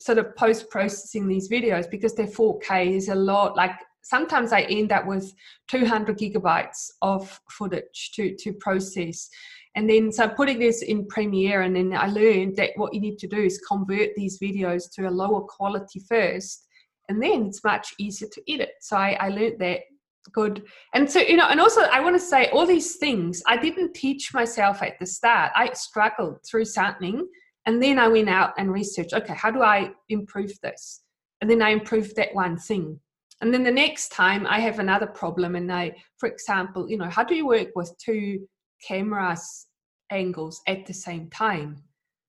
sort 0.00 0.18
of 0.18 0.36
post 0.36 0.70
processing 0.70 1.26
these 1.26 1.48
videos 1.48 1.90
because 1.90 2.14
they're 2.14 2.26
4k 2.26 2.96
is 2.96 3.08
a 3.08 3.14
lot 3.14 3.56
like 3.56 3.72
sometimes 4.06 4.52
I 4.52 4.62
end 4.62 4.92
up 4.92 5.06
with 5.06 5.34
200 5.68 6.16
gigabytes 6.16 6.90
of 7.02 7.40
footage 7.50 8.12
to, 8.14 8.36
to 8.36 8.52
process. 8.52 9.28
And 9.74 9.90
then, 9.90 10.12
so 10.12 10.28
putting 10.28 10.58
this 10.58 10.82
in 10.82 11.06
Premiere, 11.08 11.62
and 11.62 11.74
then 11.74 11.92
I 11.92 12.06
learned 12.06 12.56
that 12.56 12.70
what 12.76 12.94
you 12.94 13.00
need 13.00 13.18
to 13.18 13.26
do 13.26 13.38
is 13.38 13.60
convert 13.66 14.14
these 14.14 14.38
videos 14.38 14.84
to 14.94 15.08
a 15.08 15.10
lower 15.10 15.40
quality 15.40 16.00
first, 16.08 16.66
and 17.08 17.22
then 17.22 17.46
it's 17.46 17.64
much 17.64 17.94
easier 17.98 18.28
to 18.32 18.52
edit. 18.52 18.70
So 18.80 18.96
I, 18.96 19.16
I 19.20 19.28
learned 19.28 19.58
that 19.58 19.80
good. 20.26 20.64
And 20.94 21.10
so, 21.10 21.20
you 21.20 21.36
know, 21.36 21.48
and 21.48 21.60
also 21.60 21.82
I 21.82 22.00
want 22.00 22.16
to 22.16 22.24
say 22.24 22.48
all 22.50 22.66
these 22.66 22.96
things 22.96 23.42
I 23.46 23.56
didn't 23.56 23.94
teach 23.94 24.32
myself 24.34 24.82
at 24.82 24.98
the 24.98 25.06
start. 25.06 25.52
I 25.54 25.72
struggled 25.72 26.38
through 26.48 26.66
something, 26.66 27.26
and 27.66 27.82
then 27.82 27.98
I 27.98 28.08
went 28.08 28.28
out 28.28 28.54
and 28.58 28.72
researched, 28.72 29.12
okay, 29.14 29.34
how 29.34 29.50
do 29.50 29.62
I 29.62 29.90
improve 30.08 30.52
this? 30.62 31.02
And 31.40 31.50
then 31.50 31.62
I 31.62 31.70
improved 31.70 32.16
that 32.16 32.34
one 32.34 32.56
thing 32.56 33.00
and 33.40 33.52
then 33.52 33.62
the 33.62 33.70
next 33.70 34.10
time 34.10 34.46
i 34.46 34.58
have 34.58 34.78
another 34.78 35.06
problem 35.06 35.56
and 35.56 35.72
i 35.72 35.92
for 36.18 36.28
example 36.28 36.88
you 36.88 36.96
know 36.96 37.08
how 37.08 37.24
do 37.24 37.34
you 37.34 37.46
work 37.46 37.68
with 37.74 37.92
two 37.98 38.46
cameras 38.86 39.66
angles 40.10 40.60
at 40.66 40.86
the 40.86 40.94
same 40.94 41.28
time 41.30 41.76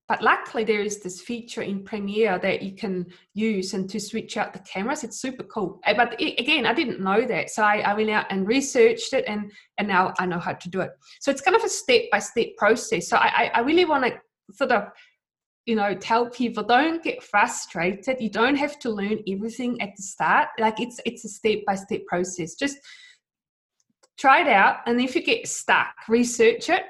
but 0.08 0.22
luckily 0.22 0.64
there 0.64 0.82
is 0.82 1.00
this 1.00 1.22
feature 1.22 1.62
in 1.62 1.84
premiere 1.84 2.40
that 2.40 2.62
you 2.62 2.74
can 2.74 3.06
use 3.34 3.74
and 3.74 3.90
to 3.90 4.00
switch 4.00 4.38
out 4.38 4.54
the 4.54 4.60
cameras. 4.60 5.04
It's 5.04 5.20
super 5.20 5.44
cool. 5.44 5.80
Eh, 5.84 5.94
but 5.94 6.14
again 6.22 6.66
i 6.66 6.74
didn't 6.74 7.02
know 7.02 7.26
that. 7.26 7.50
So 7.50 7.64
I, 7.64 7.80
I 7.80 7.94
went 7.94 8.10
out 8.10 8.26
and 8.30 8.48
researched 8.48 9.14
it 9.14 9.26
and 9.28 9.52
and 9.78 9.88
now 9.88 10.14
i 10.20 10.26
know 10.26 10.40
how 10.40 10.54
to 10.54 10.70
do 10.70 10.82
it. 10.82 10.92
So 11.20 11.32
it's 11.32 11.42
kind 11.42 11.56
of 11.56 11.64
a 11.64 11.70
step 11.70 12.04
by 12.12 12.20
step 12.20 12.48
process. 12.58 13.10
So 13.10 13.18
i 13.18 13.52
i 13.54 13.60
really 13.60 13.86
want 13.86 14.06
to 14.06 14.20
sort 14.54 14.72
of 14.72 14.90
you 15.66 15.76
know 15.76 15.94
tell 15.94 16.30
people 16.30 16.64
don't 16.64 17.04
get 17.04 17.22
frustrated. 17.22 18.18
You 18.22 18.30
don't 18.30 18.56
have 18.56 18.80
to 18.80 18.90
learn 18.90 19.20
everything 19.28 19.82
at 19.82 19.90
the 19.98 20.04
start. 20.04 20.50
Like 20.58 20.80
it's 20.80 21.02
it's 21.06 21.26
a 21.26 21.30
step 21.30 21.60
by 21.66 21.76
step 21.76 22.06
process. 22.08 22.56
Just 22.56 22.78
try 24.18 24.42
it 24.42 24.48
out 24.48 24.78
and 24.88 25.00
if 25.00 25.16
you 25.16 25.24
get 25.24 25.48
stuck 25.48 25.94
research 26.10 26.70
it 26.70 26.84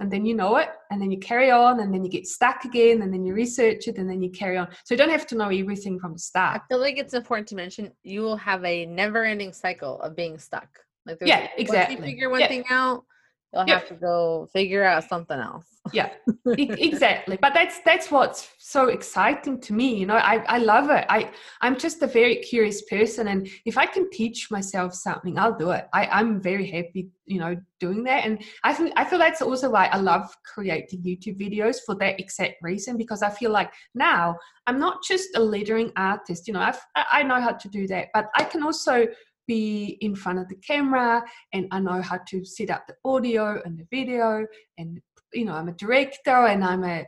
and 0.00 0.10
then 0.10 0.24
you 0.26 0.34
know 0.34 0.56
it 0.56 0.68
and 0.90 1.00
then 1.00 1.10
you 1.10 1.18
carry 1.18 1.50
on 1.50 1.80
and 1.80 1.94
then 1.94 2.04
you 2.04 2.10
get 2.10 2.26
stuck 2.26 2.64
again 2.64 3.02
and 3.02 3.12
then 3.12 3.24
you 3.24 3.34
research 3.34 3.86
it 3.86 3.98
and 3.98 4.08
then 4.08 4.22
you 4.22 4.30
carry 4.30 4.56
on. 4.56 4.68
So 4.84 4.94
you 4.94 4.98
don't 4.98 5.10
have 5.10 5.26
to 5.28 5.36
know 5.36 5.48
everything 5.48 5.98
from 6.00 6.14
the 6.14 6.18
start. 6.18 6.62
i 6.62 6.68
feel 6.68 6.80
like 6.80 6.98
it's 6.98 7.14
important 7.14 7.48
to 7.48 7.54
mention 7.54 7.92
you 8.02 8.22
will 8.22 8.36
have 8.36 8.64
a 8.64 8.86
never 8.86 9.24
ending 9.24 9.52
cycle 9.52 10.00
of 10.00 10.16
being 10.16 10.38
stuck. 10.38 10.68
Like 11.06 11.18
yeah 11.20 11.48
exactly 11.58 11.96
once 11.96 12.06
you 12.06 12.12
figure 12.12 12.30
one 12.30 12.40
yeah. 12.40 12.48
thing 12.48 12.64
out 12.70 13.04
you'll 13.54 13.68
Yeah. 13.68 13.78
have 13.78 13.88
to 13.88 13.94
go 13.94 14.48
figure 14.52 14.84
out 14.84 15.04
something 15.04 15.38
else. 15.38 15.66
yeah. 15.92 16.10
Exactly. 16.58 17.38
But 17.40 17.52
that's 17.54 17.80
that's 17.84 18.10
what's 18.10 18.48
so 18.58 18.88
exciting 18.88 19.60
to 19.60 19.72
me 19.72 19.88
you 20.00 20.06
know 20.06 20.16
i 20.16 20.36
i 20.56 20.58
love 20.58 20.88
it. 20.90 21.04
I 21.08 21.30
i'm 21.60 21.76
just 21.78 22.02
a 22.02 22.06
very 22.06 22.36
curious 22.36 22.82
person 22.82 23.28
and 23.28 23.48
if 23.66 23.76
i 23.76 23.86
can 23.86 24.10
teach 24.10 24.50
myself 24.50 24.94
something 24.94 25.38
i'll 25.38 25.56
do 25.56 25.70
it. 25.70 25.84
I 25.92 26.06
i'm 26.06 26.40
very 26.40 26.66
happy 26.76 27.08
you 27.26 27.38
know 27.38 27.54
doing 27.80 28.02
that. 28.04 28.24
And 28.26 28.42
i 28.64 28.72
think 28.72 28.92
i 28.96 29.04
feel 29.04 29.18
that's 29.18 29.42
also 29.42 29.70
why 29.70 29.86
i 29.92 29.98
love 29.98 30.26
creating 30.54 31.02
youtube 31.02 31.38
videos 31.46 31.76
for 31.86 31.94
that 31.96 32.18
exact 32.18 32.56
reason 32.62 32.96
because 32.96 33.22
i 33.22 33.30
feel 33.30 33.50
like 33.50 33.70
now 33.94 34.36
i'm 34.66 34.78
not 34.86 34.96
just 35.10 35.28
a 35.36 35.40
lettering 35.40 35.90
artist 35.96 36.46
you 36.46 36.54
know 36.54 36.60
I've, 36.60 36.80
i 36.96 37.04
I 37.18 37.22
know 37.22 37.40
how 37.46 37.52
to 37.52 37.68
do 37.68 37.86
that 37.92 38.08
but 38.14 38.26
i 38.40 38.44
can 38.44 38.62
also 38.62 39.06
be 39.46 39.98
in 40.00 40.14
front 40.14 40.38
of 40.38 40.48
the 40.48 40.56
camera 40.56 41.22
and 41.52 41.66
I 41.70 41.80
know 41.80 42.00
how 42.02 42.18
to 42.28 42.44
set 42.44 42.70
up 42.70 42.86
the 42.86 42.94
audio 43.04 43.60
and 43.64 43.78
the 43.78 43.86
video 43.90 44.46
and 44.78 45.00
you 45.32 45.44
know 45.44 45.54
I'm 45.54 45.68
a 45.68 45.72
director 45.72 46.46
and 46.46 46.64
I'm 46.64 46.84
a 46.84 47.06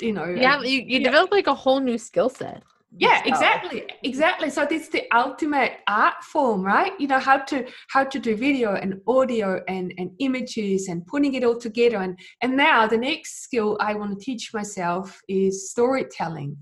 you 0.00 0.12
know 0.12 0.24
Yeah, 0.24 0.60
a- 0.60 0.66
you, 0.66 0.80
you 0.86 1.00
yeah. 1.00 1.08
develop 1.08 1.30
like 1.30 1.46
a 1.46 1.54
whole 1.54 1.80
new 1.80 1.98
skill 1.98 2.28
set. 2.28 2.62
yeah 2.98 3.22
exactly 3.24 3.84
exactly. 4.04 4.50
So 4.50 4.66
it's 4.70 4.88
the 4.90 5.04
ultimate 5.14 5.72
art 5.88 6.22
form 6.32 6.62
right? 6.62 6.92
You 7.00 7.08
know 7.08 7.18
how 7.20 7.38
to 7.50 7.66
how 7.88 8.04
to 8.04 8.18
do 8.18 8.36
video 8.36 8.74
and 8.74 9.00
audio 9.06 9.60
and 9.68 9.94
and 9.98 10.10
images 10.18 10.88
and 10.88 11.06
putting 11.06 11.32
it 11.34 11.44
all 11.44 11.56
together. 11.58 11.98
And 11.98 12.18
and 12.42 12.56
now 12.56 12.86
the 12.86 12.98
next 12.98 13.42
skill 13.44 13.76
i 13.80 13.94
want 13.94 14.10
to 14.18 14.24
teach 14.24 14.44
myself 14.52 15.20
is 15.28 15.70
storytelling 15.70 16.56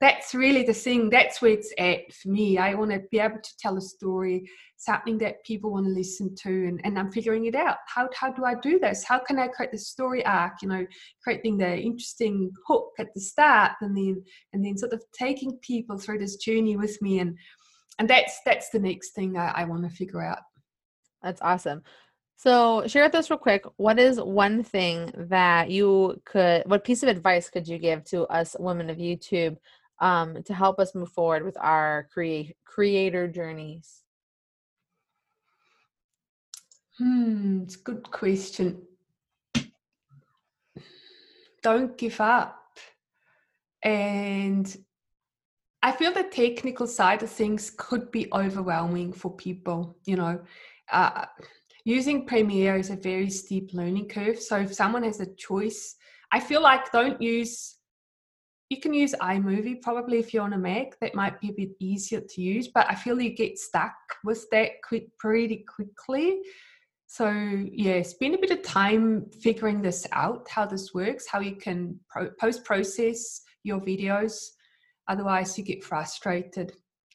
that's 0.00 0.34
really 0.34 0.62
the 0.64 0.74
thing 0.74 1.08
that's 1.08 1.40
where 1.40 1.52
it's 1.52 1.72
at 1.78 2.12
for 2.12 2.28
me 2.28 2.58
i 2.58 2.74
want 2.74 2.90
to 2.90 3.00
be 3.10 3.18
able 3.18 3.38
to 3.42 3.56
tell 3.58 3.76
a 3.76 3.80
story 3.80 4.44
something 4.76 5.16
that 5.18 5.42
people 5.44 5.70
want 5.70 5.86
to 5.86 5.92
listen 5.92 6.34
to 6.34 6.66
and, 6.66 6.80
and 6.84 6.98
i'm 6.98 7.10
figuring 7.10 7.46
it 7.46 7.54
out 7.54 7.76
how, 7.86 8.08
how 8.14 8.30
do 8.30 8.44
i 8.44 8.54
do 8.54 8.78
this 8.78 9.04
how 9.04 9.18
can 9.18 9.38
i 9.38 9.46
create 9.46 9.72
the 9.72 9.78
story 9.78 10.24
arc 10.26 10.54
you 10.62 10.68
know 10.68 10.84
creating 11.22 11.56
the 11.56 11.76
interesting 11.78 12.50
hook 12.66 12.90
at 12.98 13.12
the 13.14 13.20
start 13.20 13.72
and 13.80 13.96
then 13.96 14.22
and 14.52 14.64
then 14.64 14.76
sort 14.76 14.92
of 14.92 15.02
taking 15.16 15.56
people 15.62 15.96
through 15.96 16.18
this 16.18 16.36
journey 16.36 16.76
with 16.76 17.00
me 17.00 17.20
and 17.20 17.36
and 17.98 18.10
that's 18.10 18.40
that's 18.44 18.70
the 18.70 18.78
next 18.78 19.10
thing 19.10 19.36
i, 19.36 19.52
I 19.56 19.64
want 19.64 19.84
to 19.84 19.90
figure 19.90 20.22
out 20.22 20.40
That's 21.22 21.40
awesome. 21.40 21.82
So 22.36 22.86
share 22.86 23.04
with 23.04 23.14
us 23.14 23.30
real 23.30 23.38
quick. 23.38 23.64
What 23.76 23.98
is 23.98 24.20
one 24.20 24.62
thing 24.62 25.10
that 25.30 25.70
you 25.70 26.20
could? 26.26 26.64
What 26.66 26.84
piece 26.84 27.02
of 27.02 27.08
advice 27.08 27.48
could 27.48 27.66
you 27.66 27.78
give 27.78 28.04
to 28.06 28.24
us 28.24 28.54
women 28.58 28.90
of 28.90 28.98
YouTube 28.98 29.56
um, 30.00 30.42
to 30.44 30.54
help 30.54 30.78
us 30.78 30.94
move 30.94 31.10
forward 31.10 31.44
with 31.44 31.56
our 31.58 32.08
create 32.12 32.56
creator 32.64 33.28
journeys? 33.28 34.02
Hmm, 36.98 37.62
it's 37.62 37.76
a 37.76 37.78
good 37.78 38.10
question. 38.10 38.82
Don't 41.62 41.96
give 41.96 42.20
up. 42.20 42.60
And 43.82 44.76
I 45.82 45.92
feel 45.92 46.12
the 46.12 46.24
technical 46.24 46.86
side 46.86 47.22
of 47.22 47.30
things 47.30 47.70
could 47.76 48.10
be 48.10 48.28
overwhelming 48.32 49.12
for 49.12 49.34
people, 49.34 49.96
you 50.04 50.16
know. 50.16 50.40
Uh, 50.90 51.26
using 51.84 52.26
Premiere 52.26 52.76
is 52.76 52.90
a 52.90 52.96
very 52.96 53.28
steep 53.28 53.74
learning 53.74 54.08
curve. 54.08 54.38
So 54.38 54.56
if 54.58 54.72
someone 54.74 55.02
has 55.02 55.20
a 55.20 55.34
choice, 55.34 55.96
I 56.32 56.40
feel 56.40 56.62
like 56.62 56.90
don't 56.92 57.20
use 57.20 57.76
you 58.74 58.80
can 58.80 58.92
use 58.92 59.14
iMovie 59.20 59.80
probably 59.80 60.18
if 60.18 60.34
you're 60.34 60.42
on 60.42 60.54
a 60.54 60.58
Mac. 60.58 60.98
That 61.00 61.14
might 61.14 61.40
be 61.40 61.50
a 61.50 61.52
bit 61.52 61.70
easier 61.78 62.20
to 62.20 62.42
use, 62.42 62.68
but 62.68 62.90
I 62.90 62.96
feel 62.96 63.20
you 63.20 63.30
get 63.30 63.58
stuck 63.58 63.94
with 64.24 64.44
that 64.50 64.82
quick 64.86 65.16
pretty 65.18 65.64
quickly. 65.74 66.40
So 67.06 67.30
yeah, 67.72 68.02
spend 68.02 68.34
a 68.34 68.38
bit 68.38 68.50
of 68.50 68.62
time 68.62 69.30
figuring 69.40 69.80
this 69.80 70.06
out, 70.10 70.48
how 70.50 70.66
this 70.66 70.92
works, 70.92 71.28
how 71.28 71.38
you 71.38 71.54
can 71.54 72.00
pro- 72.08 72.30
post 72.40 72.64
process 72.64 73.40
your 73.62 73.80
videos. 73.80 74.34
Otherwise, 75.06 75.56
you 75.56 75.62
get 75.62 75.84
frustrated. 75.84 76.72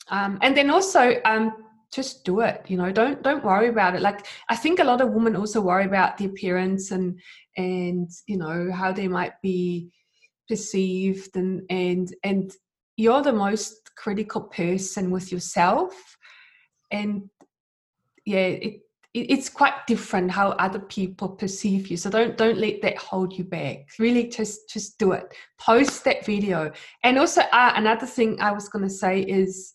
Um, 0.10 0.40
and 0.42 0.56
then 0.56 0.70
also, 0.70 1.20
um, 1.26 1.52
just 1.92 2.24
do 2.24 2.40
it. 2.42 2.64
You 2.68 2.78
know, 2.78 2.92
don't 2.92 3.22
don't 3.24 3.44
worry 3.44 3.68
about 3.68 3.96
it. 3.96 4.02
Like 4.02 4.28
I 4.48 4.56
think 4.56 4.80
a 4.80 4.84
lot 4.84 5.02
of 5.02 5.12
women 5.12 5.36
also 5.36 5.60
worry 5.60 5.86
about 5.86 6.18
the 6.18 6.26
appearance 6.26 6.92
and 6.92 7.20
and 7.58 8.10
you 8.28 8.38
know 8.38 8.72
how 8.72 8.92
they 8.92 9.08
might 9.08 9.34
be 9.42 9.92
perceived 10.50 11.36
and 11.36 11.62
and 11.70 12.14
and 12.24 12.52
you're 12.98 13.22
the 13.22 13.32
most 13.32 13.96
critical 13.96 14.42
person 14.42 15.12
with 15.12 15.32
yourself. 15.32 15.94
And 16.92 17.30
yeah 18.26 18.48
it 18.48 18.82
it- 19.14 19.32
it's 19.32 19.50
quite 19.50 19.88
different 19.88 20.30
how 20.30 20.50
other 20.52 20.80
people 20.80 21.30
perceive 21.30 21.88
you. 21.88 21.98
So 21.98 22.10
don't 22.12 22.38
don't 22.38 22.60
let 22.60 22.82
that 22.84 22.98
hold 22.98 23.34
you 23.38 23.44
back. 23.44 23.78
Really 23.98 24.28
just 24.28 24.70
just 24.70 25.00
do 25.00 25.14
it. 25.14 25.26
Post 25.60 26.04
that 26.04 26.26
video. 26.26 26.72
And 27.04 27.18
also 27.18 27.42
uh, 27.42 27.74
another 27.76 28.06
thing 28.06 28.40
i 28.42 28.52
was 28.52 28.70
going 28.70 28.84
to 28.88 28.90
say 29.04 29.22
is 29.22 29.74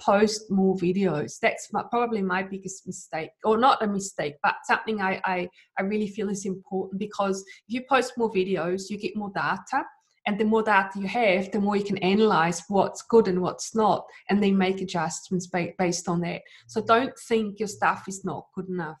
post 0.00 0.50
more 0.50 0.76
videos. 0.76 1.38
That's 1.40 1.72
my, 1.72 1.82
probably 1.90 2.20
my 2.22 2.42
biggest 2.42 2.86
mistake 2.86 3.30
or 3.44 3.56
not 3.56 3.82
a 3.82 3.86
mistake 3.86 4.34
but 4.42 4.56
something 4.64 5.00
I, 5.00 5.20
I 5.24 5.48
i 5.78 5.82
really 5.82 6.08
feel 6.08 6.28
is 6.30 6.44
important 6.46 6.98
because 6.98 7.44
if 7.68 7.74
you 7.74 7.82
post 7.88 8.12
more 8.18 8.30
videos 8.32 8.90
you 8.90 8.98
get 8.98 9.16
more 9.16 9.30
data 9.34 9.84
and 10.26 10.38
the 10.38 10.44
more 10.44 10.62
data 10.62 10.98
you 10.98 11.06
have 11.06 11.50
the 11.52 11.60
more 11.60 11.76
you 11.76 11.84
can 11.84 11.98
analyze 11.98 12.62
what's 12.68 13.02
good 13.02 13.28
and 13.28 13.40
what's 13.40 13.74
not 13.74 14.06
and 14.30 14.42
then 14.42 14.56
make 14.56 14.80
adjustments 14.80 15.46
ba- 15.46 15.72
based 15.78 16.08
on 16.08 16.20
that 16.20 16.42
so 16.66 16.82
don't 16.82 17.16
think 17.28 17.58
your 17.58 17.68
stuff 17.68 18.04
is 18.08 18.24
not 18.24 18.46
good 18.54 18.68
enough 18.68 18.98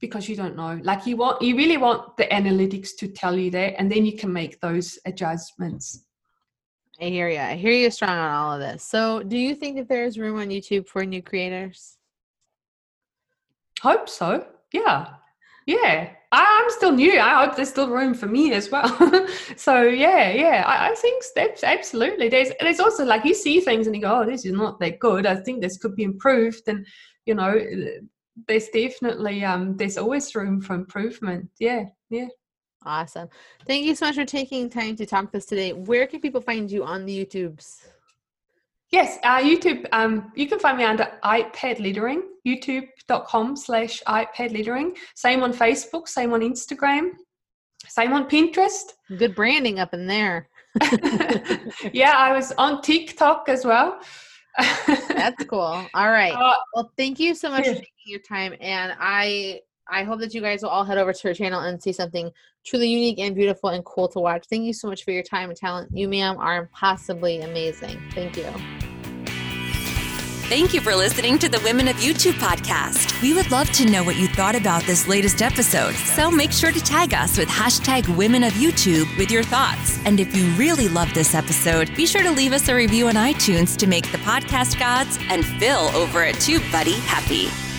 because 0.00 0.28
you 0.28 0.36
don't 0.36 0.56
know 0.56 0.80
like 0.82 1.06
you 1.06 1.16
want 1.16 1.40
you 1.42 1.56
really 1.56 1.76
want 1.76 2.16
the 2.16 2.24
analytics 2.24 2.90
to 2.98 3.08
tell 3.08 3.36
you 3.36 3.50
that 3.50 3.78
and 3.78 3.90
then 3.90 4.04
you 4.04 4.16
can 4.16 4.32
make 4.32 4.60
those 4.60 4.98
adjustments 5.06 6.04
I 7.02 7.04
hear 7.04 7.30
you. 7.30 7.38
I 7.38 7.56
hear 7.56 7.72
you 7.72 7.90
strong 7.90 8.10
on 8.10 8.30
all 8.30 8.52
of 8.52 8.60
this. 8.60 8.84
So, 8.84 9.22
do 9.22 9.38
you 9.38 9.54
think 9.54 9.78
that 9.78 9.88
there's 9.88 10.18
room 10.18 10.38
on 10.38 10.48
YouTube 10.48 10.86
for 10.86 11.02
new 11.02 11.22
creators? 11.22 11.96
hope 13.80 14.08
so 14.08 14.46
yeah 14.72 15.14
yeah. 15.70 16.10
I'm 16.32 16.70
still 16.70 16.92
new. 16.92 17.18
I 17.18 17.44
hope 17.44 17.56
there's 17.56 17.70
still 17.70 17.90
room 17.90 18.14
for 18.14 18.26
me 18.26 18.52
as 18.52 18.70
well. 18.70 18.90
So 19.56 19.82
yeah 19.82 20.30
yeah. 20.30 20.64
I, 20.66 20.90
I 20.90 20.94
think 20.94 21.22
steps 21.22 21.64
absolutely. 21.64 22.28
There's 22.28 22.50
there's 22.60 22.80
also 22.80 23.04
like 23.04 23.24
you 23.24 23.34
see 23.34 23.60
things 23.60 23.86
and 23.86 23.96
you 23.96 24.02
go 24.02 24.20
oh 24.20 24.24
this 24.24 24.44
is 24.44 24.52
not 24.52 24.78
that 24.80 24.98
good. 25.00 25.26
I 25.26 25.36
think 25.36 25.60
this 25.60 25.78
could 25.78 25.96
be 25.96 26.04
improved 26.04 26.68
and 26.68 26.86
you 27.26 27.34
know 27.34 27.54
there's 28.46 28.68
definitely 28.68 29.44
um 29.44 29.76
there's 29.76 29.98
always 29.98 30.34
room 30.34 30.60
for 30.60 30.74
improvement. 30.74 31.50
Yeah 31.58 31.84
yeah. 32.10 32.28
Awesome. 32.86 33.28
Thank 33.66 33.84
you 33.84 33.94
so 33.94 34.06
much 34.06 34.14
for 34.14 34.24
taking 34.24 34.70
time 34.70 34.96
to 34.96 35.04
talk 35.04 35.26
with 35.26 35.42
us 35.42 35.46
today. 35.46 35.72
Where 35.72 36.06
can 36.06 36.20
people 36.20 36.40
find 36.40 36.70
you 36.70 36.84
on 36.84 37.04
the 37.04 37.26
YouTubes? 37.26 37.82
Yes, 38.90 39.18
uh, 39.22 39.38
YouTube. 39.38 39.86
Um, 39.92 40.32
you 40.34 40.48
can 40.48 40.58
find 40.58 40.76
me 40.76 40.84
under 40.84 41.06
iPad 41.24 41.80
Lettering, 41.80 42.22
youtube.com 42.46 43.56
slash 43.56 44.02
iPad 44.08 44.52
Lettering. 44.56 44.96
Same 45.14 45.42
on 45.44 45.52
Facebook, 45.52 46.08
same 46.08 46.32
on 46.32 46.40
Instagram, 46.40 47.10
same 47.86 48.12
on 48.12 48.28
Pinterest. 48.28 48.92
Good 49.16 49.36
branding 49.36 49.78
up 49.78 49.94
in 49.94 50.06
there. 50.06 50.48
yeah, 51.92 52.14
I 52.16 52.32
was 52.32 52.52
on 52.58 52.82
TikTok 52.82 53.48
as 53.48 53.64
well. 53.64 54.00
That's 54.86 55.44
cool. 55.44 55.86
All 55.94 56.10
right. 56.10 56.32
Uh, 56.34 56.56
Well, 56.74 56.92
thank 56.96 57.20
you 57.20 57.34
so 57.34 57.50
much 57.50 57.66
for 57.66 57.74
taking 57.74 57.86
your 58.06 58.20
time, 58.20 58.54
and 58.60 58.94
I 58.98 59.60
I 59.90 60.04
hope 60.04 60.20
that 60.20 60.32
you 60.32 60.40
guys 60.40 60.62
will 60.62 60.70
all 60.70 60.84
head 60.84 60.98
over 60.98 61.12
to 61.12 61.28
her 61.28 61.34
channel 61.34 61.60
and 61.60 61.82
see 61.82 61.92
something 61.92 62.30
truly 62.64 62.88
unique 62.88 63.18
and 63.18 63.34
beautiful 63.34 63.70
and 63.70 63.84
cool 63.84 64.08
to 64.08 64.20
watch. 64.20 64.46
Thank 64.48 64.64
you 64.64 64.72
so 64.72 64.88
much 64.88 65.04
for 65.04 65.10
your 65.10 65.24
time 65.24 65.50
and 65.50 65.58
talent. 65.58 65.90
You, 65.92 66.08
ma'am, 66.08 66.36
are 66.38 66.58
impossibly 66.58 67.40
amazing. 67.40 68.00
Thank 68.12 68.36
you. 68.36 68.46
Thank 70.48 70.74
you 70.74 70.80
for 70.80 70.96
listening 70.96 71.38
to 71.38 71.48
the 71.48 71.60
Women 71.60 71.86
of 71.86 71.94
YouTube 71.96 72.32
podcast. 72.32 73.22
We 73.22 73.34
would 73.34 73.50
love 73.52 73.70
to 73.70 73.88
know 73.88 74.02
what 74.02 74.16
you 74.16 74.26
thought 74.26 74.56
about 74.56 74.82
this 74.82 75.06
latest 75.06 75.42
episode. 75.42 75.94
So 75.94 76.28
make 76.28 76.50
sure 76.50 76.72
to 76.72 76.80
tag 76.80 77.14
us 77.14 77.38
with 77.38 77.48
hashtag 77.48 78.16
Women 78.16 78.42
of 78.42 78.52
YouTube 78.54 79.16
with 79.16 79.30
your 79.30 79.44
thoughts. 79.44 79.98
And 80.04 80.18
if 80.18 80.34
you 80.34 80.48
really 80.54 80.88
love 80.88 81.12
this 81.14 81.36
episode, 81.36 81.94
be 81.94 82.04
sure 82.04 82.24
to 82.24 82.32
leave 82.32 82.52
us 82.52 82.68
a 82.68 82.74
review 82.74 83.06
on 83.06 83.14
iTunes 83.14 83.76
to 83.76 83.86
make 83.86 84.10
the 84.10 84.18
podcast 84.18 84.78
gods 84.78 85.18
and 85.28 85.44
Phil 85.44 85.88
over 85.94 86.24
at 86.24 86.34
TubeBuddy 86.36 86.98
happy. 87.06 87.69